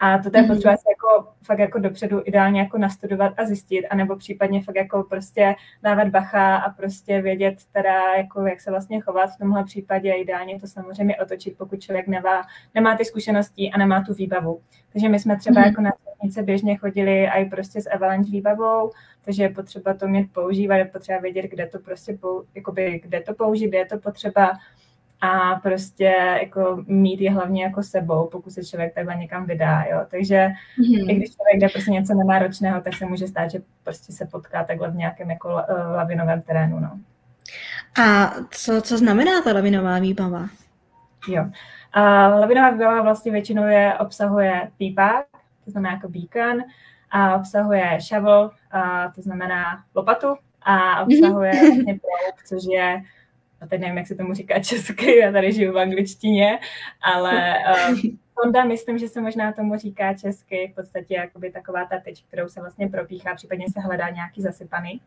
A 0.00 0.18
to 0.18 0.30
je 0.34 0.42
mhm. 0.42 0.50
potřeba 0.54 0.76
se 0.76 0.88
jako 0.90 1.28
fakt 1.42 1.58
jako 1.58 1.78
dopředu 1.78 2.22
ideálně 2.24 2.60
jako 2.60 2.78
nastudovat 2.78 3.32
a 3.36 3.44
zjistit, 3.44 3.86
anebo 3.86 4.16
případně 4.16 4.62
fakt 4.62 4.76
jako 4.76 5.02
prostě 5.02 5.54
dávat 5.82 6.08
bacha 6.08 6.56
a 6.56 6.70
prostě 6.70 7.22
vědět 7.22 7.54
teda, 7.72 8.14
jako 8.16 8.46
jak 8.46 8.60
se 8.60 8.70
vlastně 8.70 9.00
chovat 9.00 9.26
v 9.26 9.38
tomhle 9.38 9.64
případě. 9.64 10.12
Ideálně 10.12 10.60
to 10.60 10.66
samozřejmě 10.66 11.16
otočit, 11.16 11.58
pokud 11.58 11.80
člověk 11.80 12.06
nemá, 12.06 12.42
nemá 12.74 12.96
ty 12.96 13.04
zkušenosti 13.04 13.70
a 13.70 13.78
nemá 13.78 14.02
tu 14.02 14.14
výbavu. 14.14 14.60
Takže 14.92 15.08
my 15.08 15.18
jsme 15.18 15.36
třeba 15.36 15.60
mm-hmm. 15.60 15.66
jako 15.66 15.82
na 15.82 15.92
silnice 16.20 16.42
běžně 16.42 16.76
chodili 16.76 17.26
i 17.26 17.44
prostě 17.44 17.80
s 17.80 17.90
avalanche 17.90 18.30
výbavou, 18.30 18.90
takže 19.24 19.42
je 19.42 19.48
potřeba 19.48 19.94
to 19.94 20.08
mít 20.08 20.32
používat, 20.32 20.76
je 20.76 20.84
potřeba 20.84 21.18
vědět, 21.18 21.42
kde 21.42 21.66
to 21.66 21.78
prostě, 21.78 22.12
pou, 22.12 22.44
jakoby, 22.54 23.00
kde 23.04 23.20
to 23.20 23.34
použít, 23.34 23.68
kde 23.68 23.78
je 23.78 23.86
to 23.86 23.98
potřeba 23.98 24.52
a 25.20 25.54
prostě 25.54 26.14
jako 26.42 26.84
mít 26.86 27.20
je 27.20 27.30
hlavně 27.32 27.64
jako 27.64 27.82
sebou, 27.82 28.28
pokud 28.32 28.50
se 28.50 28.64
člověk 28.64 28.94
takhle 28.94 29.16
někam 29.16 29.46
vydá, 29.46 29.84
jo. 29.90 30.00
Takže 30.10 30.48
mm-hmm. 30.78 31.10
i 31.10 31.14
když 31.14 31.36
člověk 31.36 31.60
jde 31.60 31.68
prostě 31.68 31.90
něco 31.90 32.14
nenáročného, 32.14 32.80
tak 32.80 32.94
se 32.94 33.06
může 33.06 33.26
stát, 33.26 33.50
že 33.50 33.58
prostě 33.84 34.12
se 34.12 34.26
potká 34.26 34.64
takhle 34.64 34.90
v 34.90 34.94
nějakém 34.94 35.30
jako 35.30 35.48
lavinovém 35.96 36.42
terénu, 36.42 36.80
no. 36.80 36.98
A 38.02 38.34
co, 38.50 38.82
co 38.82 38.98
znamená 38.98 39.42
ta 39.44 39.52
lavinová 39.52 39.98
výbava? 39.98 40.48
Jo. 41.28 41.46
A 41.92 42.28
lavinová 42.28 42.70
výbava 42.70 43.02
vlastně 43.02 43.32
většinou 43.32 43.66
je, 43.66 43.94
obsahuje 44.00 44.70
pípák, 44.78 45.26
to 45.64 45.70
znamená 45.70 45.94
jako 45.94 46.08
beacon, 46.08 46.62
a 47.10 47.36
obsahuje 47.36 47.98
shovel, 48.00 48.50
a 48.70 49.10
to 49.14 49.22
znamená 49.22 49.84
lopatu, 49.94 50.36
a 50.62 51.00
obsahuje 51.00 51.52
vlastně 51.52 51.94
prouk, 51.94 52.42
což 52.46 52.62
je 52.70 53.02
a 53.66 53.68
teď 53.68 53.80
nevím, 53.80 53.96
jak 53.96 54.06
se 54.06 54.14
tomu 54.14 54.34
říká 54.34 54.58
česky, 54.58 55.16
já 55.16 55.32
tady 55.32 55.52
žiju 55.52 55.72
v 55.72 55.78
angličtině, 55.78 56.58
ale 57.02 57.54
uh, 58.38 58.44
Honda, 58.44 58.64
myslím, 58.64 58.98
že 58.98 59.08
se 59.08 59.20
možná 59.20 59.52
tomu 59.52 59.76
říká 59.76 60.14
česky, 60.14 60.70
v 60.72 60.74
podstatě 60.74 61.14
jakoby 61.14 61.50
taková 61.50 61.84
ta 61.84 61.98
teč, 62.04 62.22
kterou 62.28 62.48
se 62.48 62.60
vlastně 62.60 62.88
propíchá, 62.88 63.34
případně 63.34 63.66
se 63.72 63.80
hledá 63.80 64.08
nějaký 64.08 64.42
zasypaný. 64.42 65.00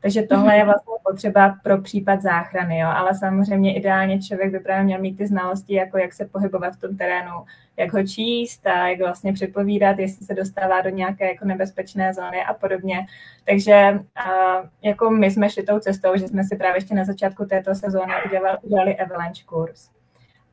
Takže 0.00 0.22
tohle 0.22 0.56
je 0.56 0.64
vlastně 0.64 0.94
potřeba 1.10 1.56
pro 1.62 1.78
případ 1.78 2.22
záchrany, 2.22 2.78
jo? 2.78 2.88
ale 2.88 3.14
samozřejmě 3.14 3.76
ideálně 3.76 4.22
člověk 4.22 4.52
by 4.52 4.60
právě 4.60 4.84
měl 4.84 5.00
mít 5.00 5.16
ty 5.16 5.26
znalosti, 5.26 5.74
jako 5.74 5.98
jak 5.98 6.12
se 6.12 6.24
pohybovat 6.24 6.74
v 6.74 6.80
tom 6.80 6.96
terénu, 6.96 7.32
jak 7.76 7.92
ho 7.92 8.06
číst 8.06 8.66
a 8.66 8.88
jak 8.88 8.98
vlastně 8.98 9.32
předpovídat, 9.32 9.98
jestli 9.98 10.26
se 10.26 10.34
dostává 10.34 10.80
do 10.80 10.90
nějaké 10.90 11.28
jako 11.28 11.44
nebezpečné 11.44 12.14
zóny 12.14 12.44
a 12.44 12.54
podobně. 12.54 13.06
Takže 13.44 14.00
a, 14.16 14.62
jako 14.82 15.10
my 15.10 15.30
jsme 15.30 15.50
šli 15.50 15.62
tou 15.62 15.78
cestou, 15.78 16.16
že 16.16 16.28
jsme 16.28 16.44
si 16.44 16.56
právě 16.56 16.76
ještě 16.76 16.94
na 16.94 17.04
začátku 17.04 17.44
této 17.44 17.74
sezóny 17.74 18.12
udělali, 18.26 18.58
udělali 18.62 18.98
avalanche 18.98 19.44
kurz. 19.46 19.97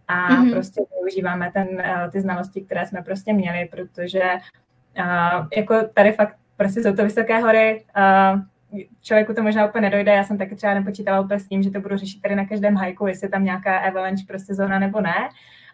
A 0.07 0.29
mm-hmm. 0.29 0.53
prostě 0.53 0.81
využíváme 0.99 1.51
ten, 1.53 1.67
ty 2.11 2.21
znalosti, 2.21 2.61
které 2.61 2.85
jsme 2.85 3.01
prostě 3.01 3.33
měli, 3.33 3.69
protože 3.71 4.23
a, 5.03 5.47
jako 5.57 5.75
tady 5.93 6.11
fakt 6.11 6.35
prostě 6.57 6.83
jsou 6.83 6.95
to 6.95 7.03
vysoké 7.03 7.39
hory, 7.39 7.85
a, 7.95 8.35
člověku 9.01 9.33
to 9.33 9.43
možná 9.43 9.67
úplně 9.67 9.81
nedojde, 9.81 10.11
já 10.11 10.23
jsem 10.23 10.37
taky 10.37 10.55
třeba 10.55 10.73
nepočítala 10.73 11.19
úplně 11.19 11.39
s 11.39 11.47
tím, 11.47 11.63
že 11.63 11.71
to 11.71 11.79
budu 11.79 11.97
řešit 11.97 12.21
tady 12.21 12.35
na 12.35 12.45
každém 12.45 12.75
hajku, 12.75 13.07
jestli 13.07 13.29
tam 13.29 13.43
nějaká 13.43 13.77
avalanche 13.77 14.23
prostě 14.27 14.53
zóna 14.53 14.79
nebo 14.79 15.01
ne, 15.01 15.29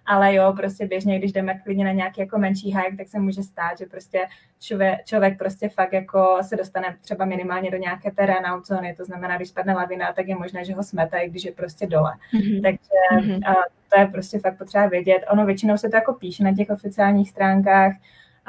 ale 0.05 0.35
jo, 0.35 0.53
prostě 0.57 0.85
běžně, 0.87 1.19
když 1.19 1.31
jdeme 1.31 1.59
klidně 1.63 1.85
na 1.85 1.91
nějaký 1.91 2.21
jako 2.21 2.37
menší 2.37 2.77
hike, 2.77 2.97
tak 2.97 3.07
se 3.07 3.19
může 3.19 3.43
stát, 3.43 3.77
že 3.77 3.85
prostě 3.85 4.27
člověk, 4.59 5.05
člověk 5.05 5.37
prostě 5.37 5.69
fakt 5.69 5.93
jako 5.93 6.37
se 6.41 6.55
dostane 6.55 6.97
třeba 7.01 7.25
minimálně 7.25 7.71
do 7.71 7.77
nějaké 7.77 8.11
té 8.11 8.25
run 8.25 8.63
zóny, 8.65 8.95
to 8.95 9.05
znamená, 9.05 9.37
když 9.37 9.49
spadne 9.49 9.73
lavina, 9.73 10.13
tak 10.13 10.27
je 10.27 10.35
možné, 10.35 10.65
že 10.65 10.73
ho 10.73 10.83
smete, 10.83 11.19
i 11.19 11.29
když 11.29 11.43
je 11.43 11.51
prostě 11.51 11.87
dole. 11.87 12.13
Mm-hmm. 12.33 12.61
Takže 12.61 13.25
mm-hmm. 13.27 13.51
A 13.51 13.53
to 13.93 13.99
je 13.99 14.07
prostě 14.07 14.39
fakt 14.39 14.57
potřeba 14.57 14.87
vědět. 14.87 15.23
Ono 15.31 15.45
většinou 15.45 15.77
se 15.77 15.89
to 15.89 15.95
jako 15.95 16.13
píše 16.13 16.43
na 16.43 16.55
těch 16.55 16.69
oficiálních 16.69 17.29
stránkách, 17.29 17.93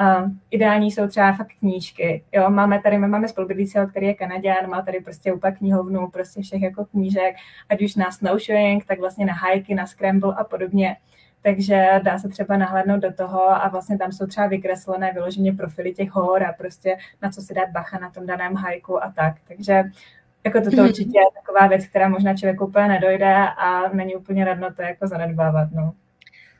Uh, 0.00 0.30
ideální 0.50 0.90
jsou 0.90 1.06
třeba 1.06 1.32
fakt 1.32 1.52
knížky. 1.58 2.24
Jo, 2.32 2.50
máme 2.50 2.82
tady, 2.82 2.98
my 2.98 3.08
máme 3.08 3.28
spolubydlícího, 3.28 3.86
který 3.86 4.06
je 4.06 4.14
Kanaděn, 4.14 4.70
má 4.70 4.82
tady 4.82 5.00
prostě 5.00 5.32
úplně 5.32 5.52
knihovnu, 5.52 6.08
prostě 6.08 6.42
všech 6.42 6.62
jako 6.62 6.84
knížek, 6.84 7.34
ať 7.68 7.82
už 7.82 7.94
na 7.94 8.10
snowshoeing, 8.10 8.84
tak 8.84 9.00
vlastně 9.00 9.26
na 9.26 9.32
hajky, 9.32 9.74
na 9.74 9.86
scramble 9.86 10.34
a 10.38 10.44
podobně. 10.44 10.96
Takže 11.42 12.00
dá 12.02 12.18
se 12.18 12.28
třeba 12.28 12.56
nahlédnout 12.56 13.00
do 13.00 13.12
toho 13.12 13.50
a 13.50 13.68
vlastně 13.68 13.98
tam 13.98 14.12
jsou 14.12 14.26
třeba 14.26 14.46
vykreslené 14.46 15.12
vyloženě 15.12 15.52
profily 15.52 15.94
těch 15.94 16.10
hor 16.10 16.42
a 16.42 16.52
prostě 16.52 16.96
na 17.22 17.30
co 17.30 17.40
si 17.40 17.54
dát 17.54 17.70
bacha 17.70 17.98
na 17.98 18.10
tom 18.10 18.26
daném 18.26 18.54
hajku 18.54 19.04
a 19.04 19.12
tak. 19.16 19.34
Takže 19.48 19.84
jako 20.44 20.60
toto 20.60 20.76
mm-hmm. 20.76 20.88
určitě 20.88 21.18
je 21.18 21.24
taková 21.34 21.66
věc, 21.66 21.86
která 21.86 22.08
možná 22.08 22.36
člověk 22.36 22.60
úplně 22.60 22.88
nedojde 22.88 23.34
a 23.58 23.88
není 23.92 24.16
úplně 24.16 24.44
radno 24.44 24.74
to 24.74 24.82
jako 24.82 25.06
zanedbávat. 25.06 25.68
No. 25.72 25.92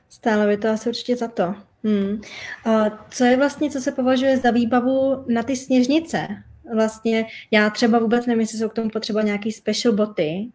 Stále 0.09 0.47
by 0.47 0.57
to 0.57 0.71
asi 0.71 0.89
určitě 0.89 1.17
za 1.17 1.29
to. 1.29 1.55
Hmm. 1.85 2.21
A 2.65 2.99
co 3.11 3.25
je 3.25 3.37
vlastně, 3.37 3.71
co 3.71 3.81
se 3.81 3.93
považuje 3.93 4.37
za 4.37 4.51
výbavu 4.51 5.25
na 5.29 5.43
ty 5.43 5.57
sněžnice? 5.57 6.29
Vlastně 6.75 7.27
já 7.51 7.71
třeba 7.71 7.99
vůbec 7.99 8.27
nevím, 8.27 8.41
jestli 8.41 8.59
jsou 8.59 8.69
k 8.69 8.75
tomu 8.75 8.91
potřeba 8.91 9.23
nějaký 9.23 9.53
special 9.53 9.95
boty, 9.95 10.49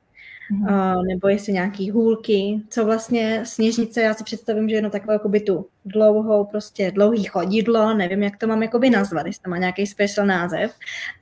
mm-hmm. 0.51 1.07
nebo 1.07 1.27
jestli 1.27 1.53
nějaký 1.53 1.91
hůlky, 1.91 2.61
co 2.69 2.85
vlastně 2.85 3.41
sněžnice, 3.43 4.01
já 4.01 4.13
si 4.13 4.23
představím, 4.23 4.69
že 4.69 4.75
jenom 4.75 4.91
takové 4.91 5.13
jakoby 5.13 5.39
tu 5.39 5.67
dlouhou, 5.85 6.45
prostě 6.45 6.91
dlouhý 6.91 7.23
chodidlo, 7.23 7.93
nevím, 7.93 8.23
jak 8.23 8.37
to 8.37 8.47
mám 8.47 8.63
jakoby 8.63 8.89
nazvat, 8.89 9.25
jestli 9.25 9.43
to 9.43 9.49
má 9.49 9.57
nějaký 9.57 9.87
special 9.87 10.27
název. 10.27 10.73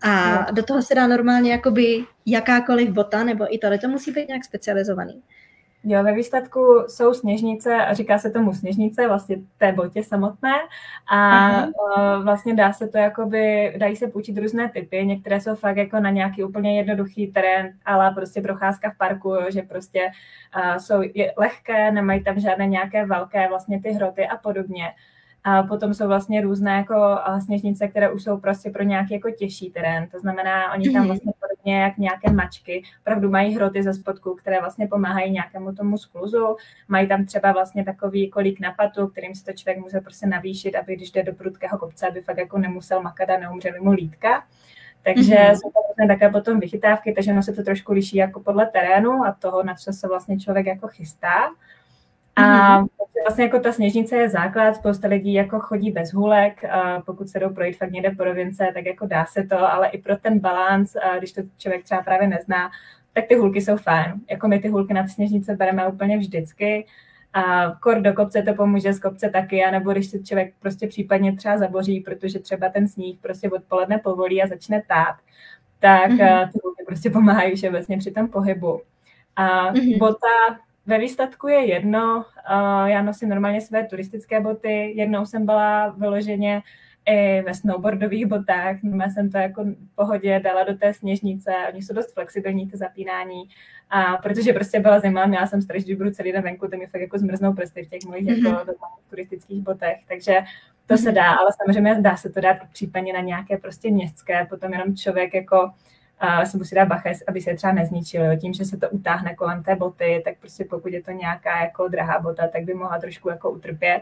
A 0.01 0.35
no. 0.35 0.55
do 0.55 0.63
toho 0.63 0.81
se 0.81 0.95
dá 0.95 1.07
normálně 1.07 1.51
jakoby 1.51 2.03
jakákoliv 2.25 2.89
bota, 2.89 3.23
nebo 3.23 3.55
i 3.55 3.57
tohle 3.57 3.77
to 3.77 3.88
musí 3.88 4.11
být 4.11 4.27
nějak 4.27 4.45
specializovaný. 4.45 5.21
Jo, 5.88 6.04
ve 6.04 6.13
výsledku 6.13 6.84
jsou 6.88 7.13
sněžnice, 7.13 7.76
a 7.76 7.93
říká 7.93 8.17
se 8.17 8.30
tomu 8.30 8.54
sněžnice, 8.54 9.08
vlastně 9.08 9.38
té 9.58 9.71
botě 9.71 10.04
samotné 10.04 10.54
a 11.12 11.52
uh, 11.65 12.24
vlastně 12.24 12.56
dá 12.56 12.74
se 12.74 12.88
to 12.88 12.98
jakoby, 12.98 13.74
dají 13.78 13.95
se 13.95 14.08
půjčit 14.08 14.38
různé 14.38 14.69
typy, 14.69 15.06
některé 15.06 15.41
jsou 15.41 15.56
fakt 15.56 15.78
jako 15.78 16.00
na 16.00 16.10
nějaký 16.10 16.43
úplně 16.43 16.78
jednoduchý 16.78 17.28
terén, 17.28 17.74
ale 17.86 18.12
prostě 18.12 18.41
procházka 18.41 18.91
v 18.91 18.98
parku, 18.98 19.30
jo, 19.30 19.45
že 19.50 19.62
prostě 19.62 20.12
uh, 20.58 20.78
jsou 20.78 21.02
lehké, 21.38 21.91
nemají 21.91 22.24
tam 22.24 22.39
žádné 22.39 22.67
nějaké 22.67 23.06
velké 23.06 23.50
vlastně 23.50 23.82
ty 23.82 23.91
hroty 23.91 24.28
a 24.28 24.38
podobně. 24.38 24.86
A 25.43 25.63
potom 25.63 25.93
jsou 25.93 26.08
vlastně 26.08 26.41
různé 26.41 26.71
jako 26.71 27.19
sněžnice, 27.45 27.88
které 27.88 28.12
už 28.12 28.24
jsou 28.24 28.38
prostě 28.38 28.69
pro 28.69 28.84
nějaký 28.84 29.13
jako 29.13 29.32
těžší 29.32 29.69
terén. 29.69 30.08
To 30.12 30.19
znamená, 30.19 30.74
oni 30.74 30.89
tam 30.89 31.08
mhm. 31.08 31.17
Vlastně 31.65 31.82
jak 31.82 31.97
nějaké 31.97 32.32
mačky, 32.32 32.84
opravdu 33.01 33.30
mají 33.30 33.56
hroty 33.56 33.84
ze 33.84 33.93
spodku, 33.93 34.36
které 34.36 34.60
vlastně 34.60 34.88
pomáhají 34.88 35.32
nějakému 35.32 35.75
tomu 35.75 35.97
skluzu. 35.97 36.56
Mají 36.88 37.08
tam 37.08 37.25
třeba 37.25 37.51
vlastně 37.51 37.84
takový 37.84 38.30
kolík 38.30 38.60
na 38.60 38.71
patu, 38.71 39.08
kterým 39.08 39.36
se 39.36 39.45
to 39.45 39.54
člověk 39.54 39.78
může 39.78 39.99
prostě 39.99 40.28
navýšit, 40.28 40.75
aby 40.75 40.95
když 40.95 41.12
jde 41.12 41.23
do 41.23 41.34
prudkého 41.34 41.78
kopce, 41.78 42.08
aby 42.08 42.21
fakt 42.21 42.38
jako 42.38 42.58
nemusel 42.58 43.01
makat 43.01 43.30
a 43.30 43.38
neumřeli 43.38 43.80
mu 43.80 43.91
lítka. 43.91 44.43
Takže 45.04 45.36
mm-hmm. 45.36 45.54
jsou 45.54 45.69
to 45.69 45.80
vlastně 45.88 46.08
také 46.08 46.30
potom 46.30 46.60
vychytávky, 46.60 47.13
takže 47.13 47.32
ono 47.32 47.43
se 47.43 47.54
to 47.54 47.63
trošku 47.63 47.93
liší 47.93 48.17
jako 48.17 48.39
podle 48.39 48.65
terénu 48.65 49.25
a 49.25 49.36
toho, 49.39 49.63
na 49.63 49.75
co 49.75 49.93
se 49.93 50.08
vlastně 50.08 50.39
člověk 50.39 50.65
jako 50.65 50.88
chystá. 50.88 51.49
A 52.36 52.41
mm-hmm. 52.41 52.88
Vlastně 53.27 53.43
jako 53.43 53.59
ta 53.59 53.71
sněžnice 53.71 54.15
je 54.15 54.29
základ, 54.29 54.75
spousta 54.75 55.07
lidí 55.07 55.33
jako 55.33 55.59
chodí 55.59 55.91
bez 55.91 56.13
hulek, 56.13 56.63
a 56.63 57.01
pokud 57.01 57.29
se 57.29 57.39
jdou 57.39 57.49
projít 57.49 57.77
fakt 57.77 57.91
někde 57.91 58.11
po 58.11 58.23
rovince, 58.23 58.71
tak 58.73 58.85
jako 58.85 59.07
dá 59.07 59.25
se 59.25 59.43
to, 59.43 59.73
ale 59.73 59.88
i 59.88 59.97
pro 59.97 60.17
ten 60.17 60.39
balans, 60.39 60.95
když 61.17 61.31
to 61.31 61.41
člověk 61.57 61.83
třeba 61.83 62.01
právě 62.01 62.27
nezná, 62.27 62.71
tak 63.13 63.25
ty 63.25 63.35
hulky 63.35 63.61
jsou 63.61 63.77
fajn. 63.77 64.13
Jako 64.29 64.47
my 64.47 64.59
ty 64.59 64.67
hulky 64.67 64.93
na 64.93 65.07
sněžnice 65.07 65.55
bereme 65.55 65.88
úplně 65.88 66.17
vždycky. 66.17 66.85
A 67.33 67.71
kor 67.81 68.01
do 68.01 68.13
kopce 68.13 68.41
to 68.41 68.53
pomůže, 68.53 68.93
z 68.93 68.99
kopce 68.99 69.29
taky, 69.29 69.63
anebo 69.63 69.91
když 69.91 70.07
se 70.07 70.19
člověk 70.19 70.53
prostě 70.59 70.88
případně 70.88 71.35
třeba 71.35 71.57
zaboří, 71.57 71.99
protože 71.99 72.39
třeba 72.39 72.69
ten 72.69 72.88
sníh 72.88 73.19
prostě 73.21 73.49
odpoledne 73.49 73.97
povolí 73.97 74.43
a 74.43 74.47
začne 74.47 74.83
tát, 74.88 75.15
tak 75.79 76.11
mm-hmm. 76.11 76.51
ty 76.51 76.59
hulky 76.63 76.83
prostě 76.85 77.09
pomáhají 77.09 77.55
všeobecně 77.55 77.97
při 77.97 78.11
tom 78.11 78.27
pohybu. 78.27 78.81
A 79.35 79.73
mm-hmm. 79.73 79.97
bota 79.97 80.27
ve 80.86 81.00
výsledku 81.00 81.48
je 81.48 81.65
jedno, 81.65 82.17
uh, 82.17 82.86
já 82.86 83.02
nosím 83.02 83.30
normálně 83.30 83.62
své 83.62 83.86
turistické 83.86 84.41
boty, 84.41 84.93
jednou 84.95 85.26
jsem 85.26 85.45
byla 85.45 85.89
vyloženě 85.89 86.62
i 87.06 87.41
ve 87.41 87.54
snowboardových 87.54 88.26
botách, 88.26 88.78
já 89.00 89.10
jsem 89.10 89.30
to 89.32 89.38
jako 89.38 89.63
v 89.63 89.95
pohodě 89.95 90.39
dala 90.39 90.63
do 90.63 90.78
té 90.78 90.93
sněžnice, 90.93 91.52
oni 91.74 91.82
jsou 91.82 91.93
dost 91.93 92.13
flexibilní, 92.13 92.67
ty 92.67 92.78
zapínání, 92.78 93.43
a 93.89 94.17
protože 94.17 94.54
prostě 94.54 94.80
byla 94.80 95.00
zima, 95.00 95.26
měla 95.26 95.48
jsem 95.48 95.62
strach, 95.62 95.82
že 95.82 95.95
budu 95.95 96.12
celý 96.12 96.32
den 96.32 96.43
venku, 96.43 96.67
to 96.67 96.78
mi 96.78 96.88
fakt 96.88 97.02
jako 97.02 97.17
zmrznou 97.17 97.54
prsty 97.54 97.84
v 97.84 97.89
těch 97.89 98.00
mojich 98.08 98.28
mm-hmm. 98.28 98.48
jako 98.48 98.71
turistických 99.10 99.62
botech, 99.62 99.98
takže 100.08 100.43
to 100.86 100.98
se 100.98 101.10
mhm. 101.10 101.15
dá, 101.15 101.34
ale 101.34 101.50
samozřejmě 101.63 102.02
dá 102.02 102.17
se 102.17 102.30
to 102.30 102.41
dát 102.41 102.58
případně 102.74 103.13
na 103.13 103.19
nějaké 103.19 103.58
prostě 103.58 103.91
městské, 103.91 104.45
potom 104.50 104.74
jenom 104.74 104.95
člověk 104.95 105.34
jako 105.34 105.71
a 106.19 106.45
se 106.45 106.58
musí 106.58 106.75
dát 106.75 106.88
bacha, 106.88 107.10
aby 107.28 107.41
se 107.41 107.54
třeba 107.54 107.73
nezničili. 107.73 108.38
Tím, 108.38 108.54
že 108.54 108.65
se 108.65 108.78
to 108.78 108.89
utáhne 108.89 109.36
kolem 109.36 109.63
té 109.63 109.75
boty, 109.75 110.21
tak 110.25 110.34
prostě 110.39 110.65
pokud 110.69 110.93
je 110.93 111.04
to 111.04 111.12
nějaká 111.12 111.62
jako 111.62 111.88
drahá 111.88 112.19
bota, 112.19 112.47
tak 112.47 112.63
by 112.63 112.73
mohla 112.73 112.99
trošku 112.99 113.30
jako 113.30 113.51
utrpět. 113.51 114.01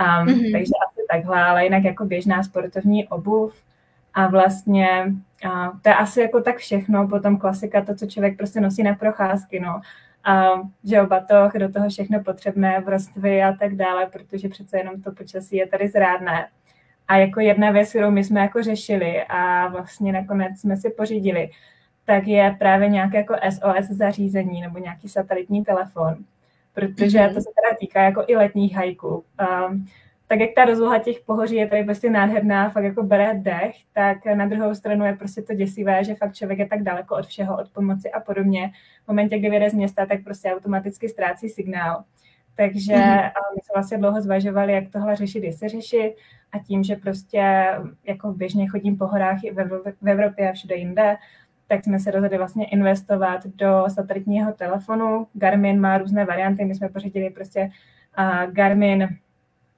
Um, 0.00 0.26
mm-hmm. 0.26 0.52
Takže 0.52 0.72
asi 0.88 1.00
takhle, 1.10 1.42
ale 1.44 1.64
jinak 1.64 1.84
jako 1.84 2.04
běžná 2.04 2.42
sportovní 2.42 3.08
obuv 3.08 3.62
a 4.14 4.26
vlastně 4.26 5.14
a 5.50 5.70
to 5.82 5.88
je 5.88 5.94
asi 5.94 6.20
jako 6.20 6.40
tak 6.40 6.56
všechno, 6.56 7.08
potom 7.08 7.38
klasika, 7.38 7.84
to, 7.84 7.94
co 7.94 8.06
člověk 8.06 8.36
prostě 8.36 8.60
nosí 8.60 8.82
na 8.82 8.94
procházky, 8.94 9.60
no. 9.60 9.80
A 10.24 10.50
že 10.84 10.96
jo, 10.96 11.06
batoh, 11.06 11.52
do 11.52 11.72
toho 11.72 11.88
všechno 11.88 12.22
potřebné, 12.24 12.80
vrstvy 12.80 13.42
a 13.42 13.52
tak 13.52 13.74
dále, 13.74 14.06
protože 14.06 14.48
přece 14.48 14.78
jenom 14.78 15.02
to 15.02 15.12
počasí 15.12 15.56
je 15.56 15.66
tady 15.66 15.88
zrádné. 15.88 16.48
A 17.12 17.16
jako 17.16 17.40
jedna 17.40 17.70
věc, 17.70 17.90
kterou 17.90 18.10
my 18.10 18.24
jsme 18.24 18.40
jako 18.40 18.62
řešili 18.62 19.22
a 19.28 19.68
vlastně 19.68 20.12
nakonec 20.12 20.60
jsme 20.60 20.76
si 20.76 20.90
pořídili, 20.90 21.50
tak 22.04 22.26
je 22.26 22.56
právě 22.58 22.88
nějaké 22.88 23.16
jako 23.16 23.34
SOS 23.50 23.88
zařízení 23.90 24.60
nebo 24.60 24.78
nějaký 24.78 25.08
satelitní 25.08 25.64
telefon, 25.64 26.16
protože 26.74 27.18
mm-hmm. 27.18 27.34
to 27.34 27.40
se 27.40 27.48
teda 27.54 27.78
týká 27.80 28.02
jako 28.02 28.24
i 28.26 28.36
letních 28.36 28.76
hajků. 28.76 29.24
Um, 29.68 29.86
tak 30.26 30.40
jak 30.40 30.50
ta 30.56 30.64
rozloha 30.64 30.98
těch 30.98 31.20
pohoří 31.20 31.54
je 31.54 31.66
tady 31.66 31.84
prostě 31.84 32.10
nádherná, 32.10 32.70
fakt 32.70 32.84
jako 32.84 33.02
bere 33.02 33.34
dech, 33.34 33.76
tak 33.92 34.24
na 34.24 34.46
druhou 34.46 34.74
stranu 34.74 35.04
je 35.04 35.16
prostě 35.16 35.42
to 35.42 35.54
děsivé, 35.54 36.04
že 36.04 36.14
fakt 36.14 36.34
člověk 36.34 36.58
je 36.58 36.66
tak 36.66 36.82
daleko 36.82 37.16
od 37.16 37.26
všeho, 37.26 37.58
od 37.58 37.70
pomoci 37.70 38.10
a 38.10 38.20
podobně. 38.20 38.72
V 39.04 39.08
momentě, 39.08 39.38
kdy 39.38 39.50
vyjde 39.50 39.70
z 39.70 39.74
města, 39.74 40.06
tak 40.06 40.24
prostě 40.24 40.54
automaticky 40.54 41.08
ztrácí 41.08 41.48
signál. 41.48 42.04
Takže 42.56 42.92
mm-hmm. 42.92 43.30
my 43.54 43.60
jsme 43.62 43.74
vlastně 43.74 43.98
dlouho 43.98 44.20
zvažovali, 44.20 44.72
jak 44.72 44.84
tohle 44.92 45.16
řešit, 45.16 45.44
jestli 45.44 45.68
řešit 45.68 46.14
a 46.52 46.58
tím, 46.58 46.82
že 46.82 46.96
prostě 46.96 47.66
jako 48.06 48.32
běžně 48.32 48.68
chodím 48.68 48.98
po 48.98 49.06
horách 49.06 49.44
i 49.44 49.54
v 50.00 50.08
Evropě 50.08 50.50
a 50.50 50.52
všude 50.52 50.74
jinde, 50.74 51.16
tak 51.68 51.84
jsme 51.84 51.98
se 51.98 52.10
rozhodli 52.10 52.38
vlastně 52.38 52.64
investovat 52.64 53.46
do 53.46 53.84
satelitního 53.88 54.52
telefonu. 54.52 55.26
Garmin 55.34 55.80
má 55.80 55.98
různé 55.98 56.24
varianty, 56.24 56.64
my 56.64 56.74
jsme 56.74 56.88
pořídili 56.88 57.30
prostě 57.30 57.70
uh, 58.18 58.52
Garmin, 58.52 59.08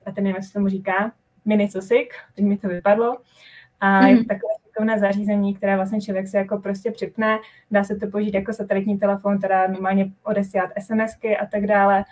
a 0.06 0.12
ten 0.12 0.24
nevím, 0.24 0.42
co 0.42 0.52
tomu 0.52 0.68
říká, 0.68 1.12
Mini 1.44 1.68
Susik, 1.68 2.14
teď 2.37 2.44
mi 2.44 2.56
to 2.56 2.68
vypadlo. 2.68 3.18
A 3.80 4.00
mm. 4.00 4.06
je 4.06 4.14
to 4.14 4.20
mhm. 4.20 4.28
takové 4.28 4.52
šikovné 4.64 4.98
zařízení, 4.98 5.54
které 5.54 5.76
vlastně 5.76 6.00
člověk 6.00 6.28
se 6.28 6.38
jako 6.38 6.58
prostě 6.58 6.90
připne, 6.90 7.38
dá 7.70 7.84
se 7.84 7.96
to 7.96 8.06
použít 8.06 8.34
jako 8.34 8.52
satelitní 8.52 8.98
telefon, 8.98 9.38
teda 9.38 9.66
normálně 9.66 10.10
odesílat 10.22 10.70
SMSky 10.78 11.37
a 11.37 11.46
tak 11.46 11.66
dále 11.66 12.04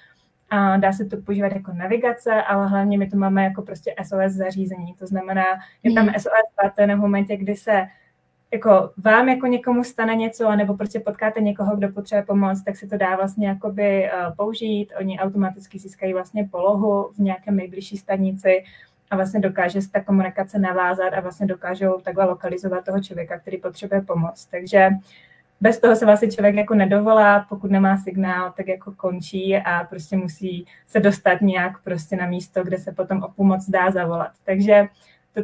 a 0.52 0.76
dá 0.76 0.92
se 0.92 1.04
to 1.04 1.16
používat 1.16 1.52
jako 1.52 1.72
navigace, 1.72 2.42
ale 2.42 2.68
hlavně 2.68 2.98
my 2.98 3.06
to 3.10 3.16
máme 3.16 3.44
jako 3.44 3.62
prostě 3.62 3.94
SOS 4.02 4.32
zařízení. 4.32 4.94
To 4.94 5.06
znamená, 5.06 5.44
je 5.82 5.92
tam. 5.92 6.08
SOS 6.18 6.32
button 6.62 6.96
v 6.96 7.00
momentě, 7.00 7.36
kdy 7.36 7.56
se 7.56 7.86
jako 8.52 8.90
vám 8.96 9.28
jako 9.28 9.46
někomu 9.46 9.84
stane 9.84 10.14
něco, 10.14 10.48
anebo 10.48 10.76
prostě 10.76 11.00
potkáte 11.00 11.40
někoho, 11.40 11.76
kdo 11.76 11.88
potřebuje 11.88 12.22
pomoc, 12.22 12.62
tak 12.64 12.76
se 12.76 12.86
to 12.86 12.96
dá 12.96 13.16
vlastně 13.16 13.48
jakoby 13.48 14.10
uh, 14.10 14.36
použít. 14.36 14.92
Oni 15.00 15.18
automaticky 15.18 15.78
získají 15.78 16.12
vlastně 16.12 16.48
polohu 16.50 17.12
v 17.12 17.18
nějaké 17.18 17.50
nejbližší 17.50 17.96
stanici 17.96 18.64
a 19.10 19.16
vlastně 19.16 19.40
dokáže 19.40 19.82
se 19.82 19.90
ta 19.90 20.00
komunikace 20.00 20.58
navázat 20.58 21.12
a 21.14 21.20
vlastně 21.20 21.46
dokážou 21.46 22.00
takhle 22.04 22.24
lokalizovat 22.24 22.84
toho 22.84 23.00
člověka, 23.00 23.38
který 23.38 23.58
potřebuje 23.58 24.02
pomoc. 24.02 24.46
Takže 24.46 24.90
bez 25.62 25.80
toho 25.80 25.96
se 25.96 26.06
vlastně 26.06 26.30
člověk 26.30 26.54
jako 26.54 26.74
nedovolá, 26.74 27.46
pokud 27.48 27.70
nemá 27.70 27.96
signál, 27.96 28.52
tak 28.56 28.68
jako 28.68 28.92
končí 28.92 29.56
a 29.56 29.84
prostě 29.84 30.16
musí 30.16 30.66
se 30.86 31.00
dostat 31.00 31.40
nějak 31.40 31.82
prostě 31.82 32.16
na 32.16 32.26
místo, 32.26 32.64
kde 32.64 32.78
se 32.78 32.92
potom 32.92 33.22
o 33.22 33.28
pomoc 33.28 33.68
dá 33.68 33.90
zavolat. 33.90 34.30
Takže 34.44 34.86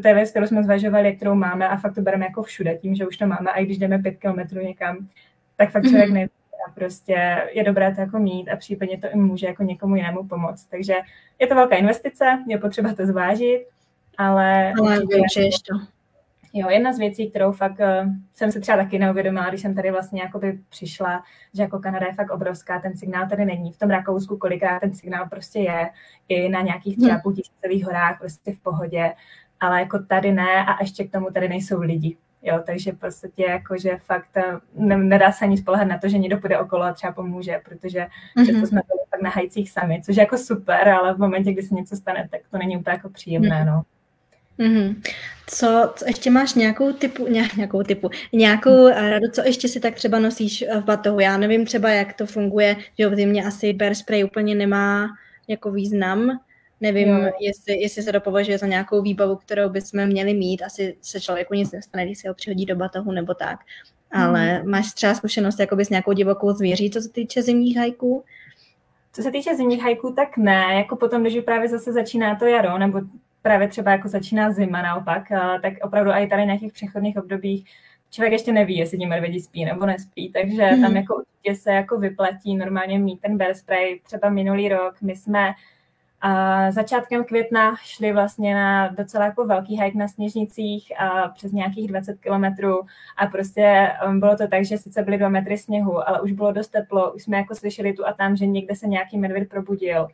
to 0.02 0.08
je 0.08 0.14
věc, 0.14 0.30
kterou 0.30 0.46
jsme 0.46 0.64
zvažovali, 0.64 1.16
kterou 1.16 1.34
máme 1.34 1.68
a 1.68 1.76
fakt 1.76 1.94
to 1.94 2.00
bereme 2.00 2.24
jako 2.24 2.42
všude, 2.42 2.76
tím, 2.76 2.94
že 2.94 3.06
už 3.06 3.16
to 3.16 3.26
máme 3.26 3.50
a 3.50 3.58
i 3.58 3.64
když 3.64 3.78
jdeme 3.78 3.98
pět 3.98 4.16
kilometrů 4.16 4.60
někam, 4.60 5.08
tak 5.56 5.70
fakt 5.70 5.82
člověk 5.82 6.10
mm-hmm. 6.10 6.28
a 6.68 6.70
prostě 6.70 7.48
je 7.52 7.64
dobré 7.64 7.94
to 7.94 8.00
jako 8.00 8.18
mít 8.18 8.48
a 8.48 8.56
případně 8.56 8.98
to 8.98 9.06
i 9.12 9.16
může 9.16 9.46
jako 9.46 9.62
někomu 9.62 9.96
jinému 9.96 10.24
pomoct. 10.24 10.64
Takže 10.64 10.94
je 11.38 11.46
to 11.46 11.54
velká 11.54 11.76
investice, 11.76 12.24
je 12.46 12.58
potřeba 12.58 12.94
to 12.94 13.06
zvážit, 13.06 13.66
ale... 14.18 14.72
Ale 14.80 15.00
určitě 15.00 15.50
to. 15.70 15.97
Jo, 16.52 16.68
jedna 16.68 16.92
z 16.92 16.98
věcí, 16.98 17.30
kterou 17.30 17.52
fakt 17.52 17.80
uh, 17.80 18.12
jsem 18.34 18.52
se 18.52 18.60
třeba 18.60 18.78
taky 18.78 18.98
neuvědomila, 18.98 19.48
když 19.48 19.60
jsem 19.60 19.74
tady 19.74 19.90
vlastně 19.90 20.22
jakoby 20.22 20.58
přišla, 20.68 21.22
že 21.54 21.62
jako 21.62 21.78
Kanada 21.78 22.06
je 22.06 22.14
fakt 22.14 22.30
obrovská, 22.30 22.80
ten 22.80 22.96
signál 22.96 23.28
tady 23.28 23.44
není. 23.44 23.72
V 23.72 23.78
tom 23.78 23.90
Rakousku 23.90 24.36
kolikrát 24.36 24.80
ten 24.80 24.94
signál 24.94 25.28
prostě 25.28 25.58
je, 25.58 25.90
i 26.28 26.48
na 26.48 26.60
nějakých 26.60 26.96
třeba 26.96 27.12
hmm. 27.12 27.22
půltisícových 27.22 27.84
horách 27.84 28.18
prostě 28.18 28.52
v 28.52 28.58
pohodě, 28.58 29.12
ale 29.60 29.80
jako 29.80 29.98
tady 29.98 30.32
ne 30.32 30.64
a 30.64 30.82
ještě 30.82 31.04
k 31.04 31.12
tomu 31.12 31.30
tady 31.30 31.48
nejsou 31.48 31.80
lidi. 31.80 32.16
Jo, 32.42 32.62
takže 32.66 32.92
v 32.92 32.98
podstatě 32.98 33.44
jako, 33.44 33.78
že 33.78 33.96
fakt 33.96 34.36
eh, 34.36 34.42
ne, 34.74 34.96
nedá 34.96 35.32
se 35.32 35.44
ani 35.44 35.58
spolehat 35.58 35.88
na 35.88 35.98
to, 35.98 36.08
že 36.08 36.18
někdo 36.18 36.38
půjde 36.38 36.58
okolo 36.58 36.82
a 36.82 36.92
třeba 36.92 37.12
pomůže, 37.12 37.60
protože 37.64 37.98
mm-hmm. 37.98 38.46
často 38.46 38.66
jsme 38.66 38.80
byli 38.86 39.00
tak 39.10 39.22
na 39.22 39.30
hajcích 39.30 39.70
sami, 39.70 40.02
což 40.04 40.16
je 40.16 40.20
jako 40.20 40.38
super, 40.38 40.88
ale 40.88 41.14
v 41.14 41.18
momentě, 41.18 41.52
kdy 41.52 41.62
se 41.62 41.74
něco 41.74 41.96
stane, 41.96 42.28
tak 42.30 42.40
to 42.50 42.58
není 42.58 42.76
úplně 42.76 42.94
jako 42.94 43.08
příjemné, 43.08 43.62
mm-hmm. 43.62 43.66
no. 43.66 43.82
Mm-hmm. 44.58 45.02
Co, 45.46 45.92
co 45.96 46.04
ještě 46.06 46.30
máš 46.30 46.54
nějakou 46.54 46.92
typu, 46.92 47.26
nějakou 47.56 47.82
typu, 47.82 48.10
nějakou 48.32 48.86
eh, 48.86 49.10
radu, 49.10 49.26
co 49.32 49.42
ještě 49.42 49.68
si 49.68 49.80
tak 49.80 49.94
třeba 49.94 50.18
nosíš 50.18 50.62
eh, 50.62 50.80
v 50.80 50.84
batohu? 50.84 51.20
Já 51.20 51.36
nevím 51.36 51.66
třeba, 51.66 51.90
jak 51.90 52.12
to 52.12 52.26
funguje, 52.26 52.76
že 52.98 53.08
v 53.08 53.14
zimě 53.14 53.44
asi 53.44 53.72
bear 53.72 53.94
spray 53.94 54.24
úplně 54.24 54.54
nemá 54.54 55.08
jako 55.48 55.70
význam. 55.70 56.40
Nevím, 56.80 57.08
jo. 57.08 57.32
jestli, 57.40 57.80
jestli 57.80 58.02
se 58.02 58.12
to 58.12 58.20
považuje 58.20 58.58
za 58.58 58.66
nějakou 58.66 59.02
výbavu, 59.02 59.36
kterou 59.36 59.68
bychom 59.68 60.06
měli 60.06 60.34
mít. 60.34 60.62
Asi 60.62 60.96
se 61.02 61.20
člověku 61.20 61.54
nic 61.54 61.72
nestane, 61.72 62.06
když 62.06 62.18
si 62.18 62.28
ho 62.28 62.34
přihodí 62.34 62.66
do 62.66 62.76
batohu 62.76 63.12
nebo 63.12 63.34
tak. 63.34 63.60
Ale 64.12 64.44
hmm. 64.44 64.70
máš 64.70 64.92
třeba 64.92 65.14
zkušenost 65.14 65.60
jakoby 65.60 65.84
s 65.84 65.90
nějakou 65.90 66.12
divokou 66.12 66.52
zvěří, 66.52 66.90
co 66.90 67.00
se 67.00 67.08
týče 67.08 67.42
zimních 67.42 67.76
hajků? 67.76 68.24
Co 69.12 69.22
se 69.22 69.30
týče 69.30 69.56
zimních 69.56 69.82
hajků, 69.82 70.12
tak 70.12 70.36
ne. 70.36 70.74
Jako 70.74 70.96
potom, 70.96 71.22
když 71.22 71.44
právě 71.44 71.68
zase 71.68 71.92
začíná 71.92 72.36
to 72.36 72.46
jaro, 72.46 72.78
nebo 72.78 73.00
právě 73.42 73.68
třeba 73.68 73.90
jako 73.90 74.08
začíná 74.08 74.50
zima 74.50 74.82
naopak, 74.82 75.28
tak 75.62 75.72
opravdu 75.82 76.10
i 76.10 76.26
tady 76.26 76.46
na 76.46 76.58
těch 76.58 76.72
přechodných 76.72 77.16
obdobích 77.16 77.64
člověk 78.10 78.32
ještě 78.32 78.52
neví, 78.52 78.76
jestli 78.76 78.98
ti 78.98 79.06
medvědi 79.06 79.40
spí 79.40 79.64
nebo 79.64 79.86
nespí, 79.86 80.32
takže 80.32 80.70
mm. 80.70 80.82
tam 80.82 80.96
jako 80.96 81.16
určitě 81.16 81.54
se 81.62 81.72
jako 81.72 81.98
vyplatí 81.98 82.56
normálně 82.56 82.98
mít 82.98 83.20
ten 83.20 83.36
bear 83.36 83.54
spray. 83.54 84.00
Třeba 84.04 84.30
minulý 84.30 84.68
rok 84.68 85.02
my 85.02 85.16
jsme 85.16 85.54
a 86.20 86.70
začátkem 86.70 87.24
května 87.24 87.76
šli 87.76 88.12
vlastně 88.12 88.54
na 88.54 88.88
docela 88.88 89.24
jako 89.24 89.44
velký 89.44 89.80
hike 89.82 89.98
na 89.98 90.08
sněžnicích 90.08 91.00
a 91.00 91.28
přes 91.28 91.52
nějakých 91.52 91.88
20 91.88 92.20
kilometrů 92.20 92.80
a 93.16 93.26
prostě 93.26 93.92
um, 94.06 94.20
bylo 94.20 94.36
to 94.36 94.48
tak, 94.48 94.64
že 94.64 94.78
sice 94.78 95.02
byly 95.02 95.18
dva 95.18 95.28
metry 95.28 95.58
sněhu, 95.58 96.08
ale 96.08 96.20
už 96.20 96.32
bylo 96.32 96.52
dost 96.52 96.68
teplo, 96.68 97.12
už 97.12 97.22
jsme 97.22 97.36
jako 97.36 97.54
slyšeli 97.54 97.92
tu 97.92 98.06
a 98.06 98.12
tam, 98.12 98.36
že 98.36 98.46
někde 98.46 98.74
se 98.74 98.86
nějaký 98.86 99.18
medvěd 99.18 99.48
probudil 99.48 100.08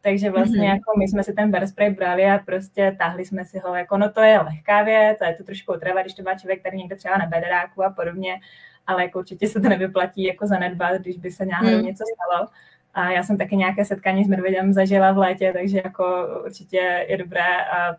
takže 0.00 0.30
vlastně 0.30 0.60
mm-hmm. 0.60 0.74
jako 0.74 0.98
my 0.98 1.08
jsme 1.08 1.24
si 1.24 1.32
ten 1.32 1.50
bear 1.50 1.66
spray 1.66 1.90
brali 1.90 2.24
a 2.24 2.38
prostě 2.38 2.96
táhli 2.98 3.24
jsme 3.24 3.44
si 3.44 3.58
ho, 3.58 3.74
jako 3.74 3.96
no 3.96 4.10
to 4.10 4.20
je 4.20 4.38
lehká 4.38 4.82
věc, 4.82 5.20
a 5.20 5.26
je 5.26 5.34
to 5.34 5.44
trošku 5.44 5.72
otrava, 5.72 6.02
když 6.02 6.14
to 6.14 6.22
má 6.22 6.34
člověk 6.34 6.62
tady 6.62 6.76
někde 6.76 6.96
třeba 6.96 7.18
na 7.18 7.26
bederáku 7.26 7.84
a 7.84 7.90
podobně, 7.90 8.40
ale 8.86 9.02
jako 9.02 9.18
určitě 9.18 9.48
se 9.48 9.60
to 9.60 9.68
nevyplatí 9.68 10.24
jako 10.24 10.46
zanedbat, 10.46 11.00
když 11.00 11.16
by 11.16 11.30
se 11.30 11.46
náhodou 11.46 11.78
mm. 11.78 11.84
něco 11.84 12.04
stalo. 12.14 12.48
A 12.94 13.10
já 13.10 13.22
jsem 13.22 13.38
taky 13.38 13.56
nějaké 13.56 13.84
setkání 13.84 14.24
s 14.24 14.28
medvědem 14.28 14.72
zažila 14.72 15.12
v 15.12 15.18
létě, 15.18 15.52
takže 15.52 15.80
jako 15.84 16.28
určitě 16.44 17.06
je 17.08 17.16
dobré 17.16 17.46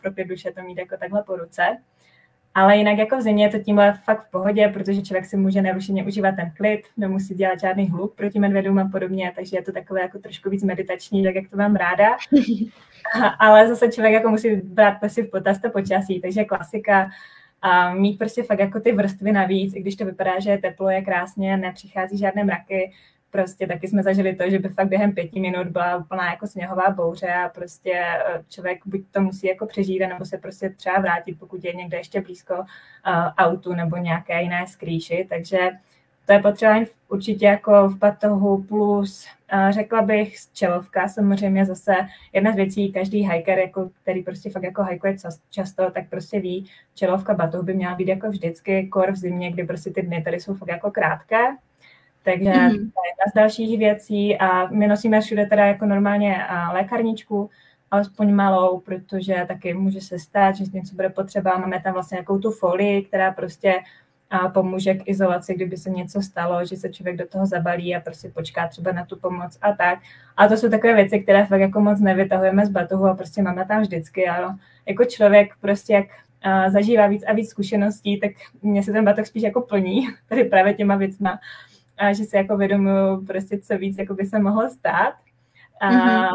pro 0.02 0.12
pět 0.12 0.28
duše 0.28 0.52
to 0.52 0.62
mít 0.62 0.78
jako 0.78 0.98
takhle 0.98 1.24
po 1.24 1.36
ruce. 1.36 1.78
Ale 2.56 2.78
jinak 2.78 2.98
jako 2.98 3.18
v 3.18 3.22
zimě 3.22 3.46
je 3.46 3.50
to 3.50 3.60
tímhle 3.60 3.94
fakt 3.94 4.28
v 4.28 4.32
pohodě, 4.32 4.68
protože 4.74 5.02
člověk 5.02 5.26
si 5.26 5.38
může 5.38 5.62
nerušeně 5.62 6.04
užívat 6.04 6.36
ten 6.36 6.52
klid, 6.58 6.82
nemusí 6.98 7.34
dělat 7.34 7.60
žádný 7.60 7.90
hluk 7.90 8.16
proti 8.16 8.40
medvědům 8.40 8.80
a 8.80 8.90
podobně, 8.92 9.32
takže 9.36 9.58
je 9.58 9.62
to 9.62 9.72
takové 9.72 10.02
jako 10.02 10.20
trošku 10.20 10.50
víc 10.50 10.64
meditační, 10.64 11.24
tak 11.24 11.36
jak 11.36 11.50
to 11.50 11.58
mám 11.58 11.76
ráda. 11.76 12.18
Ale 13.40 13.68
zase 13.68 13.92
člověk 13.92 14.14
jako 14.14 14.30
musí 14.30 14.56
brát 14.56 14.92
prostě 15.00 15.24
v 15.24 15.30
potaz 15.30 15.62
to 15.62 15.70
počasí, 15.70 16.22
takže 16.22 16.44
klasika, 16.44 17.10
a 17.62 17.94
mít 17.94 18.18
prostě 18.18 18.44
fakt 18.44 18.60
jako 18.60 18.80
ty 18.80 18.92
vrstvy 18.92 19.32
navíc, 19.32 19.76
i 19.76 19.82
když 19.82 19.96
to 19.96 20.06
vypadá, 20.06 20.40
že 20.40 20.50
je 20.50 20.58
teplo, 20.58 20.90
je 20.90 21.02
krásně, 21.02 21.58
nepřichází 21.58 22.18
žádné 22.18 22.44
mraky, 22.44 22.92
prostě 23.32 23.68
taky 23.68 23.88
jsme 23.88 24.04
zažili 24.04 24.36
to, 24.36 24.50
že 24.50 24.60
by 24.60 24.70
fakt 24.70 24.88
během 24.88 25.12
pěti 25.12 25.40
minut 25.40 25.68
byla 25.68 25.98
úplná 25.98 26.32
jako 26.32 26.48
sněhová 26.48 26.90
bouře 26.90 27.34
a 27.34 27.50
prostě 27.50 27.94
eh, 27.94 28.44
člověk 28.50 28.80
buď 28.86 29.02
to 29.12 29.22
musí 29.22 29.48
jako 29.48 29.66
přežít, 29.66 30.00
nebo 30.00 30.26
se 30.26 30.38
prostě 30.38 30.70
třeba 30.70 31.00
vrátit, 31.00 31.40
pokud 31.40 31.64
je 31.64 31.74
někde 31.74 31.98
ještě 31.98 32.22
blízko 32.22 32.54
uh, 32.54 32.64
autu 33.38 33.74
nebo 33.74 33.98
nějaké 33.98 34.42
jiné 34.42 34.68
skrýši, 34.68 35.28
takže 35.30 35.58
to 36.26 36.34
je 36.34 36.40
potřeba 36.40 36.80
určitě 37.10 37.46
jako 37.46 37.90
v 37.90 37.98
batohu 37.98 38.64
plus 38.64 39.28
uh, 39.54 39.72
řekla 39.72 40.02
bych 40.02 40.36
čelovka 40.54 41.08
samozřejmě 41.08 41.66
zase 41.66 41.94
jedna 42.34 42.52
z 42.52 42.56
věcí, 42.56 42.92
každý 42.92 43.30
hiker, 43.30 43.60
jako, 43.60 43.90
který 44.02 44.24
prostě 44.24 44.50
fakt 44.50 44.64
jako 44.64 44.84
hajkuje 44.84 45.16
často, 45.50 45.92
tak 45.92 46.10
prostě 46.10 46.40
ví, 46.40 46.70
čelovka 46.96 47.34
batoh 47.34 47.66
by 47.66 47.74
měla 47.74 47.96
být 47.96 48.08
jako 48.08 48.30
vždycky 48.30 48.88
kor 48.88 49.12
v 49.12 49.16
zimě, 49.16 49.52
kdy 49.52 49.64
prostě 49.64 49.90
ty 49.90 50.02
dny 50.02 50.22
tady 50.24 50.40
jsou 50.40 50.54
fakt 50.54 50.70
jako 50.70 50.92
krátké, 50.92 51.48
takže 52.24 52.50
mm-hmm. 52.50 52.70
to 52.72 52.76
je 52.78 53.10
jedna 53.10 53.32
z 53.32 53.34
dalších 53.36 53.80
věcí 53.80 54.38
a 54.38 54.68
my 54.68 54.88
nosíme 54.88 55.22
všude 55.22 55.46
teda 55.46 55.66
jako 55.66 55.86
normálně 55.86 56.38
lékarničku, 56.74 57.50
alespoň 57.92 58.34
malou, 58.34 58.80
protože 58.80 59.46
taky 59.48 59.74
může 59.74 60.02
se 60.02 60.20
stát, 60.20 60.56
že 60.56 60.64
něco 60.74 60.96
bude 60.96 61.10
potřeba. 61.10 61.58
Máme 61.58 61.82
tam 61.82 61.94
vlastně 61.94 62.16
nějakou 62.16 62.40
tu 62.40 62.52
folii, 62.52 63.02
která 63.02 63.32
prostě 63.32 63.74
a 64.30 64.50
pomůže 64.50 64.94
k 64.94 65.02
izolaci, 65.06 65.54
kdyby 65.54 65.78
se 65.78 65.90
něco 65.90 66.22
stalo, 66.22 66.66
že 66.66 66.76
se 66.76 66.90
člověk 66.90 67.18
do 67.18 67.28
toho 67.28 67.46
zabalí 67.46 67.96
a 67.96 68.00
prostě 68.00 68.30
počká 68.30 68.68
třeba 68.68 68.92
na 68.92 69.06
tu 69.06 69.20
pomoc 69.20 69.58
a 69.62 69.74
tak. 69.74 70.00
A 70.38 70.48
to 70.48 70.58
jsou 70.58 70.70
takové 70.70 70.96
věci, 70.96 71.20
které 71.20 71.46
fakt 71.46 71.62
jako 71.62 71.82
moc 71.82 72.00
nevytahujeme 72.00 72.66
z 72.66 72.70
batohu 72.70 73.06
a 73.06 73.16
prostě 73.16 73.42
máme 73.42 73.66
tam 73.66 73.82
vždycky. 73.82 74.30
A 74.30 74.56
jako 74.86 75.06
člověk 75.06 75.54
prostě 75.62 75.94
jak 75.94 76.06
zažívá 76.68 77.08
víc 77.08 77.24
a 77.28 77.34
víc 77.34 77.50
zkušeností, 77.50 78.20
tak 78.20 78.32
mě 78.62 78.84
se 78.84 78.92
ten 78.92 79.06
batoh 79.06 79.26
spíš 79.26 79.44
jako 79.44 79.62
plní, 79.62 80.08
tady 80.30 80.44
právě 80.44 80.74
těma 80.74 80.96
věcma 80.96 81.40
a 82.02 82.14
že 82.14 82.24
si 82.24 82.38
jako 82.38 82.58
vědomuju 82.58 83.26
prostě, 83.26 83.60
co 83.60 83.78
víc 83.78 83.98
jako 83.98 84.14
by 84.14 84.26
se 84.26 84.40
mohlo 84.40 84.70
stát. 84.70 85.14
A, 85.82 85.92
mm-hmm. 85.92 86.30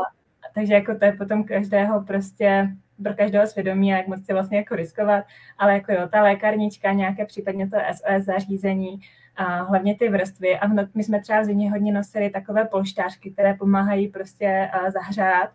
Takže 0.54 0.74
jako 0.74 0.94
to 0.94 1.04
je 1.04 1.12
potom 1.12 1.44
každého 1.44 2.02
prostě 2.02 2.68
pro 3.02 3.14
každého 3.14 3.46
svědomí, 3.46 3.88
jak 3.88 4.06
moc 4.06 4.26
si 4.26 4.32
vlastně 4.32 4.58
jako 4.58 4.76
riskovat, 4.76 5.24
ale 5.58 5.72
jako 5.72 5.92
jo, 5.92 6.08
ta 6.12 6.22
lékárnička, 6.22 6.92
nějaké 6.92 7.26
případně 7.26 7.70
to 7.70 7.76
SOS 7.92 8.24
zařízení, 8.24 9.00
a 9.36 9.62
hlavně 9.62 9.96
ty 9.96 10.08
vrstvy. 10.08 10.58
A 10.58 10.68
my 10.94 11.04
jsme 11.04 11.20
třeba 11.20 11.40
v 11.40 11.44
zimě 11.44 11.70
hodně 11.70 11.92
nosili 11.92 12.30
takové 12.30 12.64
polštářky, 12.64 13.30
které 13.30 13.54
pomáhají 13.54 14.08
prostě 14.08 14.70
zahřát 14.88 15.50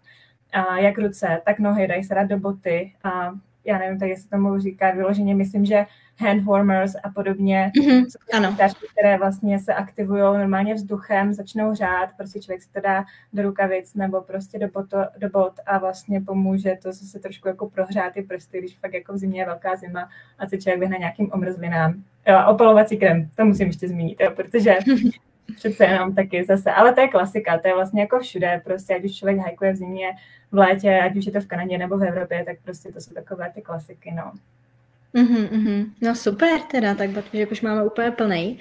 a 0.54 0.78
jak 0.78 0.98
ruce, 0.98 1.42
tak 1.46 1.60
nohy, 1.60 1.88
dají 1.88 2.04
se 2.04 2.16
dát 2.16 2.24
do 2.24 2.40
boty. 2.40 2.94
A 3.04 3.32
já 3.66 3.78
nevím, 3.78 4.00
tak 4.00 4.10
jestli 4.10 4.30
tomu 4.30 4.60
říká 4.60 4.92
vyloženě, 4.92 5.36
myslím, 5.36 5.66
že 5.66 5.86
hand 6.20 6.44
warmers 6.44 6.96
a 7.04 7.10
podobně. 7.10 7.72
Mm-hmm, 7.76 8.06
ano. 8.34 8.54
Ptáčky, 8.54 8.86
které 8.92 9.18
vlastně 9.18 9.60
se 9.60 9.74
aktivují 9.74 10.22
normálně 10.22 10.74
vzduchem, 10.74 11.34
začnou 11.34 11.76
řád, 11.76 12.10
prostě 12.18 12.40
člověk 12.40 12.62
se 12.62 12.72
to 12.74 12.82
dá 12.82 13.06
do 13.34 13.44
rukavic 13.44 13.94
nebo 13.96 14.22
prostě 14.22 14.60
do, 14.60 14.68
boto, 14.68 14.98
do 15.18 15.30
bot 15.30 15.54
a 15.66 15.78
vlastně 15.78 16.22
pomůže 16.22 16.78
to 16.84 16.92
zase 16.92 17.20
trošku 17.20 17.48
jako 17.48 17.70
prohřát 17.70 18.14
ty 18.14 18.22
prsty, 18.22 18.60
když 18.60 18.78
fakt 18.78 18.94
jako 18.94 19.14
v 19.14 19.18
zimě 19.18 19.42
je 19.42 19.46
velká 19.46 19.76
zima 19.76 20.10
a 20.40 20.48
se 20.48 20.58
člověk 20.58 20.80
vyhne 20.80 20.98
nějakým 20.98 21.32
omrzlinám. 21.34 22.04
Jo, 22.28 22.38
opalovací 22.48 22.98
krem, 22.98 23.30
to 23.36 23.46
musím 23.46 23.68
ještě 23.68 23.88
zmínit, 23.88 24.20
jo, 24.22 24.32
protože 24.36 24.76
přece 25.56 25.86
jenom 25.86 26.16
taky 26.16 26.44
zase, 26.44 26.72
ale 26.72 26.94
to 26.94 27.02
je 27.02 27.08
klasika, 27.08 27.60
to 27.60 27.68
je 27.68 27.74
vlastně 27.74 28.02
jako 28.02 28.20
všude, 28.20 28.62
prostě 28.64 28.96
ať 28.96 29.04
už 29.04 29.16
člověk 29.16 29.38
hajkuje 29.40 29.74
v 29.74 29.76
zimě, 29.76 30.08
v 30.52 30.58
létě, 30.58 31.00
ať 31.00 31.16
už 31.16 31.26
je 31.26 31.32
to 31.32 31.42
v 31.42 31.48
Kanadě 31.48 31.78
nebo 31.78 31.98
v 31.98 32.04
Evropě, 32.04 32.44
tak 32.46 32.58
prostě 32.64 32.92
to 32.92 33.02
jsou 33.02 33.14
takové 33.14 33.52
ty 33.56 33.62
klasiky, 33.62 34.12
no. 34.12 34.32
Mm-hmm. 35.16 35.92
No 36.02 36.16
super 36.16 36.60
teda, 36.60 36.96
tak 36.96 37.10
protože 37.12 37.48
už 37.48 37.62
máme 37.62 37.84
úplně 37.84 38.12
plný. 38.12 38.60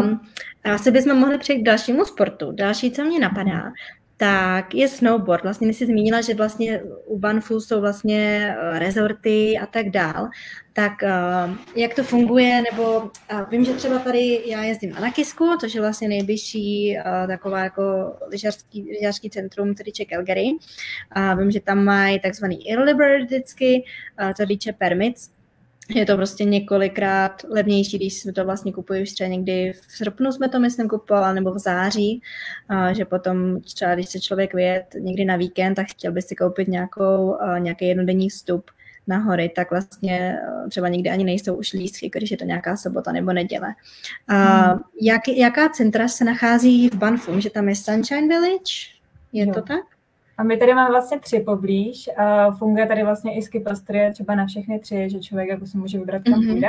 Um, 0.00 0.20
asi 0.64 0.90
bychom 0.90 1.18
mohli 1.18 1.38
přejít 1.38 1.60
k 1.60 1.66
dalšímu 1.66 2.04
sportu. 2.04 2.52
Další, 2.52 2.90
co 2.90 3.04
mě 3.04 3.18
napadá, 3.20 3.72
tak 4.20 4.74
je 4.74 4.88
snowboard. 4.88 5.42
Vlastně 5.42 5.74
jsi 5.74 5.86
zmínila, 5.86 6.20
že 6.20 6.34
vlastně 6.34 6.82
u 7.06 7.18
Banfu 7.18 7.60
jsou 7.60 7.80
vlastně 7.80 8.54
eh, 8.58 8.78
rezorty 8.78 9.58
a 9.58 9.66
tak 9.66 9.90
dál. 9.90 10.28
Tak 10.72 10.92
uh, 11.02 11.56
jak 11.74 11.94
to 11.94 12.02
funguje, 12.02 12.62
nebo 12.72 13.00
uh, 13.00 13.50
vím, 13.50 13.64
že 13.64 13.72
třeba 13.72 13.98
tady 13.98 14.42
já 14.46 14.62
jezdím 14.64 14.90
na 14.90 15.00
Nakisku, 15.00 15.56
což 15.60 15.74
je 15.74 15.80
vlastně 15.80 16.08
nejbližší 16.08 16.98
taková 17.26 17.60
jako 17.60 17.82
lyžařský, 18.30 18.90
lyžařský 18.92 19.30
centrum, 19.30 19.74
tedy 19.74 19.92
Czech 19.92 20.08
Calgary. 20.08 20.50
Uh, 21.16 21.38
vím, 21.40 21.50
že 21.50 21.60
tam 21.60 21.84
mají 21.84 22.20
takzvaný 22.20 22.72
early 22.72 22.94
vždycky, 23.24 23.84
co 24.36 24.46
týče 24.46 24.72
permits, 24.72 25.30
je 25.94 26.06
to 26.06 26.16
prostě 26.16 26.44
několikrát 26.44 27.42
levnější, 27.48 27.96
když 27.96 28.20
jsme 28.20 28.32
to 28.32 28.44
vlastně 28.44 28.72
kupují 28.72 29.02
už 29.02 29.12
třeba 29.12 29.28
někdy 29.28 29.72
v 29.72 29.92
srpnu 29.92 30.32
jsme 30.32 30.48
to 30.48 30.58
myslím 30.58 30.88
kupovali, 30.88 31.34
nebo 31.34 31.54
v 31.54 31.58
září, 31.58 32.22
a 32.68 32.92
že 32.92 33.04
potom 33.04 33.60
třeba 33.60 33.94
když 33.94 34.08
se 34.08 34.20
člověk 34.20 34.54
vyjet 34.54 34.84
někdy 34.98 35.24
na 35.24 35.36
víkend, 35.36 35.74
tak 35.74 35.86
chtěl 35.86 36.12
by 36.12 36.22
si 36.22 36.36
koupit 36.36 36.68
nějakou, 36.68 37.36
nějaký 37.58 37.88
jednodenní 37.88 38.28
vstup 38.28 38.70
na 39.06 39.18
hory, 39.18 39.48
tak 39.56 39.70
vlastně 39.70 40.38
třeba 40.70 40.88
někdy 40.88 41.10
ani 41.10 41.24
nejsou 41.24 41.54
už 41.54 41.72
lístky, 41.72 42.10
když 42.14 42.30
je 42.30 42.36
to 42.36 42.44
nějaká 42.44 42.76
sobota 42.76 43.12
nebo 43.12 43.32
neděle. 43.32 43.74
A 44.28 44.34
hmm. 44.36 44.80
jak, 45.02 45.28
jaká 45.28 45.68
centra 45.68 46.08
se 46.08 46.24
nachází 46.24 46.88
v 46.88 46.94
Banfu? 46.94 47.40
Že 47.40 47.50
tam 47.50 47.68
je 47.68 47.76
Sunshine 47.76 48.28
Village? 48.28 48.74
Je 49.32 49.46
jo. 49.46 49.54
to 49.54 49.62
tak? 49.62 49.97
A 50.38 50.42
my 50.42 50.56
tady 50.56 50.74
máme 50.74 50.90
vlastně 50.90 51.18
tři 51.18 51.40
poblíž. 51.40 52.10
A 52.16 52.50
funguje 52.50 52.86
tady 52.86 53.02
vlastně 53.02 53.36
i 53.36 53.42
skipastry 53.42 54.10
třeba 54.12 54.34
na 54.34 54.46
všechny 54.46 54.78
tři, 54.78 55.10
že 55.10 55.20
člověk 55.20 55.48
jako 55.48 55.66
si 55.66 55.78
může 55.78 55.98
vybrat, 55.98 56.22
kam 56.22 56.40
mm-hmm. 56.40 56.52
půjde. 56.52 56.68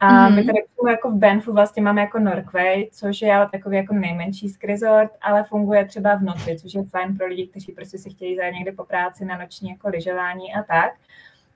A 0.00 0.06
mm-hmm. 0.08 0.34
my 0.34 0.44
tady 0.44 0.58
jako 0.88 1.10
v 1.10 1.14
Banfu 1.14 1.52
vlastně 1.52 1.82
máme 1.82 2.00
jako 2.00 2.18
Norquay, 2.18 2.88
což 2.92 3.22
je 3.22 3.34
ale 3.34 3.48
takový 3.52 3.76
jako 3.76 3.94
nejmenší 3.94 4.48
ski 4.48 4.66
resort, 4.66 5.10
ale 5.20 5.44
funguje 5.44 5.84
třeba 5.84 6.14
v 6.14 6.22
noci, 6.22 6.56
což 6.58 6.74
je 6.74 6.84
fajn 6.84 7.16
pro 7.16 7.26
lidi, 7.26 7.46
kteří 7.46 7.72
prostě 7.72 7.98
si 7.98 8.10
chtějí 8.10 8.36
zajít 8.36 8.54
někde 8.54 8.72
po 8.72 8.84
práci 8.84 9.24
na 9.24 9.38
noční 9.38 9.70
jako 9.70 9.88
lyžování 9.88 10.54
a 10.54 10.62
tak. 10.62 10.92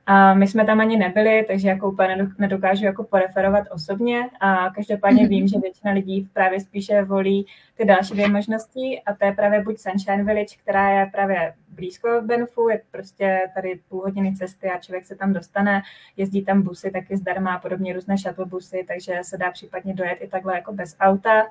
A 0.06 0.34
my 0.34 0.48
jsme 0.48 0.64
tam 0.64 0.80
ani 0.80 0.96
nebyli, 0.96 1.44
takže 1.48 1.68
jako 1.68 1.90
úplně 1.90 2.28
nedokážu 2.38 2.84
jako 2.84 3.04
poreferovat 3.04 3.64
osobně. 3.70 4.30
A 4.40 4.70
každopádně 4.70 5.28
vím, 5.28 5.48
že 5.48 5.58
většina 5.58 5.92
lidí 5.92 6.28
právě 6.32 6.60
spíše 6.60 7.02
volí 7.02 7.46
ty 7.76 7.84
další 7.84 8.12
dvě 8.12 8.28
možnosti 8.28 9.02
a 9.06 9.14
to 9.14 9.24
je 9.24 9.32
právě 9.32 9.62
buď 9.62 9.78
Sunshine 9.78 10.24
Village, 10.24 10.56
která 10.62 10.90
je 10.90 11.06
právě 11.06 11.54
blízko 11.68 12.08
Benfu, 12.24 12.68
je 12.68 12.80
prostě 12.90 13.40
tady 13.54 13.80
půl 13.88 14.00
hodiny 14.00 14.36
cesty 14.36 14.70
a 14.70 14.78
člověk 14.78 15.04
se 15.04 15.16
tam 15.16 15.32
dostane, 15.32 15.82
jezdí 16.16 16.44
tam 16.44 16.62
busy 16.62 16.90
taky 16.90 17.16
zdarma 17.16 17.54
a 17.54 17.58
podobně 17.58 17.92
různé 17.92 18.16
shuttle 18.16 18.44
busy, 18.46 18.84
takže 18.88 19.18
se 19.22 19.38
dá 19.38 19.50
případně 19.50 19.94
dojet 19.94 20.18
i 20.20 20.28
takhle 20.28 20.54
jako 20.54 20.72
bez 20.72 20.96
auta. 21.00 21.46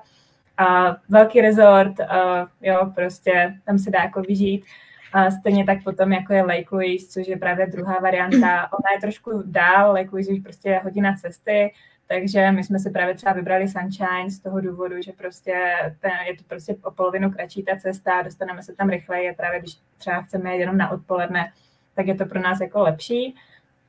A 0.58 0.96
velký 1.08 1.40
resort, 1.40 2.00
a 2.00 2.46
jo, 2.60 2.92
prostě 2.94 3.54
tam 3.64 3.78
se 3.78 3.90
dá 3.90 3.98
jako 4.02 4.22
vyžít. 4.22 4.64
A 5.12 5.30
stejně 5.30 5.64
tak 5.64 5.84
potom 5.84 6.12
jako 6.12 6.32
je 6.32 6.42
Lake 6.42 6.68
Louise, 6.72 7.06
což 7.06 7.28
je 7.28 7.36
právě 7.36 7.66
druhá 7.66 7.98
varianta. 8.00 8.68
Ona 8.72 8.92
je 8.94 9.00
trošku 9.00 9.42
dál, 9.46 9.92
Lake 9.92 10.10
Louise 10.12 10.32
už 10.32 10.38
prostě 10.38 10.68
je 10.68 10.78
hodina 10.78 11.16
cesty, 11.16 11.72
takže 12.06 12.50
my 12.50 12.64
jsme 12.64 12.78
si 12.78 12.90
právě 12.90 13.14
třeba 13.14 13.32
vybrali 13.32 13.68
Sunshine 13.68 14.30
z 14.30 14.40
toho 14.40 14.60
důvodu, 14.60 15.02
že 15.02 15.12
prostě 15.12 15.54
ten, 16.00 16.10
je 16.26 16.36
to 16.36 16.44
prostě 16.48 16.76
o 16.82 16.90
polovinu 16.90 17.30
kratší 17.30 17.62
ta 17.62 17.76
cesta, 17.76 18.22
dostaneme 18.22 18.62
se 18.62 18.74
tam 18.74 18.88
rychleji 18.88 19.30
a 19.30 19.34
právě 19.34 19.60
když 19.60 19.76
třeba 19.98 20.22
chceme 20.22 20.54
jít 20.54 20.60
jenom 20.60 20.76
na 20.76 20.90
odpoledne, 20.90 21.52
tak 21.94 22.06
je 22.06 22.14
to 22.14 22.26
pro 22.26 22.40
nás 22.40 22.60
jako 22.60 22.80
lepší. 22.80 23.34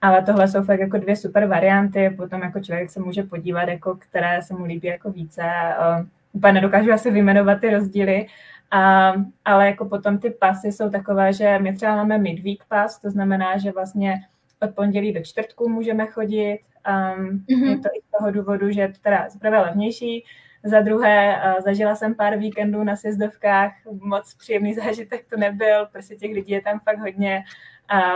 Ale 0.02 0.24
tohle 0.24 0.48
jsou 0.48 0.64
fakt 0.64 0.80
jako 0.80 0.98
dvě 0.98 1.16
super 1.16 1.46
varianty, 1.46 2.10
potom 2.10 2.42
jako 2.42 2.60
člověk 2.60 2.90
se 2.90 3.00
může 3.00 3.24
podívat, 3.24 3.68
jako 3.68 3.96
které 3.96 4.42
se 4.42 4.54
mu 4.54 4.66
líbí 4.66 4.88
jako 4.88 5.12
více. 5.12 5.42
Uh, 5.42 6.06
úplně 6.34 6.54
nedokážu 6.54 6.92
asi 6.92 7.12
vyjmenovat 7.12 7.62
ty 7.62 7.70
rozdíly, 7.70 8.28
a, 8.74 9.14
ale 9.46 9.68
jako 9.68 9.86
potom 9.86 10.18
ty 10.18 10.30
pasy 10.30 10.72
jsou 10.72 10.90
takové, 10.90 11.34
že 11.34 11.60
my 11.60 11.76
třeba 11.76 11.96
máme 11.96 12.18
midweek 12.18 12.64
pas, 12.68 13.00
to 13.00 13.10
znamená, 13.10 13.58
že 13.58 13.72
vlastně 13.72 14.16
od 14.62 14.76
pondělí 14.76 15.14
do 15.14 15.24
čtvrtku 15.24 15.70
můžeme 15.70 16.08
chodit. 16.08 16.60
Um, 16.88 17.46
mm-hmm. 17.50 17.70
Je 17.70 17.78
to 17.78 17.90
i 17.98 18.02
z 18.02 18.18
toho 18.18 18.32
důvodu, 18.32 18.72
že 18.72 18.82
je 18.82 18.88
to 18.88 19.00
teda 19.02 19.30
zaprvé 19.30 19.60
levnější, 19.62 20.26
za 20.64 20.82
druhé, 20.82 21.42
uh, 21.46 21.62
zažila 21.64 21.96
jsem 21.96 22.16
pár 22.16 22.38
víkendů 22.38 22.84
na 22.84 22.96
sjezdovkách, 22.96 23.72
moc 24.02 24.34
příjemný 24.34 24.74
zážitek 24.86 25.26
to 25.30 25.38
nebyl, 25.38 25.86
prostě 25.92 26.16
těch 26.16 26.32
lidí 26.32 26.52
je 26.52 26.62
tam 26.62 26.80
fakt 26.80 27.00
hodně. 27.00 27.44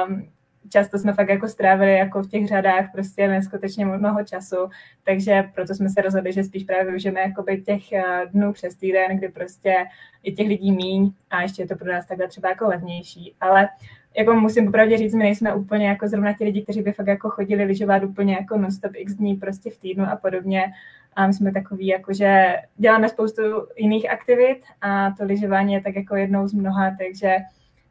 Um, 0.08 0.30
často 0.70 0.98
jsme 0.98 1.14
fakt 1.14 1.30
jako 1.30 1.48
strávili 1.48 1.94
jako 1.94 2.24
v 2.24 2.30
těch 2.30 2.48
řadách 2.48 2.86
prostě 2.92 3.28
neskutečně 3.28 3.86
mnoho 3.86 4.24
času, 4.24 4.56
takže 5.04 5.44
proto 5.56 5.76
jsme 5.76 5.90
se 5.90 6.02
rozhodli, 6.02 6.34
že 6.34 6.44
spíš 6.44 6.64
právě 6.64 6.86
využijeme 6.86 7.20
jakoby 7.20 7.62
těch 7.62 7.92
eh, 7.92 8.04
dnů 8.34 8.54
přes 8.54 8.76
týden, 8.76 9.18
kdy 9.18 9.30
prostě 9.30 9.76
je 10.24 10.32
těch 10.32 10.48
lidí 10.48 10.72
míň 10.72 11.12
a 11.30 11.42
ještě 11.42 11.62
je 11.62 11.68
to 11.68 11.76
pro 11.76 11.92
nás 11.92 12.06
takhle 12.06 12.28
třeba 12.28 12.50
jako 12.50 12.68
levnější, 12.68 13.36
ale 13.42 13.70
jako 14.18 14.34
musím 14.34 14.66
popravdě 14.66 14.98
říct, 14.98 15.14
my 15.14 15.24
nejsme 15.24 15.54
úplně 15.54 15.88
jako 15.88 16.08
zrovna 16.08 16.34
ti 16.34 16.44
lidi, 16.44 16.62
kteří 16.62 16.82
by 16.82 16.92
fakt 16.92 17.08
jako 17.08 17.30
chodili 17.30 17.64
lyžovat 17.64 18.04
úplně 18.04 18.34
jako 18.34 18.58
non-stop 18.58 18.92
x 18.96 19.14
dní 19.14 19.36
prostě 19.36 19.70
v 19.70 19.78
týdnu 19.78 20.06
a 20.06 20.16
podobně. 20.16 20.74
A 21.16 21.28
my 21.28 21.34
jsme 21.34 21.52
takový, 21.52 21.88
jako 21.88 22.14
že 22.14 22.56
děláme 22.78 23.10
spoustu 23.10 23.42
jiných 23.76 24.10
aktivit 24.10 24.60
a 24.82 25.12
to 25.12 25.26
lyžování 25.26 25.74
je 25.74 25.82
tak 25.82 25.96
jako 25.96 26.16
jednou 26.16 26.48
z 26.48 26.54
mnoha, 26.54 26.96
takže 27.00 27.36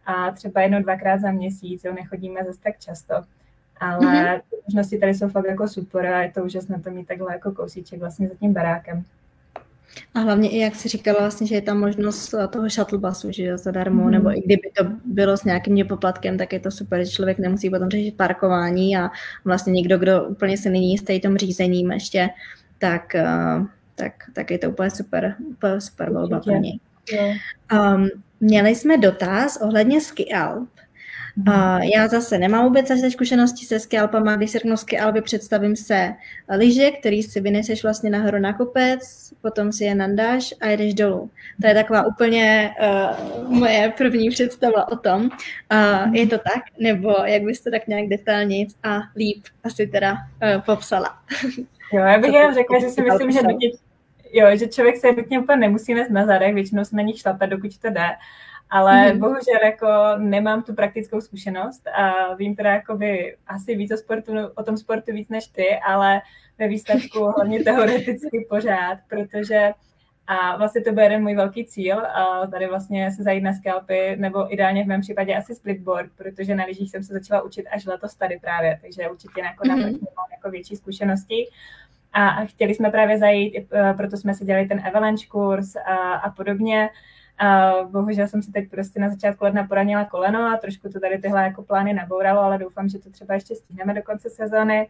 a 0.07 0.31
třeba 0.31 0.61
jednou, 0.61 0.83
dvakrát 0.83 1.21
za 1.21 1.31
měsíc, 1.31 1.85
jo, 1.85 1.95
nechodíme 1.95 2.41
zase 2.47 2.61
tak 2.61 2.79
často. 2.79 3.15
ale 3.81 4.07
mm-hmm. 4.07 4.41
možnosti 4.67 4.99
tady 4.99 5.15
jsou 5.15 5.29
fakt 5.29 5.47
jako 5.49 5.69
super 5.69 6.07
a 6.07 6.23
je 6.23 6.33
to 6.33 6.45
úžasné 6.45 6.81
to 6.81 6.91
mít 6.91 7.07
takhle 7.07 7.33
jako 7.33 7.53
kousíček 7.53 8.01
vlastně 8.01 8.29
za 8.29 8.35
tím 8.35 8.53
barákem. 8.53 9.05
A 10.15 10.21
hlavně 10.21 10.51
i 10.51 10.59
jak 10.59 10.75
jsi 10.75 10.89
říkala 10.89 11.19
vlastně, 11.21 11.47
že 11.47 11.55
je 11.55 11.63
tam 11.63 11.81
možnost 11.81 12.35
toho 12.51 12.69
shuttle 12.69 12.99
busu, 12.99 13.33
že 13.33 13.45
jo, 13.45 13.59
zadarmo, 13.59 14.05
mm. 14.05 14.11
nebo 14.11 14.39
i 14.39 14.43
kdyby 14.43 14.71
to 14.77 14.85
bylo 15.05 15.37
s 15.37 15.45
nějakým 15.45 15.87
poplatkem, 15.87 16.39
tak 16.39 16.53
je 16.53 16.61
to 16.61 16.71
super, 16.71 17.05
že 17.05 17.11
člověk 17.11 17.39
nemusí 17.39 17.71
potom 17.71 17.89
řešit 17.89 18.17
parkování 18.17 18.97
a 18.97 19.11
vlastně 19.45 19.73
někdo, 19.73 19.99
kdo 19.99 20.25
úplně 20.25 20.59
se 20.59 20.71
není 20.71 20.93
jistý 20.93 21.21
tom 21.21 21.37
řízením 21.37 21.93
ještě, 21.93 22.29
tak, 22.79 23.15
uh, 23.15 23.67
tak, 23.95 24.13
tak 24.33 24.51
je 24.51 24.59
to 24.59 24.71
úplně 24.71 24.91
super, 24.91 25.35
úplně 25.51 25.81
super 25.81 26.13
volba 26.13 26.41
pro 26.41 26.57
něj. 26.57 26.79
Um, 27.73 28.09
měli 28.41 28.75
jsme 28.75 28.99
dotaz 28.99 29.57
ohledně 29.57 30.01
ski 30.01 30.33
Alp. 30.33 30.69
Uh, 31.49 31.81
já 31.95 32.09
zase 32.09 32.39
nemám 32.39 32.65
vůbec 32.65 32.91
až 32.91 33.13
zkušenosti 33.13 33.67
se 33.67 33.81
skialpama. 33.81 34.37
Když 34.37 34.51
se 34.51 34.59
řeknu 34.59 34.77
skialpy, 34.77 35.21
představím 35.21 35.77
se 35.77 36.15
lyže, 36.49 36.91
který 36.91 37.23
si 37.23 37.41
vyneseš 37.41 37.83
vlastně 37.83 38.11
nahoru 38.11 38.39
na 38.39 38.53
kopec, 38.53 39.33
potom 39.43 39.73
si 39.73 39.85
je 39.85 39.95
nandáš 39.95 40.55
a 40.61 40.67
jedeš 40.67 40.95
dolů. 40.95 41.31
To 41.61 41.67
je 41.67 41.75
taková 41.75 42.07
úplně 42.07 42.75
uh, 42.83 43.59
moje 43.59 43.93
první 43.99 44.31
představa 44.31 44.93
o 44.93 44.97
tom. 44.97 45.23
Uh, 45.25 46.15
je 46.15 46.27
to 46.27 46.39
tak? 46.39 46.63
Nebo 46.79 47.15
jak 47.25 47.43
byste 47.43 47.71
tak 47.71 47.87
nějak 47.87 48.09
detailně 48.09 48.67
a 48.83 48.99
líp 49.17 49.45
asi 49.65 49.87
teda 49.87 50.13
uh, 50.13 50.63
popsala? 50.63 51.19
Jo, 51.93 52.05
já 52.05 52.19
bych 52.19 52.33
jenom 52.33 52.55
řekla, 52.55 52.81
že 52.81 52.89
si 52.89 53.03
myslím, 53.03 53.31
že 53.31 53.41
jo, 54.33 54.57
že 54.57 54.67
člověk 54.67 54.97
se 54.97 55.13
nutně 55.13 55.39
úplně 55.39 55.57
nemusí 55.57 55.95
nést 55.95 56.11
na 56.11 56.27
zadech, 56.27 56.55
většinou 56.55 56.85
se 56.85 56.97
na 56.97 57.03
nich 57.03 57.19
šlape, 57.19 57.47
dokud 57.47 57.79
to 57.79 57.91
jde 57.91 58.09
ale 58.71 58.93
mm-hmm. 58.93 59.19
bohužel 59.19 59.65
jako 59.65 59.87
nemám 60.19 60.63
tu 60.63 60.75
praktickou 60.75 61.21
zkušenost 61.21 61.87
a 61.87 62.35
vím 62.35 62.57
teda 62.57 62.73
jakoby 62.73 63.37
asi 63.47 63.77
víc 63.77 63.93
o, 63.93 63.97
sportu, 63.97 64.33
o 64.55 64.63
tom 64.63 64.77
sportu 64.77 65.13
víc 65.13 65.29
než 65.29 65.47
ty, 65.47 65.79
ale 65.87 66.21
ve 66.59 66.69
výsledku 66.69 67.25
hlavně 67.37 67.65
teoreticky 67.65 68.47
pořád, 68.49 68.99
protože 69.09 69.73
a 70.29 70.57
vlastně 70.57 70.83
to 70.83 70.93
byl 70.93 71.03
jeden 71.03 71.23
můj 71.23 71.35
velký 71.35 71.65
cíl, 71.65 71.99
a 72.07 72.47
tady 72.47 72.67
vlastně 72.67 73.11
se 73.11 73.23
zajít 73.23 73.43
na 73.43 73.53
skalpy, 73.53 74.17
nebo 74.17 74.55
ideálně 74.55 74.85
v 74.85 74.87
mém 74.87 75.01
případě 75.01 75.37
asi 75.37 75.55
splitboard, 75.55 76.11
protože 76.17 76.55
na 76.55 76.65
lyžích 76.65 76.91
jsem 76.91 77.03
se 77.03 77.13
začala 77.13 77.43
učit 77.43 77.67
až 77.67 77.87
letos 77.87 78.15
tady 78.15 78.39
právě, 78.41 78.79
takže 78.83 79.11
určitě 79.11 79.41
jako 79.41 79.65
mm-hmm. 79.65 79.93
mám 79.93 80.31
jako 80.33 80.51
větší 80.51 80.77
zkušenosti. 80.77 81.47
A 82.13 82.45
chtěli 82.45 82.75
jsme 82.75 82.91
právě 82.91 83.19
zajít, 83.19 83.73
e, 83.73 83.95
proto 83.95 84.17
jsme 84.17 84.35
si 84.35 84.45
dělali 84.45 84.67
ten 84.69 84.87
avalanche 84.87 85.27
kurz 85.27 85.77
a, 85.77 85.97
a 86.15 86.31
podobně. 86.31 86.91
A 87.39 87.73
bohužel 87.91 88.29
jsem 88.29 88.43
si 88.43 88.53
teď 88.53 88.71
prostě 88.71 89.01
na 89.01 89.09
začátku 89.09 89.45
ledna 89.45 89.67
poranila 89.67 90.05
koleno 90.05 90.41
a 90.41 90.57
trošku 90.57 90.89
to 90.89 91.01
tady 91.01 91.19
tyhle 91.19 91.43
jako 91.43 91.63
plány 91.63 91.95
nabouralo, 91.95 92.41
ale 92.41 92.59
doufám, 92.59 92.89
že 92.89 92.99
to 92.99 93.11
třeba 93.11 93.35
ještě 93.35 93.55
stihneme 93.55 93.95
do 93.95 94.03
konce 94.03 94.31
sezóny. 94.31 94.89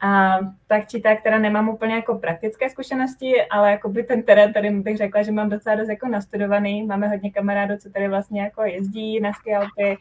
A 0.00 0.38
tak 0.66 0.88
či 0.88 1.00
tak 1.00 1.22
teda 1.22 1.38
nemám 1.38 1.68
úplně 1.68 1.94
jako 1.94 2.14
praktické 2.14 2.70
zkušenosti, 2.70 3.42
ale 3.50 3.70
jako 3.70 3.88
by 3.88 4.02
ten 4.02 4.22
terén 4.22 4.52
tady 4.52 4.70
bych 4.70 4.96
řekla, 4.96 5.22
že 5.22 5.32
mám 5.32 5.48
docela 5.48 5.76
dost 5.76 5.88
jako 5.88 6.08
nastudovaný. 6.08 6.82
Máme 6.82 7.08
hodně 7.08 7.30
kamarádů, 7.30 7.76
co 7.76 7.90
tady 7.90 8.08
vlastně 8.08 8.42
jako 8.42 8.62
jezdí 8.62 9.20
na 9.20 9.32
skialpy 9.32 9.96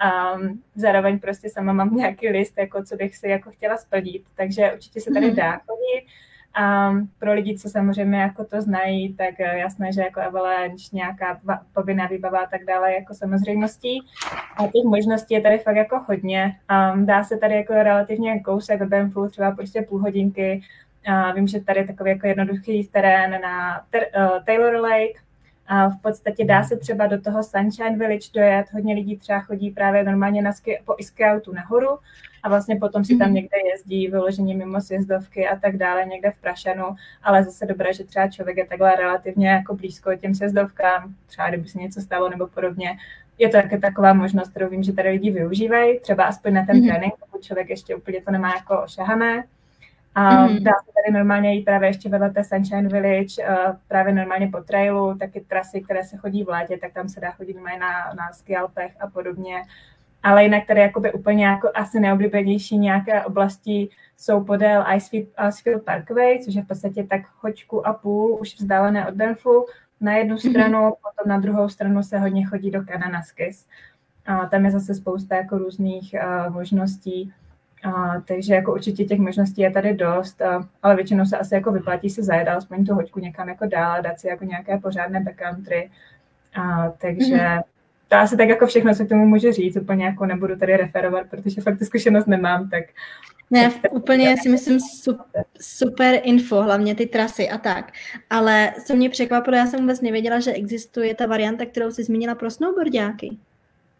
a 0.00 0.34
zároveň 0.74 1.18
prostě 1.18 1.50
sama 1.50 1.72
mám 1.72 1.96
nějaký 1.96 2.28
list, 2.28 2.58
jako 2.58 2.82
co 2.82 2.96
bych 2.96 3.16
si 3.16 3.28
jako 3.28 3.50
chtěla 3.50 3.76
splnit, 3.76 4.22
takže 4.34 4.72
určitě 4.72 5.00
se 5.00 5.10
tady 5.10 5.26
mhm. 5.26 5.36
dá 5.36 5.52
chodit. 5.52 6.06
A 6.54 6.92
pro 7.18 7.32
lidi, 7.32 7.58
co 7.58 7.68
samozřejmě 7.68 8.18
jako 8.18 8.44
to 8.44 8.60
znají, 8.60 9.14
tak 9.14 9.38
jasné, 9.38 9.92
že 9.92 10.00
jako 10.00 10.20
avalanche, 10.20 10.84
nějaká 10.92 11.40
povinná 11.74 12.06
výbava 12.06 12.38
a 12.38 12.46
tak 12.46 12.64
dále, 12.64 12.94
jako 12.94 13.14
samozřejmostí. 13.14 14.00
A 14.56 14.62
těch 14.62 14.84
možností 14.84 15.34
je 15.34 15.40
tady 15.40 15.58
fakt 15.58 15.76
jako 15.76 16.04
hodně. 16.08 16.56
A 16.68 16.96
dá 16.96 17.24
se 17.24 17.36
tady 17.36 17.54
jako 17.54 17.72
relativně 17.72 18.40
kousek 18.40 18.80
od 18.80 18.88
Banffu, 18.88 19.28
třeba 19.28 19.50
prostě 19.50 19.82
půl 19.82 20.00
hodinky. 20.00 20.62
A 21.06 21.32
vím, 21.32 21.46
že 21.46 21.60
tady 21.60 21.80
je 21.80 21.86
takový 21.86 22.10
jako 22.10 22.26
jednoduchý 22.26 22.88
terén 22.88 23.40
na 23.42 23.80
uh, 23.80 24.44
Taylor 24.44 24.74
Lake, 24.74 25.20
a 25.70 25.88
v 25.88 26.00
podstatě 26.02 26.44
dá 26.44 26.62
se 26.62 26.76
třeba 26.76 27.06
do 27.06 27.20
toho 27.20 27.42
Sunshine 27.42 27.98
Village 27.98 28.28
dojet. 28.34 28.66
Hodně 28.72 28.94
lidí 28.94 29.16
třeba 29.16 29.40
chodí 29.40 29.70
právě 29.70 30.04
normálně 30.04 30.42
na 30.42 30.52
ski, 30.52 30.82
po 30.84 30.94
iskautu 30.98 31.52
nahoru 31.52 31.98
a 32.42 32.48
vlastně 32.48 32.76
potom 32.76 33.04
si 33.04 33.16
tam 33.16 33.26
mhm. 33.26 33.34
někde 33.34 33.56
jezdí 33.74 34.08
vyložení 34.08 34.54
mimo 34.54 34.80
sjezdovky 34.80 35.48
a 35.48 35.56
tak 35.56 35.76
dále, 35.76 36.04
někde 36.04 36.30
v 36.30 36.40
Prašanu, 36.40 36.84
ale 37.22 37.44
zase 37.44 37.66
dobré, 37.66 37.92
že 37.92 38.04
třeba 38.04 38.28
člověk 38.28 38.56
je 38.56 38.66
takhle 38.66 38.96
relativně 38.96 39.48
jako 39.48 39.74
blízko 39.74 40.16
těm 40.16 40.34
sjezdovkám, 40.34 41.14
třeba 41.26 41.48
kdyby 41.48 41.68
se 41.68 41.78
něco 41.78 42.00
stalo 42.00 42.28
nebo 42.28 42.46
podobně. 42.46 42.96
Je 43.38 43.48
to 43.48 43.56
také 43.56 43.78
taková 43.78 44.12
možnost, 44.12 44.48
kterou 44.48 44.68
vím, 44.68 44.82
že 44.82 44.92
tady 44.92 45.08
lidi 45.08 45.30
využívají, 45.30 46.00
třeba 46.00 46.24
aspoň 46.24 46.54
na 46.54 46.66
ten 46.66 46.76
mm-hmm. 46.76 46.88
trénink, 46.88 47.14
pokud 47.20 47.42
člověk 47.42 47.70
ještě 47.70 47.94
úplně 47.94 48.22
to 48.22 48.30
nemá 48.30 48.54
jako 48.54 48.82
ošahané. 48.82 49.44
A 50.14 50.46
mm-hmm. 50.46 50.62
dá 50.62 50.72
se 50.84 50.92
tady 50.94 51.18
normálně 51.18 51.54
jít 51.54 51.64
právě 51.64 51.88
ještě 51.88 52.08
vedle 52.08 52.30
té 52.30 52.44
Sunshine 52.44 52.88
Village, 52.88 53.42
uh, 53.48 53.76
právě 53.88 54.14
normálně 54.14 54.48
po 54.48 54.60
trailu, 54.60 55.18
taky 55.18 55.40
trasy, 55.40 55.80
které 55.80 56.04
se 56.04 56.16
chodí 56.16 56.44
v 56.44 56.48
létě, 56.48 56.78
tak 56.78 56.92
tam 56.92 57.08
se 57.08 57.20
dá 57.20 57.30
chodit 57.30 57.56
na, 57.62 58.12
na 58.14 58.32
skialpech 58.32 58.92
a 59.00 59.06
podobně 59.06 59.62
ale 60.22 60.42
jinak 60.42 60.66
tady 60.66 60.80
jakoby 60.80 61.12
úplně 61.12 61.46
jako 61.46 61.70
asi 61.74 62.00
neoblíbenější 62.00 62.78
nějaké 62.78 63.24
oblasti 63.24 63.88
jsou 64.16 64.44
podél 64.44 64.84
Icefield, 64.94 65.28
Icefield 65.48 65.84
Parkway, 65.84 66.38
což 66.44 66.54
je 66.54 66.62
v 66.62 66.66
podstatě 66.66 67.04
tak 67.04 67.20
hoďku 67.40 67.86
a 67.86 67.92
půl 67.92 68.38
už 68.40 68.54
vzdálené 68.54 69.06
od 69.08 69.14
Banffu 69.14 69.66
na 70.00 70.16
jednu 70.16 70.34
mhm. 70.34 70.50
stranu, 70.50 70.78
mm-hmm. 70.78 70.94
potom 71.02 71.28
na 71.28 71.38
druhou 71.38 71.68
stranu 71.68 72.02
se 72.02 72.18
hodně 72.18 72.46
chodí 72.46 72.70
do 72.70 72.84
Kananaskis. 72.84 73.66
A 74.26 74.46
tam 74.46 74.64
je 74.64 74.70
zase 74.70 74.94
spousta 74.94 75.36
jako 75.36 75.58
různých 75.58 76.14
uh, 76.14 76.54
možností, 76.54 77.32
a, 77.84 78.20
takže 78.20 78.54
jako 78.54 78.74
určitě 78.74 79.04
těch 79.04 79.18
možností 79.18 79.62
je 79.62 79.70
tady 79.70 79.94
dost, 79.94 80.42
a, 80.42 80.68
ale 80.82 80.96
většinou 80.96 81.24
se 81.24 81.38
asi 81.38 81.54
jako 81.54 81.72
vyplatí 81.72 82.10
se 82.10 82.22
zajet 82.22 82.48
alespoň 82.48 82.84
tu 82.84 82.94
hoďku 82.94 83.20
někam 83.20 83.48
jako 83.48 83.66
dál, 83.66 84.02
dát 84.02 84.20
si 84.20 84.28
jako 84.28 84.44
nějaké 84.44 84.78
pořádné 84.78 85.20
backcountry. 85.20 85.90
A, 86.54 86.90
takže 86.90 87.34
mm-hmm 87.34 87.62
to 88.10 88.16
asi 88.16 88.36
tak 88.36 88.48
jako 88.48 88.66
všechno, 88.66 88.94
co 88.94 89.04
k 89.04 89.08
tomu 89.08 89.26
můžu 89.26 89.52
říct, 89.52 89.76
úplně 89.76 90.04
jako 90.04 90.26
nebudu 90.26 90.56
tady 90.56 90.76
referovat, 90.76 91.26
protože 91.30 91.60
fakt 91.60 91.78
tu 91.78 91.84
zkušenost 91.84 92.26
nemám, 92.26 92.70
tak... 92.70 92.84
Ne, 93.50 93.70
tak 93.82 93.92
úplně 93.92 94.36
si 94.42 94.48
myslím 94.48 94.80
super, 94.80 95.44
super 95.60 96.20
info, 96.22 96.62
hlavně 96.62 96.94
ty 96.94 97.06
trasy 97.06 97.48
a 97.48 97.58
tak. 97.58 97.92
Ale 98.30 98.72
co 98.86 98.96
mě 98.96 99.10
překvapilo, 99.10 99.56
já 99.56 99.66
jsem 99.66 99.80
vůbec 99.80 100.00
nevěděla, 100.00 100.40
že 100.40 100.52
existuje 100.52 101.14
ta 101.14 101.26
varianta, 101.26 101.66
kterou 101.66 101.90
jsi 101.90 102.04
zmínila 102.04 102.34
pro 102.34 102.50
snowboardiáky. 102.50 103.36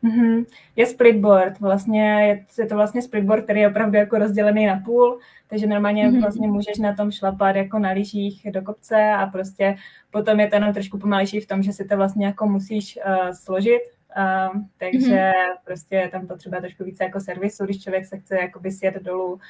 Mm-hmm. 0.04 0.44
Je 0.76 0.86
splitboard, 0.86 1.60
vlastně 1.60 2.22
je, 2.28 2.44
je 2.58 2.66
to 2.66 2.74
vlastně 2.74 3.02
splitboard, 3.02 3.44
který 3.44 3.60
je 3.60 3.68
opravdu 3.68 3.96
jako 3.96 4.18
rozdělený 4.18 4.66
na 4.66 4.82
půl, 4.84 5.18
takže 5.46 5.66
normálně 5.66 6.08
mm-hmm. 6.08 6.20
vlastně 6.20 6.48
můžeš 6.48 6.78
na 6.78 6.94
tom 6.94 7.10
šlapat 7.10 7.56
jako 7.56 7.78
na 7.78 7.90
lyžích 7.90 8.46
do 8.50 8.62
kopce 8.62 9.10
a 9.12 9.26
prostě 9.26 9.76
potom 10.10 10.40
je 10.40 10.48
to 10.48 10.56
jenom 10.56 10.72
trošku 10.72 10.98
pomalejší 10.98 11.40
v 11.40 11.46
tom, 11.46 11.62
že 11.62 11.72
si 11.72 11.84
to 11.84 11.96
vlastně 11.96 12.26
jako 12.26 12.46
musíš 12.46 12.98
uh, 13.06 13.30
složit 13.32 13.82
Um, 14.16 14.68
takže 14.78 15.16
mm-hmm. 15.16 15.56
prostě 15.64 15.96
je 15.96 16.08
tam 16.08 16.26
potřeba 16.26 16.60
trošku 16.60 16.84
více 16.84 17.04
jako 17.04 17.20
servisu, 17.20 17.64
když 17.64 17.82
člověk 17.82 18.06
se 18.06 18.18
chce 18.18 18.36
jakoby 18.36 18.70
sjet 18.70 18.94
dolů, 18.94 19.40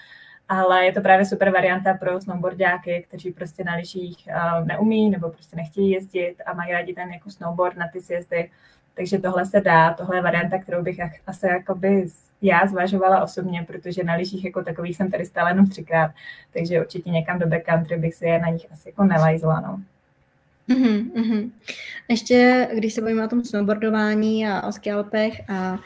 ale 0.49 0.85
je 0.85 0.93
to 0.93 1.01
právě 1.01 1.27
super 1.27 1.51
varianta 1.51 1.95
pro 1.95 2.21
snowboardiáky, 2.21 3.05
kteří 3.09 3.33
prostě 3.33 3.65
na 3.65 3.75
lyžích 3.75 4.29
uh, 4.29 4.67
neumí 4.67 5.11
nebo 5.11 5.31
prostě 5.31 5.57
nechtějí 5.57 5.91
jezdit 5.91 6.37
a 6.47 6.55
mají 6.55 6.73
rádi 6.73 6.95
ten 6.95 7.11
jako 7.11 7.31
snowboard 7.31 7.77
na 7.77 7.89
ty 7.93 8.01
sjezdy. 8.01 8.51
Takže 8.95 9.19
tohle 9.19 9.45
se 9.45 9.61
dá, 9.61 9.95
tohle 9.95 10.17
je 10.17 10.23
varianta, 10.23 10.59
kterou 10.59 10.83
bych 10.83 10.99
asi 11.27 11.47
jakoby 11.47 12.07
já 12.43 12.67
zvažovala 12.67 13.23
osobně, 13.23 13.65
protože 13.67 14.05
na 14.05 14.15
lyžích 14.15 14.45
jako 14.45 14.65
takových 14.65 14.97
jsem 14.97 15.11
tady 15.11 15.25
stále 15.25 15.51
jenom 15.51 15.67
třikrát, 15.67 16.11
takže 16.53 16.81
určitě 16.81 17.11
někam 17.11 17.39
do 17.39 17.47
backcountry 17.47 17.97
bych 17.97 18.15
si 18.15 18.25
je 18.25 18.39
na 18.39 18.49
nich 18.49 18.67
asi 18.73 18.89
jako 18.89 19.05
nelajzla, 19.05 19.61
no. 19.61 19.81
Mm-hmm. 20.69 21.51
Ještě, 22.09 22.69
když 22.75 22.95
se 22.95 23.01
bavíme 23.01 23.25
o 23.25 23.29
tom 23.29 23.45
snowboardování 23.45 24.47
a 24.47 24.67
o 24.67 24.73
skialpech 24.73 25.41
a, 25.49 25.79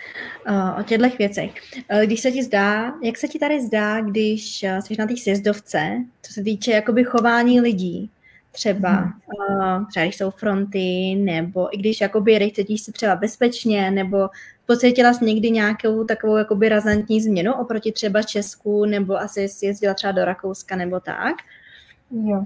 a 0.47 0.77
o 0.77 0.83
těchto 0.83 1.09
věcech, 1.19 1.51
eh, 1.89 2.07
když 2.07 2.21
se 2.21 2.31
ti 2.31 2.43
zdá, 2.43 2.95
jak 3.03 3.19
se 3.19 3.29
ti 3.29 3.39
tady 3.39 3.61
zdá, 3.61 4.01
když 4.01 4.63
eh, 4.63 4.83
jsi 4.83 4.95
na 4.99 5.07
té 5.07 5.17
sjezdovce, 5.17 6.05
co 6.23 6.33
se 6.33 6.43
týče 6.43 6.71
jakoby 6.73 7.05
chování 7.05 7.61
lidí, 7.61 8.11
třeba, 8.55 9.13
uh, 9.51 9.87
třeba 9.89 10.05
když 10.05 10.17
jsou 10.17 10.31
fronty, 10.31 11.15
nebo 11.15 11.75
i 11.75 11.79
když 11.79 12.01
jakoby 12.01 12.53
cítíš 12.55 12.81
se 12.81 12.93
třeba 12.93 13.17
bezpečně, 13.17 13.91
nebo 13.91 14.29
pocítila 14.67 15.15
jsi 15.15 15.25
někdy 15.25 15.51
nějakou 15.51 16.05
takovou 16.05 16.37
jakoby 16.37 16.69
razantní 16.69 17.21
změnu 17.21 17.53
oproti 17.55 17.93
třeba 17.93 18.23
Česku, 18.23 18.85
nebo 18.85 19.17
asi 19.17 19.49
jsi 19.49 19.67
jezdila 19.67 19.95
třeba 19.95 20.13
do 20.13 20.25
Rakouska, 20.25 20.77
nebo 20.77 21.01
tak? 21.01 21.35
Jo. 22.11 22.45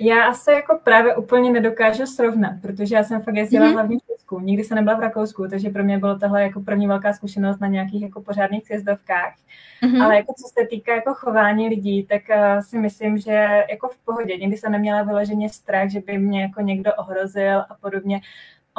Já 0.00 0.24
asi 0.24 0.50
jako 0.50 0.80
právě 0.84 1.16
úplně 1.16 1.52
nedokážu 1.52 2.06
srovnat, 2.06 2.52
protože 2.62 2.94
já 2.94 3.04
jsem 3.04 3.22
fakt 3.22 3.34
jezdila 3.34 3.66
mm-hmm. 3.66 3.72
hlavně 3.72 3.98
v 3.98 4.12
Česku. 4.12 4.40
Nikdy 4.40 4.64
jsem 4.64 4.76
nebyla 4.76 4.96
v 4.96 5.00
Rakousku, 5.00 5.48
takže 5.48 5.70
pro 5.70 5.84
mě 5.84 5.98
bylo 5.98 6.18
tohle 6.18 6.42
jako 6.42 6.60
první 6.60 6.86
velká 6.86 7.12
zkušenost 7.12 7.60
na 7.60 7.66
nějakých 7.66 8.02
jako 8.02 8.20
pořádných 8.20 8.66
sjezdovkách. 8.66 9.34
Mm-hmm. 9.82 10.04
Ale 10.04 10.16
jako 10.16 10.32
co 10.32 10.60
se 10.60 10.66
týká 10.66 10.94
jako 10.94 11.14
chování 11.14 11.68
lidí, 11.68 12.06
tak 12.06 12.22
uh, 12.30 12.60
si 12.60 12.78
myslím, 12.78 13.18
že 13.18 13.48
jako 13.70 13.88
v 13.88 13.98
pohodě. 13.98 14.36
Nikdy 14.36 14.56
jsem 14.56 14.72
neměla 14.72 15.02
vyloženě 15.02 15.48
strach, 15.48 15.90
že 15.90 16.00
by 16.00 16.18
mě 16.18 16.42
jako 16.42 16.60
někdo 16.60 16.94
ohrozil 16.94 17.58
a 17.58 17.76
podobně. 17.80 18.20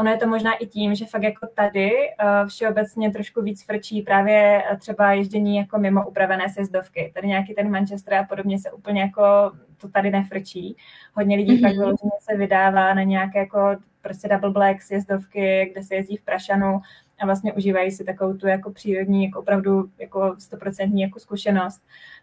Ono 0.02 0.12
je 0.12 0.18
to 0.18 0.28
možná 0.28 0.54
i 0.54 0.68
tím, 0.68 0.96
že 0.96 1.06
fakt 1.06 1.24
jako 1.24 1.48
tady 1.48 1.92
uh, 1.92 2.48
všeobecně 2.48 3.12
trošku 3.12 3.42
víc 3.42 3.66
frčí 3.66 4.02
právě 4.02 4.64
třeba 4.80 5.12
ježdění 5.12 5.58
jako 5.58 5.78
mimo 5.78 6.08
upravené 6.08 6.50
sjezdovky. 6.50 7.12
Tady 7.16 7.28
nějaký 7.28 7.54
ten 7.54 7.72
Manchester 7.72 8.14
a 8.14 8.24
podobně 8.24 8.60
se 8.60 8.72
úplně 8.72 9.02
jako 9.02 9.52
to 9.78 9.90
tady 9.90 10.12
nefrčí. 10.12 10.76
Hodně 11.14 11.36
lidí 11.36 11.58
mm-hmm. 11.58 11.62
fakt 11.62 11.72
vyloženě 11.72 12.12
se 12.20 12.38
vydává 12.38 12.94
na 12.94 13.04
nějaké 13.04 13.40
jako 13.40 13.76
prostě 14.02 14.28
double 14.28 14.50
black 14.50 14.82
sjezdovky, 14.82 15.70
kde 15.72 15.84
se 15.84 15.96
jezdí 15.96 16.18
v 16.18 16.26
Prašanu 16.26 16.82
a 17.22 17.26
vlastně 17.26 17.54
užívají 17.54 17.92
si 17.92 18.04
takovou 18.04 18.34
tu 18.34 18.48
jako 18.48 18.72
přírodní, 18.72 19.24
jako 19.26 19.40
opravdu 19.40 19.90
jako 20.00 20.36
stoprocentní 20.40 21.02
jako 21.02 21.20
zkušenost. 21.20 21.82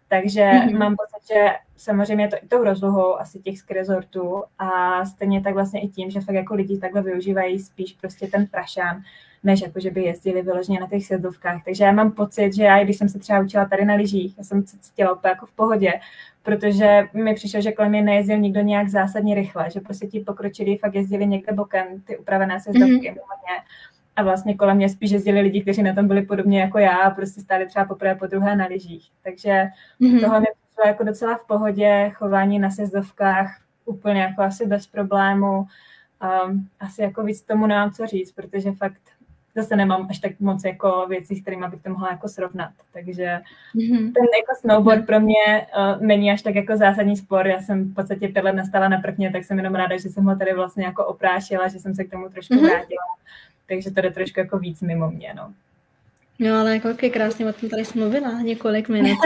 Takže 0.08 0.40
mm-hmm. 0.40 0.78
mám 0.78 0.96
pocit, 0.96 1.34
že 1.34 1.46
samozřejmě 1.76 2.28
to 2.28 2.36
i 2.36 2.48
tou 2.48 2.64
rozlohou 2.64 3.20
asi 3.20 3.38
těch 3.38 3.58
ski 3.58 3.74
resortů 3.74 4.42
a 4.58 5.04
stejně 5.04 5.42
tak 5.42 5.54
vlastně 5.54 5.80
i 5.80 5.88
tím, 5.88 6.10
že 6.10 6.20
fakt 6.20 6.34
jako 6.34 6.54
lidi 6.54 6.78
takhle 6.78 7.02
využívají 7.02 7.58
spíš 7.58 7.92
prostě 7.92 8.26
ten 8.26 8.46
prašán, 8.46 9.02
než 9.44 9.60
jako, 9.60 9.80
že 9.80 9.90
by 9.90 10.02
jezdili 10.02 10.42
vyloženě 10.42 10.80
na 10.80 10.86
těch 10.86 11.06
sjezdovkách. 11.06 11.64
Takže 11.64 11.84
já 11.84 11.92
mám 11.92 12.12
pocit, 12.12 12.54
že 12.54 12.64
já, 12.64 12.84
když 12.84 12.96
jsem 12.96 13.08
se 13.08 13.18
třeba 13.18 13.40
učila 13.40 13.64
tady 13.64 13.84
na 13.84 13.94
lyžích, 13.94 14.38
já 14.38 14.44
jsem 14.44 14.66
se 14.66 14.78
cítila 14.78 15.12
úplně 15.12 15.30
jako 15.30 15.46
v 15.46 15.52
pohodě, 15.52 15.92
protože 16.42 17.08
mi 17.14 17.34
přišlo, 17.34 17.60
že 17.60 17.72
kolem 17.72 17.90
mě 17.90 18.02
nejezdil 18.02 18.38
nikdo 18.38 18.60
nějak 18.60 18.88
zásadně 18.88 19.34
rychle, 19.34 19.70
že 19.70 19.80
prostě 19.80 20.06
ti 20.06 20.20
pokročilí 20.20 20.78
fakt 20.78 20.94
jezdili 20.94 21.26
někde 21.26 21.52
bokem, 21.52 21.86
ty 22.04 22.16
upravené 22.16 22.60
sjezdovky, 22.60 23.10
mm-hmm. 23.10 23.60
A 24.18 24.22
vlastně 24.22 24.54
kolem 24.54 24.76
mě 24.76 24.88
spíš 24.88 25.10
jezdili 25.10 25.40
lidi, 25.40 25.62
kteří 25.62 25.82
na 25.82 25.94
tom 25.94 26.08
byli 26.08 26.22
podobně 26.22 26.60
jako 26.60 26.78
já 26.78 26.96
a 26.96 27.10
prostě 27.10 27.40
stáli 27.40 27.66
třeba 27.66 27.84
poprvé 27.84 28.14
po 28.14 28.26
druhé 28.26 28.56
na 28.56 28.66
lyžích. 28.66 29.10
Takže 29.24 29.64
mm-hmm. 30.00 30.20
tohle 30.20 30.40
mi 30.40 30.46
přišlo 30.46 30.86
jako 30.86 31.04
docela 31.04 31.36
v 31.36 31.46
pohodě, 31.46 32.10
chování 32.14 32.58
na 32.58 32.70
sjezdovkách 32.70 33.60
úplně 33.84 34.20
jako 34.20 34.42
asi 34.42 34.66
bez 34.66 34.86
problému. 34.86 35.66
Um, 36.46 36.68
asi 36.80 37.02
jako 37.02 37.24
víc 37.24 37.42
tomu 37.42 37.66
nemám 37.66 37.90
co 37.90 38.06
říct, 38.06 38.32
protože 38.32 38.72
fakt 38.72 39.00
zase 39.56 39.76
nemám 39.76 40.06
až 40.10 40.18
tak 40.18 40.40
moc 40.40 40.64
jako 40.64 41.06
věcí, 41.08 41.36
s 41.36 41.42
kterými 41.42 41.66
bych 41.68 41.82
to 41.82 41.90
mohla 41.90 42.10
jako 42.10 42.28
srovnat. 42.28 42.70
Takže 42.92 43.40
mm-hmm. 43.74 44.12
ten 44.12 44.24
jako 44.40 44.54
snowboard 44.60 45.06
pro 45.06 45.20
mě 45.20 45.44
uh, 45.46 46.02
není 46.02 46.30
až 46.30 46.42
tak 46.42 46.54
jako 46.54 46.76
zásadní 46.76 47.16
sport. 47.16 47.46
Já 47.46 47.60
jsem 47.60 47.84
v 47.84 47.94
podstatě 47.94 48.28
pět 48.28 48.44
let 48.44 48.52
nastala 48.52 48.88
na 48.88 49.00
prkně, 49.00 49.32
tak 49.32 49.44
jsem 49.44 49.58
jenom 49.58 49.74
ráda, 49.74 49.96
že 49.96 50.08
jsem 50.08 50.24
ho 50.24 50.36
tady 50.36 50.54
vlastně 50.54 50.84
jako 50.84 51.06
oprášila, 51.06 51.68
že 51.68 51.78
jsem 51.78 51.94
se 51.94 52.04
k 52.04 52.10
tomu 52.10 52.28
trošku 52.28 52.54
mm-hmm. 52.54 52.68
vrátila 52.68 53.02
takže 53.68 53.90
to 53.90 54.00
jde 54.00 54.10
trošku 54.10 54.40
jako 54.40 54.58
víc 54.58 54.80
mimo 54.80 55.10
mě, 55.10 55.34
no. 55.36 55.54
No 56.38 56.60
ale 56.60 56.74
jako 56.74 56.88
krásně 57.12 57.46
o 57.46 57.52
tom 57.52 57.68
tady 57.68 57.84
jsi 57.84 57.98
mluvila 57.98 58.40
několik 58.40 58.88
minut. 58.88 59.18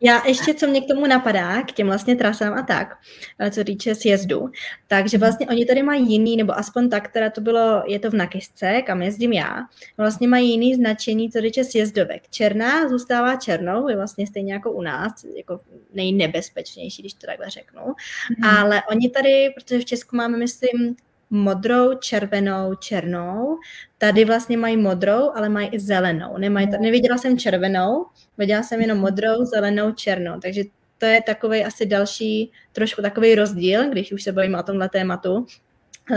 Já 0.00 0.26
ještě, 0.26 0.54
co 0.54 0.66
mě 0.66 0.80
k 0.80 0.88
tomu 0.88 1.06
napadá, 1.06 1.62
k 1.62 1.72
těm 1.72 1.86
vlastně 1.86 2.16
trasám 2.16 2.54
a 2.54 2.62
tak, 2.62 2.98
eh, 3.38 3.50
co 3.50 3.64
týče 3.64 3.94
sjezdu, 3.94 4.50
takže 4.88 5.18
vlastně 5.18 5.46
oni 5.46 5.66
tady 5.66 5.82
mají 5.82 6.12
jiný, 6.12 6.36
nebo 6.36 6.58
aspoň 6.58 6.90
tak, 6.90 7.12
teda 7.12 7.30
to 7.30 7.40
bylo, 7.40 7.82
je 7.86 7.98
to 7.98 8.10
v 8.10 8.14
Nakysce, 8.14 8.82
kam 8.86 9.02
jezdím 9.02 9.32
já, 9.32 9.66
vlastně 9.96 10.28
mají 10.28 10.50
jiný 10.50 10.74
značení, 10.74 11.30
co 11.30 11.40
týče 11.40 11.64
sjezdovek. 11.64 12.28
Černá 12.30 12.88
zůstává 12.88 13.36
černou, 13.36 13.88
je 13.88 13.96
vlastně 13.96 14.26
stejně 14.26 14.52
jako 14.52 14.72
u 14.72 14.82
nás, 14.82 15.24
jako 15.36 15.60
nejnebezpečnější, 15.94 17.02
když 17.02 17.14
to 17.14 17.26
takhle 17.26 17.50
řeknu, 17.50 17.82
mm-hmm. 17.82 18.58
ale 18.58 18.82
oni 18.90 19.10
tady, 19.10 19.54
protože 19.54 19.78
v 19.78 19.84
Česku 19.84 20.16
máme, 20.16 20.38
myslím, 20.38 20.96
modrou, 21.30 21.94
červenou, 21.94 22.74
černou. 22.74 23.56
Tady 23.98 24.24
vlastně 24.24 24.56
mají 24.56 24.76
modrou, 24.76 25.30
ale 25.34 25.48
mají 25.48 25.68
i 25.68 25.80
zelenou. 25.80 26.38
Nemají, 26.38 26.66
neviděla 26.80 27.18
jsem 27.18 27.38
červenou, 27.38 28.06
viděla 28.38 28.62
jsem 28.62 28.80
jenom 28.80 28.98
modrou, 28.98 29.44
zelenou, 29.44 29.92
černou. 29.92 30.40
Takže 30.40 30.62
to 30.98 31.06
je 31.06 31.22
takový 31.22 31.64
asi 31.64 31.86
další, 31.86 32.52
trošku 32.72 33.02
takový 33.02 33.34
rozdíl, 33.34 33.90
když 33.90 34.12
už 34.12 34.22
se 34.22 34.32
bavíme 34.32 34.58
o 34.58 34.62
tomhle 34.62 34.88
tématu, 34.88 35.46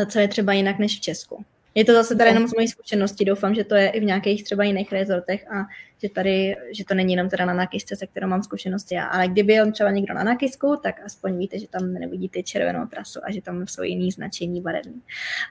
co 0.08 0.20
je 0.20 0.28
třeba 0.28 0.54
jinak 0.54 0.80
než 0.80 0.98
v 0.98 1.02
Česku. 1.02 1.46
Je 1.76 1.86
to 1.86 1.94
zase 1.94 2.16
tady 2.16 2.30
jenom 2.30 2.48
z 2.48 2.56
mojí 2.56 2.68
zkušenosti, 2.68 3.26
doufám, 3.26 3.56
že 3.56 3.64
to 3.64 3.76
je 3.76 3.90
i 3.90 4.00
v 4.00 4.04
nějakých 4.04 4.44
třeba 4.44 4.64
jiných 4.64 4.92
rezortech 4.92 5.46
a 5.52 5.66
že 6.02 6.10
tady, 6.10 6.56
že 6.78 6.86
to 6.86 6.94
není 6.94 7.14
jenom 7.14 7.30
teda 7.30 7.46
na 7.46 7.54
nakysce, 7.54 7.96
se 7.96 8.08
kterou 8.08 8.28
mám 8.28 8.44
zkušenosti 8.44 8.96
já. 8.96 9.06
Ale 9.06 9.28
kdyby 9.28 9.54
jel 9.54 9.72
třeba 9.72 9.92
někdo 9.92 10.14
na 10.14 10.24
nakysku, 10.24 10.80
tak 10.84 10.96
aspoň 11.06 11.38
víte, 11.38 11.60
že 11.60 11.68
tam 11.68 11.94
nevidíte 11.94 12.44
červenou 12.44 12.86
trasu 12.86 13.20
a 13.24 13.32
že 13.32 13.42
tam 13.42 13.68
jsou 13.68 13.84
jiný 13.84 14.12
značení 14.12 14.62
barevný. 14.62 15.02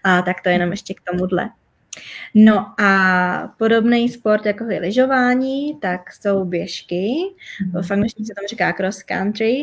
A 0.05 0.22
tak 0.22 0.42
to 0.42 0.49
jenom 0.49 0.70
ještě 0.70 0.94
k 0.94 1.01
tomuhle. 1.11 1.51
No 2.34 2.80
a 2.80 3.55
podobný 3.59 4.09
sport, 4.09 4.46
jako 4.46 4.64
je 4.64 4.80
lyžování, 4.80 5.78
tak 5.80 6.12
jsou 6.12 6.44
běžky. 6.44 7.14
V 7.82 7.90
angličtině 7.90 8.26
se 8.26 8.34
tam 8.34 8.46
říká 8.49 8.72
cross 8.72 9.03
country. 9.03 9.62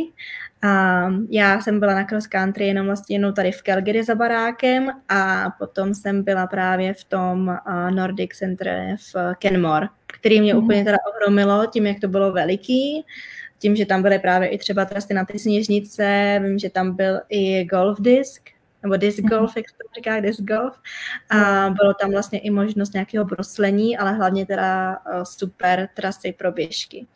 A 0.61 1.07
já 1.29 1.61
jsem 1.61 1.79
byla 1.79 1.95
na 1.95 2.03
cross 2.03 2.27
country 2.27 2.67
jenom 2.67 2.85
vlastně 2.85 3.15
jenom 3.15 3.33
tady 3.33 3.51
v 3.51 3.63
Calgary 3.63 4.03
za 4.03 4.15
barákem 4.15 4.89
a 5.09 5.49
potom 5.59 5.93
jsem 5.93 6.23
byla 6.23 6.47
právě 6.47 6.93
v 6.93 7.03
tom 7.03 7.57
Nordic 7.89 8.31
Center 8.37 8.95
v 9.13 9.35
Kenmore, 9.39 9.87
který 10.19 10.41
mě 10.41 10.55
mm-hmm. 10.55 10.63
úplně 10.63 10.83
teda 10.83 10.97
ohromilo 11.09 11.65
tím, 11.65 11.87
jak 11.87 11.99
to 11.99 12.07
bylo 12.07 12.31
veliký 12.31 13.05
tím, 13.59 13.75
že 13.75 13.85
tam 13.85 14.01
byly 14.01 14.19
právě 14.19 14.47
i 14.47 14.57
třeba 14.57 14.85
trasy 14.85 15.13
na 15.13 15.25
ty 15.25 15.39
sněžnice, 15.39 16.39
vím, 16.43 16.59
že 16.59 16.69
tam 16.69 16.95
byl 16.95 17.19
i 17.29 17.65
golf 17.65 18.01
disk, 18.01 18.49
nebo 18.83 18.97
disc 18.97 19.19
mhm. 19.19 19.29
golf, 19.29 19.57
jak 19.57 19.69
se 19.69 19.75
to 19.75 19.89
říká, 19.95 20.19
disc 20.19 20.41
golf. 20.41 20.79
A 21.29 21.69
bylo 21.69 21.93
tam 21.93 22.11
vlastně 22.11 22.39
i 22.39 22.49
možnost 22.49 22.93
nějakého 22.93 23.25
broslení, 23.25 23.97
ale 23.97 24.13
hlavně 24.13 24.45
teda 24.45 24.93
eh, 24.93 25.25
super 25.25 25.89
trasy 25.93 26.33
pro 26.37 26.51
běžky. 26.51 27.07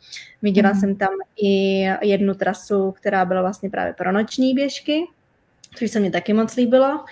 Viděla 0.42 0.72
mm. 0.72 0.80
jsem 0.80 0.96
tam 0.96 1.08
i 1.42 1.80
jednu 2.02 2.34
trasu, 2.34 2.92
která 2.92 3.24
byla 3.24 3.42
vlastně 3.42 3.70
právě 3.70 3.92
pro 3.92 4.12
noční 4.12 4.54
běžky, 4.54 5.06
což 5.74 5.90
se 5.90 6.00
mi 6.00 6.10
taky 6.10 6.32
moc 6.32 6.56
líbilo. 6.56 7.04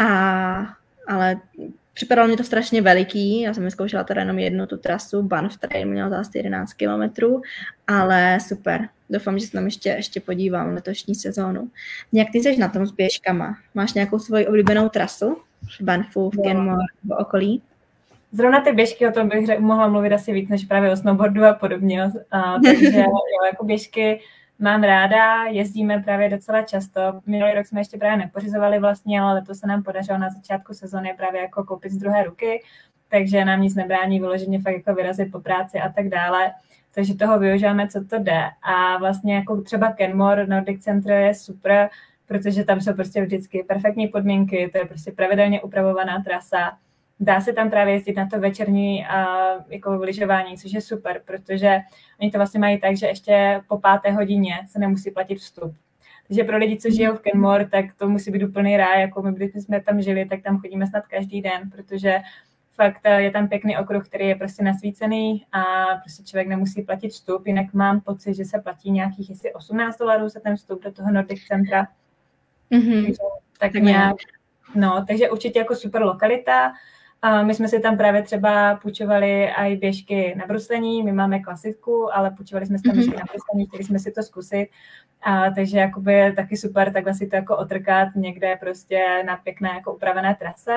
A, 0.00 0.76
ale 1.08 1.40
Připadalo 1.94 2.28
mě 2.28 2.36
to 2.36 2.44
strašně 2.44 2.82
veliký, 2.82 3.40
já 3.40 3.54
jsem 3.54 3.70
zkoušela 3.70 4.04
teda 4.04 4.20
jenom 4.20 4.38
jednu 4.38 4.66
tu 4.66 4.76
trasu, 4.76 5.22
Banff 5.22 5.56
Trail 5.56 5.88
měl 5.88 6.10
to 6.10 6.16
asi 6.16 6.38
11 6.38 6.72
kilometrů, 6.72 7.42
ale 7.86 8.38
super. 8.48 8.88
Doufám, 9.10 9.38
že 9.38 9.46
se 9.46 9.52
tam 9.52 9.64
ještě, 9.64 9.88
ještě 9.88 10.20
podívám 10.20 10.74
letošní 10.74 11.14
sezónu. 11.14 11.68
Jak 12.12 12.28
ty 12.32 12.38
jsi 12.38 12.56
na 12.56 12.68
tom 12.68 12.86
s 12.86 12.92
běžkama? 12.92 13.56
Máš 13.74 13.92
nějakou 13.92 14.18
svoji 14.18 14.46
oblíbenou 14.46 14.88
trasu 14.88 15.36
v 15.80 15.80
Banffu, 15.80 16.30
v 16.30 16.42
Kenmore 16.42 16.84
v 17.04 17.12
okolí? 17.18 17.62
Zrovna 18.32 18.60
ty 18.60 18.72
běžky, 18.72 19.08
o 19.08 19.12
tom 19.12 19.28
bych 19.28 19.58
mohla 19.58 19.88
mluvit 19.88 20.12
asi 20.12 20.32
víc, 20.32 20.48
než 20.48 20.64
právě 20.64 20.92
o 20.92 20.96
snowboardu 20.96 21.44
a 21.44 21.52
podobně. 21.52 22.10
A, 22.30 22.58
takže 22.64 22.86
jo, 22.98 23.44
jako 23.52 23.64
běžky 23.64 24.20
mám 24.58 24.82
ráda, 24.82 25.44
jezdíme 25.44 25.98
právě 25.98 26.28
docela 26.28 26.62
často. 26.62 27.00
Minulý 27.26 27.54
rok 27.54 27.66
jsme 27.66 27.80
ještě 27.80 27.98
právě 27.98 28.16
nepořizovali 28.16 28.78
vlastně, 28.78 29.20
ale 29.20 29.42
to 29.42 29.54
se 29.54 29.66
nám 29.66 29.82
podařilo 29.82 30.18
na 30.18 30.30
začátku 30.30 30.74
sezóny 30.74 31.14
právě 31.16 31.40
jako 31.40 31.64
koupit 31.64 31.92
z 31.92 31.96
druhé 31.96 32.24
ruky, 32.24 32.62
takže 33.08 33.44
nám 33.44 33.60
nic 33.60 33.74
nebrání 33.74 34.20
vyloženě 34.20 34.60
fakt 34.60 34.74
jako 34.74 34.94
vyrazit 34.94 35.32
po 35.32 35.40
práci 35.40 35.80
a 35.80 35.88
tak 35.88 36.08
dále. 36.08 36.52
Takže 36.94 37.14
toho 37.14 37.38
využíváme, 37.38 37.88
co 37.88 38.04
to 38.04 38.18
jde. 38.18 38.42
A 38.62 38.98
vlastně 38.98 39.34
jako 39.34 39.62
třeba 39.62 39.92
Kenmore 39.92 40.46
Nordic 40.46 40.84
Center 40.84 41.12
je 41.12 41.34
super, 41.34 41.88
protože 42.26 42.64
tam 42.64 42.80
jsou 42.80 42.94
prostě 42.94 43.22
vždycky 43.22 43.64
perfektní 43.68 44.08
podmínky, 44.08 44.68
to 44.72 44.78
je 44.78 44.84
prostě 44.84 45.12
pravidelně 45.12 45.62
upravovaná 45.62 46.22
trasa 46.22 46.78
dá 47.20 47.40
se 47.40 47.52
tam 47.52 47.70
právě 47.70 47.94
jezdit 47.94 48.16
na 48.16 48.26
to 48.26 48.40
večerní 48.40 49.06
a 49.06 49.26
jako 49.68 49.90
lyžování, 49.94 50.58
což 50.58 50.72
je 50.72 50.80
super, 50.80 51.22
protože 51.24 51.78
oni 52.20 52.30
to 52.30 52.38
vlastně 52.38 52.60
mají 52.60 52.80
tak, 52.80 52.96
že 52.96 53.06
ještě 53.06 53.60
po 53.68 53.78
páté 53.78 54.10
hodině 54.10 54.54
se 54.66 54.78
nemusí 54.78 55.10
platit 55.10 55.36
vstup. 55.36 55.74
Takže 56.28 56.44
pro 56.44 56.56
lidi, 56.56 56.76
co 56.76 56.90
žijou 56.90 57.14
v 57.14 57.20
Kenmore, 57.20 57.68
tak 57.68 57.84
to 57.96 58.08
musí 58.08 58.30
být 58.30 58.42
úplný 58.42 58.76
ráj, 58.76 59.00
jako 59.00 59.22
my, 59.22 59.32
když 59.32 59.50
jsme 59.54 59.80
tam 59.80 60.02
žili, 60.02 60.26
tak 60.26 60.42
tam 60.42 60.58
chodíme 60.58 60.86
snad 60.86 61.06
každý 61.06 61.42
den, 61.42 61.70
protože 61.70 62.20
fakt 62.72 63.00
eh, 63.04 63.22
je 63.22 63.30
tam 63.30 63.48
pěkný 63.48 63.76
okruh, 63.78 64.08
který 64.08 64.28
je 64.28 64.34
prostě 64.34 64.64
nasvícený 64.64 65.46
a 65.52 65.62
prostě 66.00 66.22
člověk 66.22 66.48
nemusí 66.48 66.82
platit 66.82 67.08
vstup, 67.08 67.46
jinak 67.46 67.74
mám 67.74 68.00
pocit, 68.00 68.34
že 68.34 68.44
se 68.44 68.58
platí 68.58 68.90
nějakých 68.90 69.30
jestli 69.30 69.52
18 69.52 69.98
dolarů 69.98 70.28
za 70.28 70.40
ten 70.40 70.56
vstup 70.56 70.82
do 70.82 70.92
toho 70.92 71.12
Nordic 71.12 71.44
Centra. 71.44 71.86
Mm-hmm. 72.72 73.04
Takže, 73.04 73.22
tak 73.58 73.72
nějak, 73.72 74.16
no, 74.74 75.04
takže 75.08 75.30
určitě 75.30 75.58
jako 75.58 75.76
super 75.76 76.02
lokalita. 76.02 76.72
A 77.24 77.42
my 77.42 77.54
jsme 77.54 77.68
si 77.68 77.80
tam 77.80 77.96
právě 77.96 78.22
třeba 78.22 78.76
půjčovali 78.76 79.50
i 79.50 79.76
běžky 79.76 80.34
na 80.38 80.46
bruslení, 80.46 81.02
my 81.02 81.12
máme 81.12 81.40
klasiku, 81.40 82.16
ale 82.16 82.30
půjčovali 82.30 82.66
jsme 82.66 82.78
si 82.78 82.82
tam 82.82 82.92
mhm. 82.92 83.00
běžky 83.00 83.16
na 83.16 83.24
bruslení, 83.32 83.66
chtěli 83.66 83.84
jsme 83.84 83.98
si 83.98 84.12
to 84.12 84.22
zkusit. 84.22 84.68
A, 85.22 85.50
takže 85.50 85.78
jakoby 85.78 86.12
je 86.12 86.32
taky 86.32 86.56
super 86.56 86.92
takhle 86.92 87.14
si 87.14 87.26
to 87.26 87.36
jako 87.36 87.56
otrkat 87.56 88.08
někde 88.16 88.56
prostě 88.60 89.22
na 89.26 89.36
pěkné 89.36 89.68
jako 89.74 89.94
upravené 89.94 90.36
trase. 90.38 90.76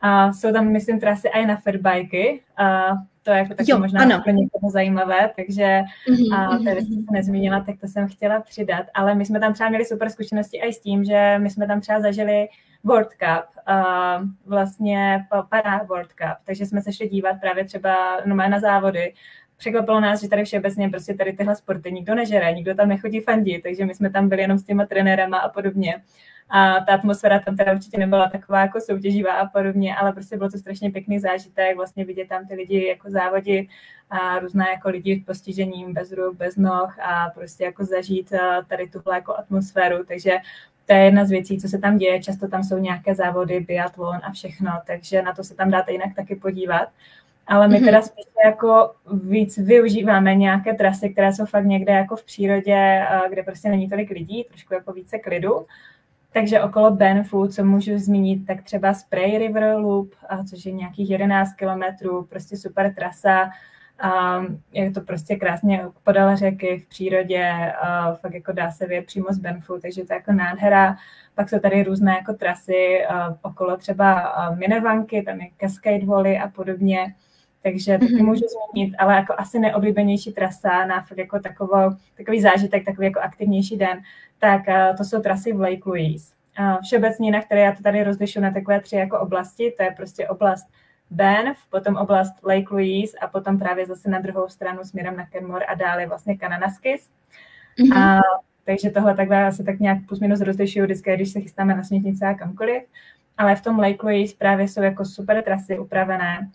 A 0.00 0.32
jsou 0.32 0.52
tam, 0.52 0.68
myslím, 0.68 1.00
trasy 1.00 1.28
i 1.28 1.46
na 1.46 1.56
fatbajky. 1.56 2.42
A 2.56 2.88
to 3.22 3.30
je 3.30 3.38
jako 3.38 3.54
taky 3.54 3.70
jo, 3.70 3.78
možná 3.78 4.00
ano. 4.00 4.20
pro 4.24 4.32
někoho 4.32 4.70
zajímavé, 4.70 5.30
takže 5.36 5.80
mm-hmm, 6.08 6.36
a 6.36 6.54
mhm, 6.54 6.64
tady 6.64 6.80
jsem 6.80 6.94
se 6.94 7.12
nezmínila, 7.12 7.60
tak 7.60 7.80
to 7.80 7.86
jsem 7.86 8.08
chtěla 8.08 8.40
přidat. 8.40 8.86
Ale 8.94 9.14
my 9.14 9.26
jsme 9.26 9.40
tam 9.40 9.52
třeba 9.52 9.68
měli 9.68 9.84
super 9.84 10.10
zkušenosti 10.10 10.56
i 10.56 10.72
s 10.72 10.80
tím, 10.80 11.04
že 11.04 11.38
my 11.38 11.50
jsme 11.50 11.66
tam 11.66 11.80
třeba 11.80 12.00
zažili 12.00 12.48
World 12.84 13.08
Cup, 13.08 13.46
uh, 13.68 14.28
vlastně 14.46 15.26
para 15.48 15.82
World 15.82 16.12
Cup, 16.12 16.38
takže 16.44 16.66
jsme 16.66 16.82
se 16.82 16.92
šli 16.92 17.08
dívat 17.08 17.36
právě 17.40 17.64
třeba 17.64 18.20
no, 18.24 18.36
na 18.36 18.60
závody. 18.60 19.14
Překvapilo 19.56 20.00
nás, 20.00 20.20
že 20.20 20.28
tady 20.28 20.44
všeobecně 20.44 20.88
prostě 20.88 21.14
tady 21.14 21.32
tyhle 21.32 21.56
sporty 21.56 21.92
nikdo 21.92 22.14
nežere, 22.14 22.52
nikdo 22.52 22.74
tam 22.74 22.88
nechodí 22.88 23.20
fandit, 23.20 23.62
takže 23.62 23.86
my 23.86 23.94
jsme 23.94 24.10
tam 24.10 24.28
byli 24.28 24.42
jenom 24.42 24.58
s 24.58 24.64
těma 24.64 24.86
trenérama 24.86 25.38
a 25.38 25.48
podobně. 25.48 26.02
A 26.52 26.80
ta 26.80 26.94
atmosféra 26.94 27.38
tam 27.38 27.56
teda 27.56 27.72
určitě 27.72 27.98
nebyla 27.98 28.28
taková 28.28 28.60
jako 28.60 28.80
soutěživá 28.80 29.32
a 29.32 29.46
podobně, 29.46 29.96
ale 29.96 30.12
prostě 30.12 30.36
bylo 30.36 30.50
to 30.50 30.58
strašně 30.58 30.90
pěkný 30.90 31.18
zážitek, 31.18 31.76
vlastně 31.76 32.04
vidět 32.04 32.28
tam 32.28 32.46
ty 32.46 32.54
lidi 32.54 32.86
jako 32.86 33.10
závodit 33.10 33.68
a 34.10 34.38
různá 34.38 34.68
jako 34.68 34.88
lidi 34.88 35.20
s 35.20 35.26
postižením, 35.26 35.94
bez 35.94 36.12
ruk, 36.12 36.36
bez 36.36 36.56
noh 36.56 36.98
a 36.98 37.30
prostě 37.30 37.64
jako 37.64 37.84
zažít 37.84 38.32
tady 38.68 38.88
tuhle 38.88 39.14
jako 39.14 39.36
atmosféru, 39.36 40.04
takže 40.04 40.32
to 40.90 40.94
je 40.94 41.04
jedna 41.04 41.24
z 41.24 41.30
věcí, 41.30 41.58
co 41.58 41.68
se 41.68 41.78
tam 41.78 41.98
děje. 41.98 42.22
Často 42.22 42.48
tam 42.48 42.64
jsou 42.64 42.78
nějaké 42.78 43.14
závody, 43.14 43.60
biatlon 43.60 44.20
a 44.22 44.32
všechno, 44.32 44.72
takže 44.86 45.22
na 45.22 45.34
to 45.34 45.44
se 45.44 45.54
tam 45.54 45.70
dáte 45.70 45.92
jinak 45.92 46.14
taky 46.16 46.36
podívat. 46.36 46.88
Ale 47.46 47.68
my 47.68 47.76
mhm. 47.76 47.84
teda 47.84 48.02
spíš 48.02 48.24
jako 48.44 48.92
víc 49.12 49.58
využíváme 49.58 50.34
nějaké 50.34 50.74
trasy, 50.74 51.10
které 51.10 51.32
jsou 51.32 51.44
fakt 51.44 51.64
někde 51.64 51.92
jako 51.92 52.16
v 52.16 52.24
přírodě, 52.24 53.06
kde 53.28 53.42
prostě 53.42 53.68
není 53.68 53.88
tolik 53.88 54.10
lidí, 54.10 54.44
trošku 54.44 54.74
jako 54.74 54.92
více 54.92 55.18
klidu. 55.18 55.66
Takže 56.32 56.60
okolo 56.60 56.90
Benfu, 56.90 57.46
co 57.46 57.64
můžu 57.64 57.98
zmínit, 57.98 58.46
tak 58.46 58.62
třeba 58.62 58.94
Spray 58.94 59.38
River 59.38 59.76
Loop, 59.76 60.14
což 60.50 60.66
je 60.66 60.72
nějakých 60.72 61.10
11 61.10 61.54
kilometrů, 61.54 62.24
prostě 62.24 62.56
super 62.56 62.94
trasa, 62.94 63.50
a 64.00 64.42
je 64.72 64.90
to 64.90 65.00
prostě 65.00 65.36
krásně 65.36 65.84
podél 66.04 66.36
řeky 66.36 66.78
v 66.78 66.88
přírodě, 66.88 67.72
a 67.80 68.14
fakt 68.14 68.34
jako 68.34 68.52
dá 68.52 68.70
se 68.70 68.86
vědět 68.86 69.06
přímo 69.06 69.26
z 69.30 69.38
Benfu, 69.38 69.78
takže 69.82 70.04
to 70.04 70.12
je 70.12 70.16
jako 70.16 70.32
nádhera. 70.32 70.96
Pak 71.34 71.48
jsou 71.48 71.58
tady 71.58 71.82
různé 71.82 72.12
jako 72.12 72.34
trasy 72.34 72.98
okolo 73.42 73.76
třeba 73.76 74.34
Minervanky, 74.58 75.22
tam 75.22 75.40
je 75.40 75.48
Cascade 75.60 76.06
Valley 76.06 76.40
a 76.40 76.48
podobně. 76.48 77.14
Takže 77.62 77.98
taky 77.98 78.14
mm-hmm. 78.14 78.26
můžu 78.26 78.44
zmínit, 78.72 78.94
ale 78.98 79.14
jako 79.14 79.34
asi 79.38 79.58
neoblíbenější 79.58 80.32
trasa 80.32 80.86
na 80.86 81.02
fakt 81.02 81.18
jako 81.18 81.40
takovou, 81.40 81.90
takový 82.16 82.40
zážitek, 82.40 82.84
takový 82.84 83.06
jako 83.06 83.20
aktivnější 83.20 83.76
den, 83.76 84.00
tak 84.38 84.62
to 84.96 85.04
jsou 85.04 85.20
trasy 85.20 85.52
v 85.52 85.60
Lake 85.60 85.82
Louise. 85.86 86.34
Všeobecně 86.82 87.32
na 87.32 87.42
které 87.42 87.60
já 87.60 87.72
to 87.72 87.82
tady 87.82 88.04
rozlišu 88.04 88.40
na 88.40 88.50
takové 88.50 88.80
tři 88.80 88.96
jako 88.96 89.20
oblasti, 89.20 89.74
to 89.76 89.82
je 89.82 89.90
prostě 89.90 90.28
oblast 90.28 90.66
Banff, 91.10 91.58
potom 91.70 91.96
oblast 91.96 92.34
Lake 92.44 92.66
Louise 92.70 93.18
a 93.18 93.26
potom 93.26 93.58
právě 93.58 93.86
zase 93.86 94.10
na 94.10 94.18
druhou 94.18 94.48
stranu 94.48 94.84
směrem 94.84 95.16
na 95.16 95.26
Kenmore 95.26 95.64
a 95.64 95.74
dále 95.74 96.06
vlastně 96.06 96.36
Kananaskis. 96.36 97.10
Mm-hmm. 97.78 97.98
A, 97.98 98.20
takže 98.64 98.90
tohle 98.90 99.14
takhle 99.14 99.46
asi 99.46 99.64
tak 99.64 99.80
nějak 99.80 99.98
plus 100.08 100.20
minus 100.20 100.40
rozlišuju 100.40 100.84
vždycky, 100.84 101.14
když 101.14 101.32
se 101.32 101.40
chystáme 101.40 101.74
na 101.74 101.82
smětnice 101.82 102.26
a 102.26 102.34
kamkoliv. 102.34 102.82
Ale 103.38 103.56
v 103.56 103.60
tom 103.60 103.78
Lake 103.78 104.06
Louise 104.06 104.36
právě 104.38 104.68
jsou 104.68 104.82
jako 104.82 105.04
super 105.04 105.42
trasy 105.42 105.78
upravené. 105.78 106.50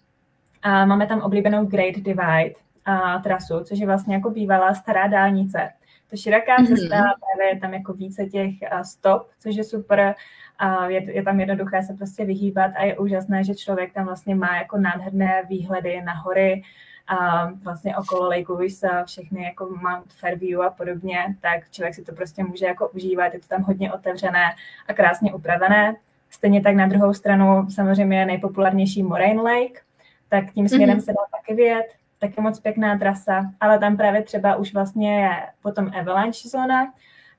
A 0.62 0.86
máme 0.86 1.08
tam 1.08 1.22
oblíbenou 1.22 1.66
Great 1.66 1.96
Divide 1.96 2.54
a 2.86 3.20
trasu, 3.20 3.60
což 3.64 3.80
je 3.80 3.86
vlastně 3.86 4.16
jako 4.16 4.30
bývalá 4.30 4.74
stará 4.74 5.08
dálnice. 5.08 5.70
To 6.10 6.16
široká 6.18 6.56
cesta, 6.58 6.96
mm-hmm. 6.96 7.14
právě 7.20 7.54
je 7.54 7.60
tam 7.60 7.74
jako 7.74 7.94
více 7.94 8.26
těch 8.26 8.52
stop, 8.84 9.30
což 9.40 9.56
je 9.56 9.64
super 9.64 10.16
a 10.60 10.88
je, 10.88 11.16
je 11.16 11.24
tam 11.24 11.40
jednoduché 11.40 11.84
se 11.84 11.94
prostě 11.94 12.26
vyhýbat 12.26 12.72
a 12.76 12.84
je 12.84 12.98
úžasné, 12.98 13.44
že 13.44 13.56
člověk 13.56 13.94
tam 13.94 14.06
vlastně 14.06 14.36
má 14.36 14.56
jako 14.56 14.78
nádherné 14.78 15.44
výhledy 15.50 16.02
na 16.02 16.14
hory 16.14 16.64
a 17.08 17.46
vlastně 17.52 17.98
okolo 17.98 18.30
Lake 18.30 18.54
Louise 18.54 18.90
všechny 19.06 19.44
jako 19.44 19.66
Mount 19.66 20.14
Fairview 20.14 20.62
a 20.62 20.70
podobně, 20.70 21.36
tak 21.42 21.70
člověk 21.72 21.96
si 21.96 22.04
to 22.04 22.16
prostě 22.16 22.44
může 22.44 22.66
jako 22.66 22.90
užívat, 22.90 23.34
je 23.34 23.40
to 23.40 23.48
tam 23.48 23.64
hodně 23.64 23.94
otevřené 23.94 24.46
a 24.88 24.94
krásně 24.94 25.34
upravené. 25.34 25.96
Stejně 26.30 26.62
tak 26.62 26.76
na 26.76 26.88
druhou 26.88 27.14
stranu 27.14 27.68
samozřejmě 27.70 28.20
je 28.20 28.26
nejpopulárnější 28.26 29.04
Moraine 29.04 29.42
Lake, 29.42 29.82
tak 30.30 30.52
tím 30.52 30.70
směrem 30.70 30.98
mm-hmm. 30.98 31.06
se 31.06 31.12
dá 31.12 31.38
taky 31.40 31.56
vyjet, 31.56 31.86
taky 32.20 32.42
moc 32.42 32.60
pěkná 32.60 32.98
trasa, 32.98 33.52
ale 33.60 33.80
tam 33.80 33.98
právě 33.98 34.24
třeba 34.24 34.56
už 34.56 34.74
vlastně 34.74 35.24
je 35.24 35.32
potom 35.62 35.92
avalanche 36.00 36.50
zóna, 36.50 36.94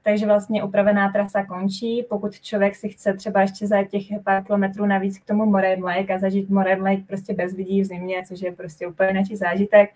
takže 0.06 0.26
vlastně 0.26 0.64
upravená 0.64 1.12
trasa 1.12 1.44
končí. 1.44 2.06
Pokud 2.08 2.40
člověk 2.40 2.74
si 2.76 2.88
chce 2.88 3.14
třeba 3.14 3.40
ještě 3.40 3.66
za 3.66 3.84
těch 3.84 4.02
pár 4.24 4.44
kilometrů 4.44 4.86
navíc 4.86 5.18
k 5.18 5.24
tomu 5.24 5.46
Moraine 5.46 5.82
Lake 5.82 6.14
a 6.14 6.18
zažít 6.18 6.50
Moraine 6.50 6.90
Lake 6.90 7.02
prostě 7.06 7.34
bez 7.34 7.52
lidí 7.52 7.82
v 7.82 7.84
zimě, 7.84 8.22
což 8.28 8.40
je 8.40 8.52
prostě 8.52 8.86
úplně 8.86 9.12
načí 9.12 9.36
zážitek, 9.36 9.90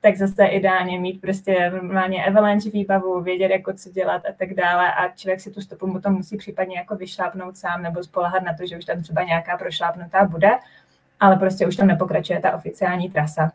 tak 0.00 0.16
zase 0.16 0.46
ideálně 0.46 1.00
mít 1.00 1.20
prostě 1.20 1.70
normálně 1.70 2.24
avalanche 2.24 2.70
výbavu, 2.70 3.20
vědět, 3.20 3.50
jako 3.50 3.72
co 3.72 3.90
dělat 3.90 4.22
a 4.30 4.32
tak 4.32 4.54
dále 4.54 4.92
a 4.92 5.08
člověk 5.08 5.40
si 5.40 5.50
tu 5.50 5.60
stopu 5.60 5.86
mu 5.86 6.00
to 6.00 6.10
musí 6.10 6.36
případně 6.36 6.76
jako 6.76 6.96
vyšlápnout 6.96 7.56
sám 7.56 7.82
nebo 7.82 8.02
spolehat 8.02 8.42
na 8.42 8.54
to, 8.54 8.66
že 8.66 8.78
už 8.78 8.84
tam 8.84 9.02
třeba 9.02 9.22
nějaká 9.22 9.56
prošlápnutá 9.56 10.24
bude, 10.24 10.50
ale 11.20 11.36
prostě 11.36 11.66
už 11.66 11.76
tam 11.76 11.86
nepokračuje 11.86 12.40
ta 12.40 12.56
oficiální 12.56 13.10
trasa. 13.10 13.52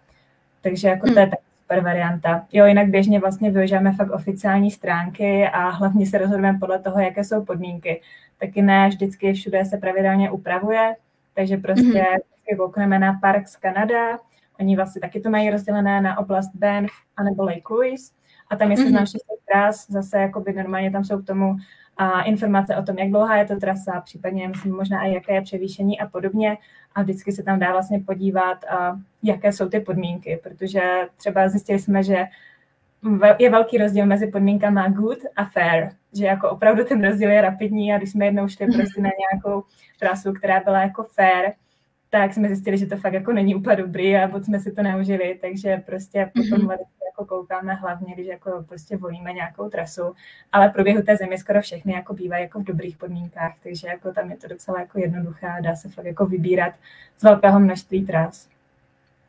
Takže 0.62 0.88
jako 0.88 1.14
to 1.14 1.20
je 1.20 1.28
tak 1.28 1.40
super 1.72 1.84
varianta. 1.84 2.46
Jo, 2.52 2.66
jinak 2.66 2.88
běžně 2.88 3.20
vlastně 3.20 3.52
využíváme 3.52 3.92
fakt 3.92 4.12
oficiální 4.12 4.72
stránky 4.72 5.48
a 5.48 5.70
hlavně 5.70 6.06
se 6.06 6.18
rozhodujeme 6.18 6.60
podle 6.60 6.80
toho, 6.80 7.00
jaké 7.00 7.24
jsou 7.24 7.46
podmínky. 7.46 8.02
Taky 8.40 8.62
ne 8.62 8.90
vždycky 8.90 9.34
všude 9.34 9.66
se 9.66 9.78
pravidelně 9.78 10.32
upravuje, 10.32 10.96
takže 11.34 11.58
prostě 11.58 11.84
mm-hmm. 11.84 12.58
koukneme 12.58 13.00
na 13.00 13.14
Parks 13.22 13.58
Canada, 13.58 14.20
oni 14.60 14.76
vlastně 14.76 15.02
taky 15.02 15.20
to 15.20 15.30
mají 15.30 15.50
rozdělené 15.50 16.02
na 16.02 16.18
oblast 16.18 16.52
Banff 16.56 16.92
anebo 17.18 17.44
Lake 17.44 17.74
Louise 17.74 18.14
a 18.50 18.56
tam 18.56 18.72
je 18.72 18.78
seznam 18.78 19.04
mm-hmm. 19.04 19.08
všech 19.08 19.22
tras, 19.52 19.88
zase 19.90 20.20
jakoby 20.20 20.54
normálně 20.54 20.92
tam 20.92 21.04
jsou 21.04 21.22
k 21.22 21.26
tomu 21.26 21.56
a 21.98 22.22
informace 22.22 22.76
o 22.76 22.84
tom, 22.84 22.98
jak 22.98 23.10
dlouhá 23.10 23.38
je 23.38 23.46
to 23.46 23.56
trasa, 23.56 24.02
případně 24.02 24.48
myslím 24.48 24.76
možná 24.76 25.02
i 25.02 25.14
jaké 25.14 25.34
je 25.34 25.42
převýšení 25.42 26.00
a 26.00 26.08
podobně. 26.08 26.58
A 26.96 27.02
vždycky 27.02 27.32
se 27.32 27.44
tam 27.44 27.60
dá 27.60 27.72
vlastně 27.72 28.00
podívat, 28.00 28.64
a 28.64 29.00
jaké 29.24 29.54
jsou 29.54 29.70
ty 29.70 29.80
podmínky, 29.80 30.40
protože 30.44 30.82
třeba 31.18 31.50
zjistili 31.50 31.80
jsme, 31.80 32.04
že 32.04 32.26
je 33.40 33.50
velký 33.50 33.78
rozdíl 33.78 34.06
mezi 34.06 34.28
podmínkama 34.28 34.90
good 34.90 35.20
a 35.36 35.46
fair, 35.46 35.90
že 36.14 36.26
jako 36.26 36.50
opravdu 36.50 36.84
ten 36.84 37.04
rozdíl 37.04 37.30
je 37.30 37.42
rapidní 37.42 37.94
a 37.94 37.98
když 37.98 38.12
jsme 38.12 38.26
jednou 38.26 38.48
šli 38.48 38.66
prostě 38.66 39.02
na 39.02 39.10
nějakou 39.20 39.64
trasu, 40.00 40.34
která 40.34 40.60
byla 40.60 40.82
jako 40.82 41.04
fair, 41.04 41.52
tak 42.12 42.34
jsme 42.34 42.48
zjistili, 42.48 42.78
že 42.78 42.86
to 42.86 42.98
fakt 42.98 43.14
jako 43.14 43.34
není 43.34 43.56
úplně 43.56 43.76
dobrý 43.76 44.16
a 44.16 44.28
moc 44.28 44.46
jsme 44.46 44.60
si 44.60 44.72
to 44.72 44.84
neužili, 44.84 45.40
takže 45.42 45.78
prostě 45.86 46.32
potom 46.36 46.68
mm-hmm 46.68 46.78
jako 47.12 47.36
koukáme 47.36 47.74
hlavně, 47.74 48.14
když 48.14 48.28
jako 48.28 48.66
prostě 48.68 48.98
volíme 48.98 49.34
nějakou 49.34 49.70
trasu, 49.70 50.14
ale 50.52 50.70
v 50.70 50.74
průběhu 50.74 51.02
té 51.02 51.18
země 51.18 51.38
skoro 51.38 51.62
všechny 51.62 51.94
jako 51.94 52.14
bývají 52.14 52.44
jako 52.44 52.60
v 52.60 52.64
dobrých 52.64 52.98
podmínkách, 52.98 53.56
takže 53.64 53.88
jako 53.88 54.14
tam 54.14 54.32
je 54.32 54.38
to 54.38 54.48
docela 54.48 54.80
jako 54.80 55.00
jednoduché 55.00 55.48
a 55.48 55.62
dá 55.62 55.76
se 55.76 55.90
fakt 55.90 56.06
jako 56.06 56.26
vybírat 56.26 56.74
z 57.18 57.24
velkého 57.24 57.60
množství 57.60 58.06
tras. 58.06 58.50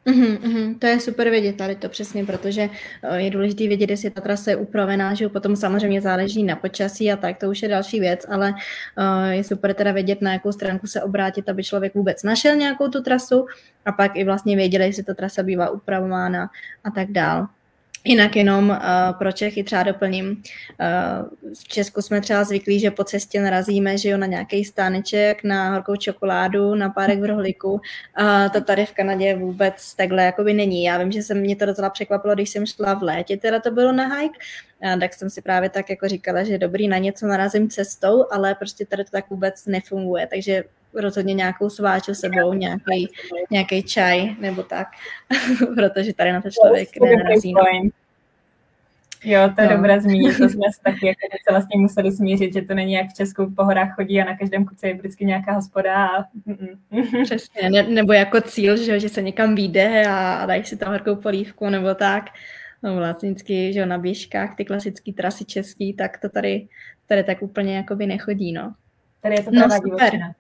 Uhum, 0.04 0.38
uhum, 0.44 0.78
to 0.78 0.86
je 0.86 1.00
super 1.00 1.30
vědět 1.30 1.56
tady 1.56 1.76
to 1.76 1.88
přesně, 1.88 2.24
protože 2.24 2.68
uh, 3.10 3.16
je 3.16 3.30
důležité 3.30 3.68
vědět, 3.68 3.90
jestli 3.90 4.10
ta 4.10 4.20
trasa 4.20 4.50
je 4.50 4.56
upravená, 4.56 5.14
že 5.14 5.28
potom 5.28 5.56
samozřejmě 5.56 6.00
záleží 6.00 6.42
na 6.42 6.56
počasí 6.56 7.12
a 7.12 7.16
tak, 7.16 7.38
to 7.38 7.50
už 7.50 7.62
je 7.62 7.68
další 7.68 8.00
věc, 8.00 8.26
ale 8.28 8.50
uh, 8.50 9.30
je 9.30 9.44
super 9.44 9.74
teda 9.74 9.92
vědět, 9.92 10.22
na 10.22 10.32
jakou 10.32 10.52
stránku 10.52 10.86
se 10.86 11.02
obrátit, 11.02 11.48
aby 11.48 11.64
člověk 11.64 11.94
vůbec 11.94 12.22
našel 12.22 12.56
nějakou 12.56 12.88
tu 12.88 13.02
trasu 13.02 13.46
a 13.84 13.92
pak 13.92 14.16
i 14.16 14.24
vlastně 14.24 14.56
věděli, 14.56 14.84
jestli 14.84 15.02
ta 15.02 15.14
trasa 15.14 15.42
bývá 15.42 15.70
upravována 15.70 16.50
a 16.84 16.90
tak 16.90 17.10
dál. 17.10 17.46
Jinak 18.04 18.36
jenom 18.36 18.70
uh, 18.70 18.76
pro 19.18 19.32
Čechy 19.32 19.64
třeba 19.64 19.82
doplním. 19.82 20.28
Uh, 20.30 21.52
v 21.54 21.68
Česku 21.68 22.02
jsme 22.02 22.20
třeba 22.20 22.44
zvyklí, 22.44 22.80
že 22.80 22.90
po 22.90 23.04
cestě 23.04 23.40
narazíme 23.40 23.98
že 23.98 24.08
jo, 24.08 24.18
na 24.18 24.26
nějaký 24.26 24.64
stáneček, 24.64 25.44
na 25.44 25.70
horkou 25.70 25.96
čokoládu, 25.96 26.74
na 26.74 26.90
párek 26.90 27.20
v 27.20 27.24
rohlíku. 27.24 27.72
Uh, 27.72 27.80
to 28.52 28.60
tady 28.60 28.86
v 28.86 28.92
Kanadě 28.92 29.34
vůbec 29.34 29.94
takhle 29.94 30.24
jakoby 30.24 30.54
není. 30.54 30.84
Já 30.84 30.98
vím, 30.98 31.12
že 31.12 31.22
se 31.22 31.34
mě 31.34 31.56
to 31.56 31.66
docela 31.66 31.90
překvapilo, 31.90 32.34
když 32.34 32.50
jsem 32.50 32.66
šla 32.66 32.94
v 32.94 33.02
létě, 33.02 33.36
teda 33.36 33.60
to 33.60 33.70
bylo 33.70 33.92
na 33.92 34.16
hike, 34.16 34.38
tak 35.00 35.14
jsem 35.14 35.30
si 35.30 35.42
právě 35.42 35.68
tak 35.68 35.90
jako 35.90 36.08
říkala, 36.08 36.42
že 36.42 36.58
dobrý, 36.58 36.88
na 36.88 36.98
něco 36.98 37.26
narazím 37.26 37.70
cestou, 37.70 38.24
ale 38.30 38.54
prostě 38.54 38.86
tady 38.86 39.04
to 39.04 39.10
tak 39.10 39.30
vůbec 39.30 39.66
nefunguje. 39.66 40.26
Takže 40.26 40.64
rozhodně 40.94 41.34
nějakou 41.34 41.70
sváču 41.70 42.14
sebou, 42.14 42.52
nějaký, 42.52 43.08
nějaký 43.50 43.82
čaj 43.82 44.36
nebo 44.40 44.62
tak, 44.62 44.88
protože 45.74 46.14
tady 46.14 46.32
na 46.32 46.42
to 46.42 46.50
člověk 46.50 46.88
nenarazí. 47.00 47.54
Jo, 49.24 49.50
to 49.56 49.62
je 49.62 49.68
no. 49.68 49.76
dobré 49.76 50.00
zmínit, 50.00 50.38
to 50.38 50.48
jsme 50.48 50.62
se 50.72 50.80
taky 50.84 51.06
jako 51.06 51.20
docela 51.32 51.60
s 51.60 51.68
tím 51.68 51.80
museli 51.80 52.12
smířit, 52.12 52.52
že 52.52 52.62
to 52.62 52.74
není 52.74 52.92
jak 52.92 53.10
v 53.10 53.14
Česku 53.14 53.54
po 53.56 53.64
horách 53.64 53.94
chodí 53.94 54.20
a 54.20 54.24
na 54.24 54.36
každém 54.36 54.64
kuce 54.64 54.88
je 54.88 54.94
vždycky 54.94 55.24
nějaká 55.24 55.52
hospoda. 55.52 56.06
A... 56.06 56.24
Přesně, 57.24 57.70
ne, 57.70 57.82
nebo 57.82 58.12
jako 58.12 58.40
cíl, 58.40 58.76
že, 58.76 59.00
že 59.00 59.08
se 59.08 59.22
někam 59.22 59.54
vyjde 59.54 60.06
a, 60.06 60.34
a 60.34 60.46
dají 60.46 60.64
si 60.64 60.76
tam 60.76 60.92
horkou 60.92 61.16
polívku 61.16 61.68
nebo 61.68 61.94
tak. 61.94 62.24
No 62.82 62.96
vlastnicky, 62.96 63.72
že 63.72 63.86
na 63.86 63.98
běžkách, 63.98 64.56
ty 64.56 64.64
klasické 64.64 65.12
trasy 65.12 65.44
český, 65.44 65.94
tak 65.94 66.18
to 66.18 66.28
tady, 66.28 66.68
tady 67.06 67.24
tak 67.24 67.42
úplně 67.42 67.76
jakoby 67.76 68.06
nechodí, 68.06 68.52
no. 68.52 68.74
Tady 69.20 69.34
je 69.34 69.42
to 69.42 69.50
no, 69.52 69.62
super. 69.62 69.84
Divočina. 69.84 70.34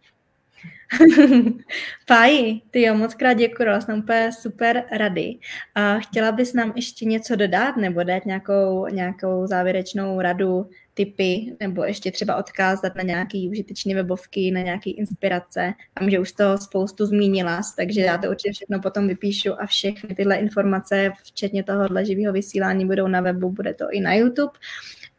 Páji, 2.06 2.60
ty 2.70 2.82
jo, 2.82 2.94
moc 2.94 3.14
krát 3.14 3.32
děkuji, 3.32 3.80
jsem 3.80 3.98
úplně 3.98 4.30
super 4.40 4.84
rady. 4.92 5.38
A 5.74 5.98
chtěla 5.98 6.32
bys 6.32 6.52
nám 6.52 6.72
ještě 6.76 7.04
něco 7.04 7.36
dodat 7.36 7.76
nebo 7.76 8.02
dát 8.02 8.26
nějakou, 8.26 8.86
nějakou 8.86 9.46
závěrečnou 9.46 10.20
radu, 10.20 10.66
typy, 10.94 11.56
nebo 11.60 11.84
ještě 11.84 12.10
třeba 12.10 12.36
odkázat 12.36 12.94
na 12.94 13.02
nějaké 13.02 13.38
užitečné 13.50 13.94
webovky, 13.94 14.50
na 14.50 14.60
nějaké 14.60 14.90
inspirace. 14.90 15.72
Tam, 15.94 16.10
že 16.10 16.18
už 16.18 16.32
to 16.32 16.58
spoustu 16.58 17.06
zmínila, 17.06 17.60
takže 17.76 18.00
já 18.00 18.18
to 18.18 18.30
určitě 18.30 18.52
všechno 18.52 18.80
potom 18.80 19.08
vypíšu 19.08 19.60
a 19.60 19.66
všechny 19.66 20.14
tyhle 20.14 20.36
informace, 20.36 21.12
včetně 21.24 21.64
tohohle 21.64 22.04
živého 22.04 22.32
vysílání, 22.32 22.86
budou 22.86 23.08
na 23.08 23.20
webu, 23.20 23.50
bude 23.50 23.74
to 23.74 23.84
i 23.90 24.00
na 24.00 24.14
YouTube. 24.14 24.52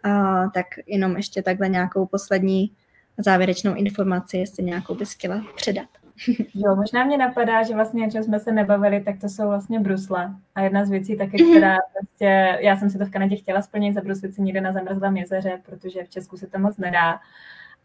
A, 0.03 0.43
tak 0.53 0.65
jenom 0.88 1.17
ještě 1.17 1.41
takhle 1.41 1.69
nějakou 1.69 2.05
poslední 2.05 2.71
závěrečnou 3.18 3.76
informaci, 3.76 4.38
jestli 4.38 4.64
nějakou 4.64 4.95
bys 4.95 5.14
chtěla 5.14 5.41
předat. 5.55 5.88
Jo, 6.53 6.76
možná 6.76 7.03
mě 7.03 7.18
napadá, 7.18 7.64
že 7.64 7.74
vlastně, 7.74 8.07
o 8.07 8.11
čem 8.11 8.24
jsme 8.24 8.39
se 8.39 8.51
nebavili, 8.51 9.01
tak 9.01 9.20
to 9.20 9.30
jsou 9.30 9.47
vlastně 9.47 9.80
brusle. 9.80 10.36
A 10.55 10.61
jedna 10.61 10.86
z 10.86 10.89
věcí 10.89 11.18
taky, 11.18 11.43
která 11.43 11.78
prostě, 11.99 12.57
já 12.61 12.78
jsem 12.78 12.89
si 12.89 12.97
to 12.97 13.05
v 13.05 13.11
Kanadě 13.11 13.36
chtěla 13.36 13.61
splnit, 13.61 13.93
zabruslit 13.93 14.36
si 14.36 14.41
někde 14.41 14.61
na 14.61 14.72
zamrzlém 14.72 15.18
jezeře, 15.18 15.61
protože 15.66 16.03
v 16.03 16.09
Česku 16.09 16.38
se 16.38 16.47
to 16.47 16.59
moc 16.59 16.78
nedá. 16.78 17.20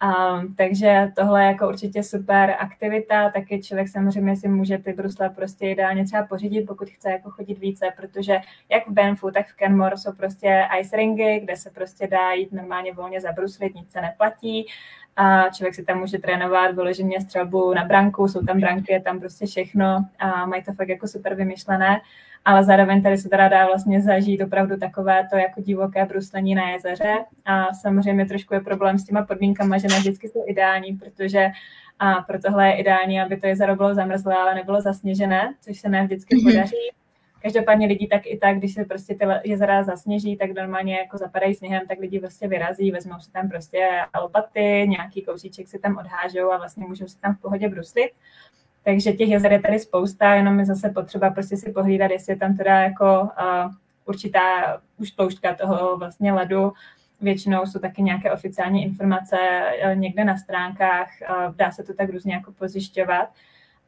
Um, 0.05 0.55
takže 0.55 1.13
tohle 1.17 1.43
je 1.43 1.47
jako 1.47 1.69
určitě 1.69 2.03
super 2.03 2.57
aktivita, 2.59 3.31
taky 3.31 3.63
člověk 3.63 3.89
samozřejmě 3.89 4.37
si 4.37 4.49
může 4.49 4.79
ty 4.79 4.93
brusle 4.93 5.31
prostě 5.31 5.69
ideálně 5.69 6.05
třeba 6.05 6.27
pořídit, 6.27 6.67
pokud 6.67 6.89
chce 6.89 7.11
jako 7.11 7.31
chodit 7.31 7.59
více, 7.59 7.87
protože 7.97 8.39
jak 8.69 8.89
v 8.89 8.93
Banfu, 8.93 9.31
tak 9.31 9.47
v 9.47 9.57
Kenmore 9.57 9.97
jsou 9.97 10.13
prostě 10.13 10.69
ice 10.81 10.97
ringy, 10.97 11.41
kde 11.41 11.57
se 11.57 11.71
prostě 11.71 12.07
dá 12.07 12.33
jít 12.33 12.53
normálně 12.53 12.93
volně 12.93 13.21
zabruslit, 13.21 13.75
nic 13.75 13.91
se 13.91 14.01
neplatí 14.01 14.67
a 15.19 15.49
člověk 15.49 15.75
si 15.75 15.85
tam 15.85 15.99
může 15.99 16.19
trénovat 16.19 16.75
vyloženě 16.75 17.21
střelbu 17.21 17.75
na 17.75 17.85
branku, 17.85 18.29
jsou 18.29 18.47
tam 18.47 18.61
branky, 18.61 18.93
je 18.93 19.01
tam 19.01 19.21
prostě 19.21 19.47
všechno 19.47 20.05
a 20.19 20.47
mají 20.47 20.63
to 20.63 20.73
fakt 20.73 20.89
jako 20.89 21.09
super 21.09 21.35
vymyšlené, 21.35 22.01
ale 22.45 22.65
zároveň 22.65 23.03
tady 23.03 23.19
se 23.19 23.29
teda 23.29 23.49
dá 23.49 23.67
vlastně 23.67 24.03
zažít 24.03 24.43
opravdu 24.43 24.77
takové 24.77 25.29
to 25.31 25.37
jako 25.37 25.61
divoké 25.61 26.07
bruslení 26.07 26.55
na 26.55 26.71
jezeře 26.71 27.15
a 27.45 27.75
samozřejmě 27.75 28.27
trošku 28.27 28.55
je 28.55 28.61
problém 28.61 28.99
s 28.99 29.05
těma 29.05 29.23
podmínkama, 29.23 29.79
že 29.79 29.89
ne 29.89 29.99
vždycky 29.99 30.29
jsou 30.29 30.45
ideální, 30.47 30.93
protože 30.93 31.47
a 31.99 32.15
pro 32.15 32.39
tohle 32.39 32.69
je 32.69 32.77
ideální, 32.77 33.21
aby 33.21 33.37
to 33.37 33.47
jezero 33.47 33.77
bylo 33.77 33.95
zamrzlé, 33.95 34.35
ale 34.37 34.55
nebylo 34.55 34.81
zasněžené, 34.81 35.55
což 35.61 35.79
se 35.79 35.89
ne 35.89 36.05
vždycky 36.05 36.37
podaří. 36.45 36.77
Každopádně 37.43 37.87
lidi 37.87 38.07
tak 38.07 38.23
i 38.27 38.39
tak, 38.39 38.57
když 38.57 38.75
se 38.75 38.85
prostě 38.85 39.15
ty 39.15 39.25
jezera 39.45 39.83
zasněží, 39.83 40.37
tak 40.37 40.51
normálně 40.51 40.97
jako 40.97 41.19
zapadají 41.19 41.55
sněhem, 41.55 41.83
tak 41.89 41.99
lidi 41.99 42.21
prostě 42.21 42.49
vyrazí, 42.49 42.91
vezmou 42.91 43.21
si 43.21 43.33
tam 43.33 43.49
prostě 43.49 43.89
lopaty, 44.21 44.87
nějaký 44.89 45.23
kousíček 45.23 45.69
si 45.69 45.79
tam 45.79 45.97
odhážou 45.97 46.53
a 46.53 46.57
vlastně 46.57 46.87
můžou 46.87 47.07
si 47.07 47.19
tam 47.19 47.35
v 47.35 47.41
pohodě 47.41 47.69
bruslit. 47.69 48.11
Takže 48.85 49.13
těch 49.13 49.29
jezer 49.29 49.53
je 49.53 49.61
tady 49.61 49.79
spousta, 49.79 50.35
jenom 50.35 50.59
je 50.59 50.67
zase 50.67 50.91
potřeba 50.91 51.31
prostě 51.31 51.57
si 51.57 51.73
pohlídat, 51.73 52.11
jestli 52.11 52.33
je 52.33 52.37
tam 52.37 52.57
teda 52.57 52.81
jako 52.81 53.21
uh, 53.23 53.73
určitá 54.05 54.41
už 54.97 55.11
tloušťka 55.11 55.55
toho 55.55 55.97
vlastně 55.97 56.33
ledu, 56.33 56.73
Většinou 57.21 57.67
jsou 57.67 57.79
taky 57.79 58.03
nějaké 58.03 58.33
oficiální 58.33 58.85
informace 58.85 59.37
někde 59.95 60.25
na 60.25 60.37
stránkách, 60.37 61.09
dá 61.57 61.71
se 61.71 61.83
to 61.83 61.95
tak 61.95 62.11
různě 62.11 62.35
jako 62.35 62.53
pozjišťovat. 62.53 63.29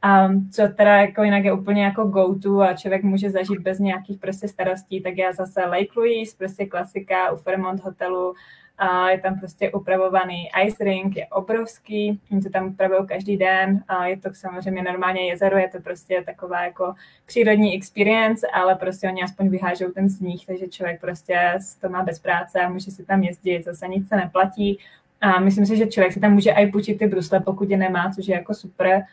A 0.01 0.29
co 0.51 0.67
teda 0.67 0.97
jako 0.97 1.23
jinak 1.23 1.43
je 1.43 1.53
úplně 1.53 1.83
jako 1.83 2.03
go-to 2.03 2.61
a 2.61 2.73
člověk 2.73 3.03
může 3.03 3.29
zažít 3.29 3.59
bez 3.59 3.79
nějakých 3.79 4.19
prostě 4.19 4.47
starostí, 4.47 5.01
tak 5.01 5.17
já 5.17 5.31
zase 5.31 5.65
Lake 5.65 5.91
Louise, 5.95 6.37
prostě 6.37 6.65
klasika 6.65 7.31
u 7.31 7.35
Fairmont 7.35 7.83
hotelu, 7.83 8.33
a 8.77 9.09
je 9.09 9.19
tam 9.19 9.39
prostě 9.39 9.71
upravovaný 9.71 10.49
ice 10.65 10.83
ring, 10.83 11.15
je 11.15 11.27
obrovský, 11.27 12.19
oni 12.31 12.41
to 12.41 12.49
tam 12.49 12.67
upravují 12.67 13.07
každý 13.07 13.37
den, 13.37 13.83
a 13.87 14.05
je 14.07 14.17
to 14.17 14.29
samozřejmě 14.33 14.81
normálně 14.81 15.27
jezero, 15.27 15.57
je 15.57 15.67
to 15.67 15.79
prostě 15.79 16.23
taková 16.25 16.63
jako 16.63 16.93
přírodní 17.25 17.75
experience, 17.75 18.47
ale 18.53 18.75
prostě 18.75 19.07
oni 19.07 19.23
aspoň 19.23 19.49
vyhážou 19.49 19.91
ten 19.91 20.09
sníh, 20.09 20.45
takže 20.45 20.67
člověk 20.67 21.01
prostě 21.01 21.59
to 21.81 21.89
má 21.89 22.03
bez 22.03 22.19
práce 22.19 22.61
a 22.61 22.69
může 22.69 22.91
si 22.91 23.05
tam 23.05 23.23
jezdit, 23.23 23.63
zase 23.63 23.87
nic 23.87 24.07
se 24.07 24.15
neplatí. 24.15 24.79
A 25.21 25.39
myslím 25.39 25.65
si, 25.65 25.77
že 25.77 25.87
člověk 25.87 26.13
si 26.13 26.19
tam 26.19 26.33
může 26.33 26.51
i 26.51 26.67
půjčit 26.67 26.99
ty 26.99 27.07
brusle, 27.07 27.39
pokud 27.39 27.69
je 27.69 27.77
nemá, 27.77 28.11
což 28.15 28.27
je 28.27 28.35
jako 28.35 28.53
super. 28.53 29.03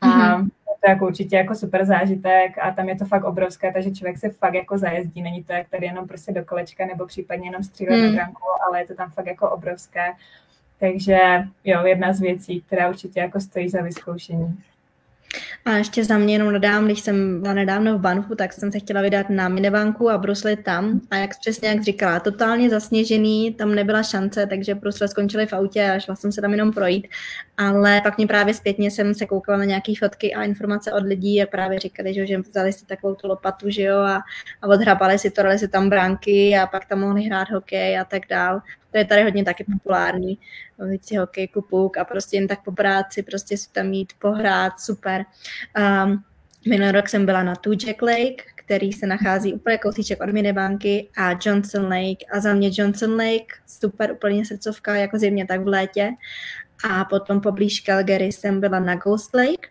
A 0.00 0.06
mm-hmm. 0.06 0.48
to 0.66 0.86
je 0.86 0.90
jako 0.90 1.06
určitě 1.06 1.36
jako 1.36 1.54
super 1.54 1.84
zážitek 1.84 2.58
a 2.62 2.70
tam 2.70 2.88
je 2.88 2.96
to 2.96 3.04
fakt 3.04 3.24
obrovské, 3.24 3.72
takže 3.72 3.90
člověk 3.90 4.18
se 4.18 4.30
fakt 4.30 4.54
jako 4.54 4.78
zajezdí. 4.78 5.22
Není 5.22 5.44
to 5.44 5.52
jak 5.52 5.68
tady 5.68 5.86
jenom 5.86 6.08
prostě 6.08 6.32
do 6.32 6.44
kolečka 6.44 6.86
nebo 6.86 7.06
případně 7.06 7.48
jenom 7.48 7.62
střílet 7.62 7.96
mm. 7.96 8.02
na 8.02 8.12
branku, 8.12 8.42
ale 8.68 8.80
je 8.80 8.86
to 8.86 8.94
tam 8.94 9.10
fakt 9.10 9.26
jako 9.26 9.50
obrovské. 9.50 10.12
Takže 10.80 11.18
jo, 11.64 11.86
jedna 11.86 12.12
z 12.12 12.20
věcí, 12.20 12.60
která 12.66 12.88
určitě 12.88 13.20
jako 13.20 13.40
stojí 13.40 13.68
za 13.68 13.82
vyzkoušení. 13.82 14.58
A 15.64 15.70
ještě 15.70 16.04
za 16.04 16.18
mě 16.18 16.34
jenom 16.34 16.52
dodám, 16.52 16.84
když 16.84 17.00
jsem 17.00 17.40
byla 17.40 17.54
nedávno 17.54 17.98
v 17.98 18.00
Banfu, 18.00 18.34
tak 18.34 18.52
jsem 18.52 18.72
se 18.72 18.78
chtěla 18.78 19.02
vydat 19.02 19.30
na 19.30 19.48
Minevanku 19.48 20.10
a 20.10 20.18
bruslit 20.18 20.64
tam. 20.64 21.00
A 21.10 21.16
jak 21.16 21.38
přesně 21.40 21.68
jak 21.68 21.82
říkala, 21.82 22.20
totálně 22.20 22.70
zasněžený, 22.70 23.54
tam 23.54 23.74
nebyla 23.74 24.02
šance, 24.02 24.46
takže 24.46 24.74
brusle 24.74 25.08
skončily 25.08 25.46
v 25.46 25.52
autě 25.52 25.90
a 25.90 25.98
šla 25.98 26.16
jsem 26.16 26.32
se 26.32 26.40
tam 26.40 26.52
jenom 26.52 26.72
projít. 26.72 27.08
Ale 27.58 28.00
pak 28.00 28.16
mě 28.16 28.26
právě 28.26 28.54
zpětně 28.54 28.90
jsem 28.90 29.14
se 29.14 29.26
koukala 29.26 29.58
na 29.58 29.64
nějaké 29.64 29.92
fotky 29.98 30.34
a 30.34 30.42
informace 30.42 30.92
od 30.92 31.04
lidí 31.04 31.42
a 31.42 31.46
právě 31.46 31.78
říkali, 31.78 32.14
že, 32.14 32.26
že 32.26 32.38
vzali 32.38 32.72
si 32.72 32.86
takovou 32.86 33.14
tu 33.14 33.28
lopatu, 33.28 33.70
že 33.70 33.82
jo, 33.82 33.98
a, 33.98 34.22
a 34.62 34.66
odhrabali 34.66 35.18
si 35.18 35.30
to, 35.30 35.42
dali 35.42 35.58
si 35.58 35.68
tam 35.68 35.90
bránky 35.90 36.58
a 36.58 36.66
pak 36.66 36.86
tam 36.86 37.00
mohli 37.00 37.22
hrát 37.22 37.50
hokej 37.50 37.98
a 37.98 38.04
tak 38.04 38.22
dál. 38.30 38.60
To 38.90 38.98
je 38.98 39.04
tady 39.04 39.22
hodně 39.22 39.44
taky 39.44 39.64
populární. 39.64 40.38
Víci 40.88 41.16
hokej, 41.16 41.48
kupuk 41.48 41.96
a 41.96 42.04
prostě 42.04 42.36
jen 42.36 42.48
tak 42.48 42.64
po 42.64 42.72
práci, 42.72 43.22
prostě 43.22 43.56
si 43.56 43.72
tam 43.72 43.92
jít 43.92 44.12
pohrát, 44.18 44.80
super. 44.80 45.24
Um, 45.78 46.24
minulý 46.68 46.92
rok 46.92 47.08
jsem 47.08 47.26
byla 47.26 47.42
na 47.42 47.54
Jack 47.76 48.02
Lake, 48.02 48.44
který 48.54 48.92
se 48.92 49.06
nachází 49.06 49.52
úplně 49.52 49.78
kousíček 49.78 50.20
od 50.20 50.30
Minibanky 50.30 51.08
a 51.16 51.30
Johnson 51.44 51.82
Lake. 51.82 52.26
A 52.32 52.40
za 52.40 52.54
mě 52.54 52.70
Johnson 52.72 53.16
Lake, 53.16 53.54
super, 53.66 54.12
úplně 54.12 54.44
srdcovka, 54.44 54.94
jako 54.94 55.18
zimně, 55.18 55.46
tak 55.46 55.60
v 55.60 55.68
létě. 55.68 56.10
A 56.84 57.04
potom 57.04 57.40
poblíž 57.40 57.80
Calgary 57.80 58.32
jsem 58.32 58.60
byla 58.60 58.80
na 58.80 58.94
Ghost 58.94 59.34
Lake, 59.34 59.68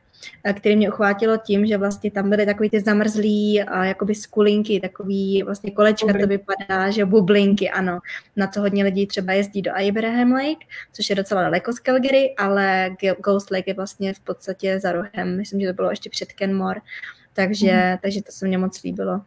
který 0.54 0.76
mě 0.76 0.90
uchvátilo 0.90 1.38
tím, 1.38 1.66
že 1.66 1.78
vlastně 1.78 2.12
tam 2.12 2.30
byly 2.30 2.46
takový 2.46 2.70
ty 2.70 2.82
zamrzlý 2.82 3.62
a 3.62 3.86
jakoby 3.86 4.16
skulinky, 4.16 4.80
takový 4.80 5.44
vlastně 5.44 5.72
kolečka 5.72 6.14
to 6.14 6.28
vypadá, 6.28 6.92
že 6.92 7.06
bublinky, 7.06 7.70
ano. 7.70 8.00
Na 8.36 8.48
to 8.48 8.62
hodně 8.62 8.84
lidí 8.84 9.08
třeba 9.08 9.34
jezdí 9.34 9.62
do 9.62 9.72
Abraham 9.88 10.32
Lake, 10.32 10.66
což 10.94 11.10
je 11.10 11.16
docela 11.16 11.42
daleko 11.42 11.74
z 11.74 11.80
Calgary, 11.80 12.36
ale 12.38 12.96
Ghost 13.20 13.52
Lake 13.52 13.68
je 13.68 13.74
vlastně 13.74 14.14
v 14.14 14.20
podstatě 14.20 14.80
za 14.80 14.92
rohem, 14.92 15.38
myslím, 15.38 15.62
že 15.62 15.68
to 15.68 15.74
bylo 15.74 15.90
ještě 15.90 16.10
před 16.10 16.34
Kenmore, 16.34 16.80
takže, 17.34 17.72
mm. 17.72 17.98
takže 18.02 18.24
to 18.24 18.32
se 18.32 18.48
mně 18.48 18.58
moc 18.58 18.84
líbilo. 18.84 19.22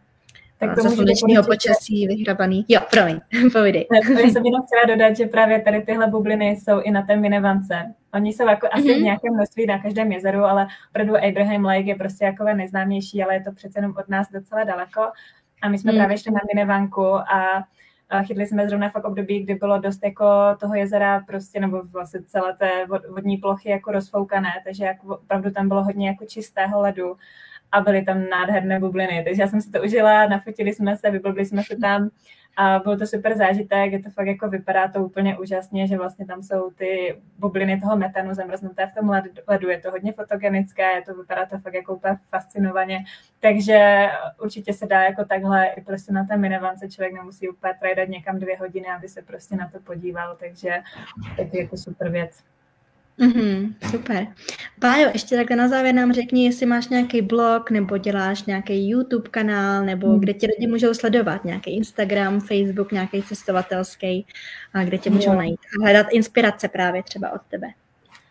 Tak 0.58 0.74
to 0.74 0.90
slunečního 0.90 1.42
počasí 1.42 2.06
vyhrabaný. 2.06 2.64
Jo, 2.68 2.80
promiň, 2.90 3.20
povídej. 3.52 3.86
Já 3.92 4.28
jsem 4.28 4.46
jenom 4.46 4.62
chtěla 4.66 4.96
dodat, 4.96 5.16
že 5.16 5.26
právě 5.26 5.60
tady 5.60 5.82
tyhle 5.82 6.06
bubliny 6.06 6.48
jsou 6.48 6.80
i 6.80 6.90
na 6.90 7.02
té 7.02 7.16
Minevance. 7.16 7.94
Oni 8.14 8.32
jsou 8.32 8.48
jako 8.48 8.68
asi 8.72 8.82
mm-hmm. 8.82 8.92
v 8.92 8.96
mhm. 8.96 9.04
nějakém 9.04 9.34
množství 9.34 9.66
na 9.66 9.78
každém 9.78 10.12
jezeru, 10.12 10.44
ale 10.44 10.66
opravdu 10.90 11.16
Abraham 11.16 11.64
Lake 11.64 11.88
je 11.88 11.94
prostě 11.94 12.24
jako 12.24 12.44
nejznámější, 12.44 13.22
ale 13.22 13.34
je 13.34 13.44
to 13.44 13.52
přece 13.52 13.78
jenom 13.78 13.94
od 13.98 14.08
nás 14.08 14.26
docela 14.32 14.64
daleko. 14.64 15.00
A 15.62 15.68
my 15.68 15.78
jsme 15.78 15.92
mm. 15.92 15.98
právě 15.98 16.18
šli 16.18 16.32
na 16.32 16.40
Minevanku 16.54 17.04
a 17.14 17.64
chytli 18.22 18.46
jsme 18.46 18.68
zrovna 18.68 18.88
fakt 18.88 19.04
období, 19.04 19.42
kdy 19.42 19.54
bylo 19.54 19.78
dost 19.78 20.04
jako 20.04 20.26
toho 20.60 20.74
jezera 20.74 21.20
prostě, 21.20 21.60
nebo 21.60 21.82
vlastně 21.84 22.22
celé 22.22 22.56
té 22.56 22.86
vodní 23.10 23.36
plochy 23.36 23.70
jako 23.70 23.92
rozfoukané, 23.92 24.50
takže 24.64 24.84
jako 24.84 25.16
opravdu 25.16 25.50
tam 25.50 25.68
bylo 25.68 25.84
hodně 25.84 26.08
jako 26.08 26.24
čistého 26.24 26.80
ledu 26.80 27.16
a 27.72 27.80
byly 27.80 28.04
tam 28.04 28.28
nádherné 28.28 28.80
bubliny. 28.80 29.24
Takže 29.24 29.42
já 29.42 29.48
jsem 29.48 29.60
si 29.60 29.70
to 29.70 29.82
užila, 29.82 30.26
nafotili 30.26 30.74
jsme 30.74 30.96
se, 30.96 31.10
vyblbli 31.10 31.46
jsme 31.46 31.62
se 31.62 31.76
tam 31.76 32.10
a 32.60 32.78
byl 32.78 32.98
to 32.98 33.06
super 33.06 33.36
zážitek, 33.36 33.92
je 33.92 34.02
to 34.02 34.10
fakt 34.10 34.26
jako 34.26 34.48
vypadá 34.48 34.88
to 34.88 35.04
úplně 35.04 35.38
úžasně, 35.38 35.86
že 35.86 35.96
vlastně 35.96 36.26
tam 36.26 36.42
jsou 36.42 36.70
ty 36.70 37.20
bubliny 37.38 37.80
toho 37.80 37.96
metanu 37.96 38.34
zamrznuté 38.34 38.86
v 38.86 38.94
tom 38.94 39.10
ledu, 39.48 39.68
je 39.68 39.80
to 39.80 39.90
hodně 39.90 40.12
fotogenické, 40.12 40.94
je 40.94 41.02
to 41.02 41.14
vypadá 41.14 41.46
to 41.46 41.58
fakt 41.58 41.74
jako 41.74 41.94
úplně 41.94 42.18
fascinovaně, 42.30 43.04
takže 43.40 44.08
určitě 44.42 44.72
se 44.72 44.86
dá 44.86 45.02
jako 45.02 45.24
takhle 45.24 45.66
i 45.66 45.80
prostě 45.80 46.12
na 46.12 46.24
té 46.24 46.36
minevance 46.36 46.88
člověk 46.88 47.14
nemusí 47.14 47.48
úplně 47.48 47.74
trajdat 47.80 48.08
někam 48.08 48.38
dvě 48.38 48.56
hodiny, 48.58 48.86
aby 48.96 49.08
se 49.08 49.22
prostě 49.22 49.56
na 49.56 49.68
to 49.68 49.80
podíval, 49.80 50.36
takže 50.40 50.68
je 51.38 51.46
to 51.46 51.56
jako 51.56 51.76
super 51.76 52.10
věc. 52.10 52.44
Mm-hmm, 53.18 53.74
super. 53.90 54.26
Pájo, 54.78 55.10
ještě 55.12 55.36
takhle 55.36 55.56
na 55.56 55.68
závěr 55.68 55.94
nám 55.94 56.12
řekni, 56.12 56.44
jestli 56.44 56.66
máš 56.66 56.88
nějaký 56.88 57.22
blog, 57.22 57.70
nebo 57.70 57.98
děláš 57.98 58.44
nějaký 58.44 58.90
YouTube 58.90 59.28
kanál, 59.28 59.84
nebo 59.84 60.06
mm. 60.06 60.20
kde 60.20 60.34
tě 60.34 60.46
lidi 60.46 60.66
můžou 60.66 60.94
sledovat, 60.94 61.44
nějaký 61.44 61.76
Instagram, 61.76 62.40
Facebook, 62.40 62.92
nějaký 62.92 63.22
cestovatelský, 63.22 64.26
a 64.74 64.84
kde 64.84 64.98
tě 64.98 65.10
můžou 65.10 65.30
no. 65.30 65.36
najít 65.36 65.60
a 65.80 65.82
hledat 65.82 66.06
inspirace 66.12 66.68
právě 66.68 67.02
třeba 67.02 67.32
od 67.32 67.40
tebe. 67.50 67.66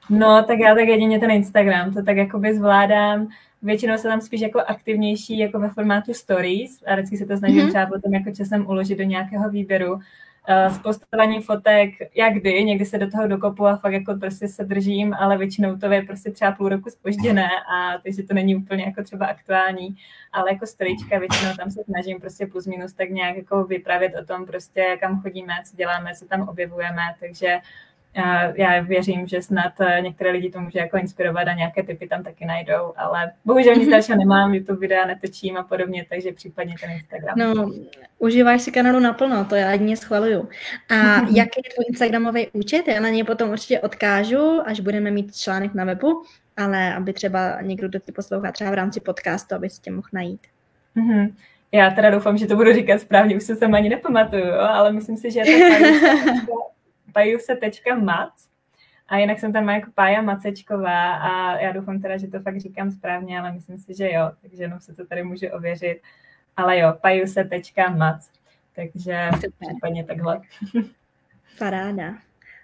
No, 0.10 0.44
tak 0.44 0.60
já 0.60 0.76
tak 0.76 0.88
jedině 0.88 1.20
ten 1.20 1.32
Instagram, 1.32 1.94
to 1.94 2.04
tak 2.04 2.18
jakoby 2.18 2.56
zvládám. 2.56 3.28
Většinou 3.62 3.98
se 3.98 4.08
tam 4.08 4.22
spíš 4.22 4.42
jako 4.42 4.60
aktivnější 4.60 5.40
jako 5.40 5.60
ve 5.60 5.70
formátu 5.70 6.14
stories 6.14 6.84
a 6.88 6.96
vždycky 6.96 7.18
se 7.18 7.26
to 7.26 7.38
snažím 7.38 7.60
mm-hmm. 7.60 7.70
třeba 7.70 7.86
potom 7.86 8.14
jako 8.14 8.32
časem 8.32 8.68
uložit 8.68 8.98
do 8.98 9.04
nějakého 9.04 9.50
výběru 9.50 10.00
uh, 10.50 10.76
s 10.76 10.80
postováním 10.80 11.42
fotek, 11.42 11.90
jak 12.16 12.34
kdy, 12.34 12.64
někdy 12.64 12.86
se 12.86 12.98
do 12.98 13.12
toho 13.12 13.28
dokopu 13.28 13.68
a 13.68 13.78
fakt 13.78 13.94
jako 13.94 14.16
prostě 14.16 14.48
se 14.48 14.64
držím, 14.64 15.14
ale 15.14 15.38
většinou 15.38 15.78
to 15.78 15.86
je 15.86 16.02
prostě 16.02 16.32
třeba 16.32 16.52
půl 16.52 16.70
roku 16.70 16.90
spožděné 16.90 17.50
a 17.76 17.98
takže 18.04 18.24
to 18.24 18.34
není 18.34 18.56
úplně 18.56 18.84
jako 18.84 19.04
třeba 19.04 19.26
aktuální, 19.26 19.96
ale 20.32 20.54
jako 20.54 20.66
storička 20.66 21.20
většinou 21.20 21.52
tam 21.58 21.72
se 21.72 21.84
snažím 21.84 22.20
prostě 22.20 22.48
plus 22.48 22.68
minus 22.68 22.94
tak 22.94 23.10
nějak 23.10 23.38
jako 23.38 23.64
vypravit 23.64 24.12
o 24.22 24.26
tom 24.26 24.46
prostě, 24.46 24.98
kam 25.00 25.22
chodíme, 25.22 25.54
co 25.70 25.76
děláme, 25.76 26.16
co 26.16 26.26
tam 26.26 26.50
objevujeme, 26.50 27.02
takže 27.20 27.58
já 28.56 28.82
věřím, 28.82 29.28
že 29.28 29.42
snad 29.42 29.74
eh, 29.80 30.02
některé 30.02 30.32
lidi 30.32 30.52
to 30.52 30.60
může 30.62 30.80
jako 30.80 30.98
inspirovat 30.98 31.48
a 31.48 31.54
nějaké 31.54 31.84
typy 31.84 32.08
tam 32.08 32.24
taky 32.24 32.46
najdou, 32.46 32.94
ale 32.98 33.32
bohužel 33.46 33.76
nic 33.76 33.90
dalšího 33.90 34.18
nemám, 34.18 34.54
YouTube 34.54 34.80
videa 34.80 35.06
netočím 35.06 35.58
a 35.58 35.64
podobně, 35.64 36.06
takže 36.10 36.32
případně 36.32 36.76
ten 36.82 36.92
Instagram. 36.92 37.36
No, 37.38 37.72
užíváš 38.20 38.62
si 38.62 38.72
kanálu 38.72 39.00
naplno, 39.00 39.46
to 39.46 39.56
já 39.56 39.72
jedině 39.72 39.98
schvaluju. 39.98 40.50
A 40.90 40.96
jaký 41.20 41.62
je 41.66 41.74
tvůj 41.76 41.86
Instagramový 41.90 42.48
účet? 42.54 42.88
Já 42.88 43.00
na 43.00 43.10
něj 43.10 43.24
potom 43.24 43.50
určitě 43.50 43.80
odkážu, 43.80 44.62
až 44.66 44.80
budeme 44.80 45.12
mít 45.12 45.36
článek 45.36 45.74
na 45.74 45.86
webu, 45.86 46.24
ale 46.58 46.96
aby 46.96 47.14
třeba 47.14 47.62
někdo, 47.62 47.88
kdo 47.88 48.00
ty 48.00 48.12
poslouchá 48.12 48.52
třeba 48.52 48.72
v 48.72 48.74
rámci 48.74 49.00
podcastu, 49.00 49.56
aby 49.56 49.70
si 49.70 49.82
tě 49.82 49.92
mohl 49.92 50.08
najít. 50.14 50.42
Mm-hmm. 50.98 51.34
Já 51.72 51.90
teda 51.90 52.10
doufám, 52.10 52.38
že 52.38 52.48
to 52.48 52.56
budu 52.56 52.74
říkat 52.74 53.02
správně, 53.02 53.36
už 53.36 53.44
se 53.44 53.56
sem 53.56 53.76
ani 53.76 53.90
nepamatuju, 53.90 54.54
ale 54.54 54.92
myslím 54.92 55.18
si, 55.18 55.32
že 55.32 55.42
to 55.44 56.54
pajuse.mac 57.14 58.48
a 59.08 59.18
jinak 59.18 59.40
jsem 59.40 59.54
tam 59.54 59.66
má 59.66 59.74
jako 59.74 59.92
Pája 59.96 60.22
Macečková 60.22 61.16
a 61.16 61.60
já 61.60 61.72
doufám 61.72 62.02
teda, 62.02 62.18
že 62.18 62.28
to 62.28 62.40
fakt 62.40 62.60
říkám 62.60 62.92
správně, 62.92 63.40
ale 63.40 63.52
myslím 63.52 63.78
si, 63.78 63.94
že 63.94 64.12
jo, 64.12 64.32
takže 64.42 64.64
jenom 64.64 64.80
se 64.80 64.94
to 64.94 65.06
tady 65.06 65.24
může 65.24 65.52
ověřit. 65.52 66.02
Ale 66.58 66.80
jo, 66.80 66.94
pajuse.mac, 67.02 68.30
takže 68.76 69.30
Super. 69.34 69.52
případně 69.60 70.04
takhle. 70.04 70.42
Paráda. 71.60 72.14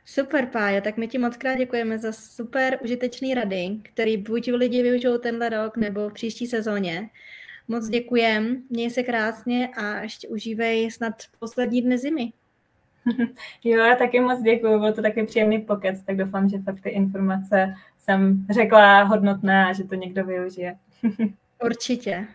Super, 0.05 0.45
Pája, 0.45 0.81
tak 0.81 0.97
my 0.97 1.07
ti 1.07 1.17
moc 1.17 1.37
krát 1.37 1.55
děkujeme 1.55 1.97
za 1.97 2.11
super 2.11 2.79
užitečný 2.83 3.33
rady, 3.33 3.77
který 3.83 4.17
buď 4.17 4.51
lidi 4.51 4.83
využijou 4.83 5.17
tenhle 5.17 5.49
rok 5.49 5.77
nebo 5.77 6.09
v 6.09 6.13
příští 6.13 6.47
sezóně. 6.47 7.09
Moc 7.67 7.89
děkujem, 7.89 8.63
měj 8.69 8.89
se 8.89 9.03
krásně 9.03 9.67
a 9.67 10.01
ještě 10.01 10.27
užívej 10.27 10.91
snad 10.91 11.13
poslední 11.39 11.81
dny 11.81 11.97
zimy. 11.97 12.33
Jo, 13.63 13.83
já 13.83 13.95
taky 13.95 14.19
moc 14.19 14.41
děkuji, 14.41 14.79
byl 14.79 14.93
to 14.93 15.01
taky 15.01 15.23
příjemný 15.25 15.59
pokec, 15.59 16.01
tak 16.01 16.17
doufám, 16.17 16.49
že 16.49 16.57
fakt 16.57 16.81
ty 16.81 16.89
informace 16.89 17.73
jsem 17.99 18.45
řekla 18.49 19.03
hodnotné 19.03 19.65
a 19.65 19.73
že 19.73 19.83
to 19.83 19.95
někdo 19.95 20.25
využije. 20.25 20.77
Určitě. 21.65 22.27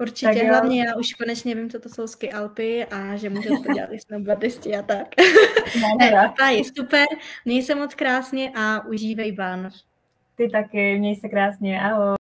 Určitě, 0.00 0.38
tak 0.38 0.48
hlavně 0.48 0.84
já 0.84 0.96
už 0.96 1.14
konečně 1.14 1.54
vím, 1.54 1.70
co 1.70 1.80
to 1.80 1.88
jsou 1.88 2.06
ski 2.06 2.32
Alpy 2.32 2.84
a 2.84 3.16
že 3.16 3.30
můžu 3.30 3.62
to 3.62 3.72
dělat 3.72 3.92
i 3.92 3.98
snowboardisti 4.00 4.76
a 4.76 4.82
tak. 4.82 5.06
No, 6.00 6.48
je 6.48 6.64
super, 6.64 7.06
měj 7.44 7.62
se 7.62 7.74
moc 7.74 7.94
krásně 7.94 8.52
a 8.54 8.86
užívej 8.86 9.32
ban. 9.32 9.70
Ty 10.36 10.48
taky, 10.48 10.98
měj 10.98 11.16
se 11.16 11.28
krásně, 11.28 11.80
ahoj. 11.80 12.21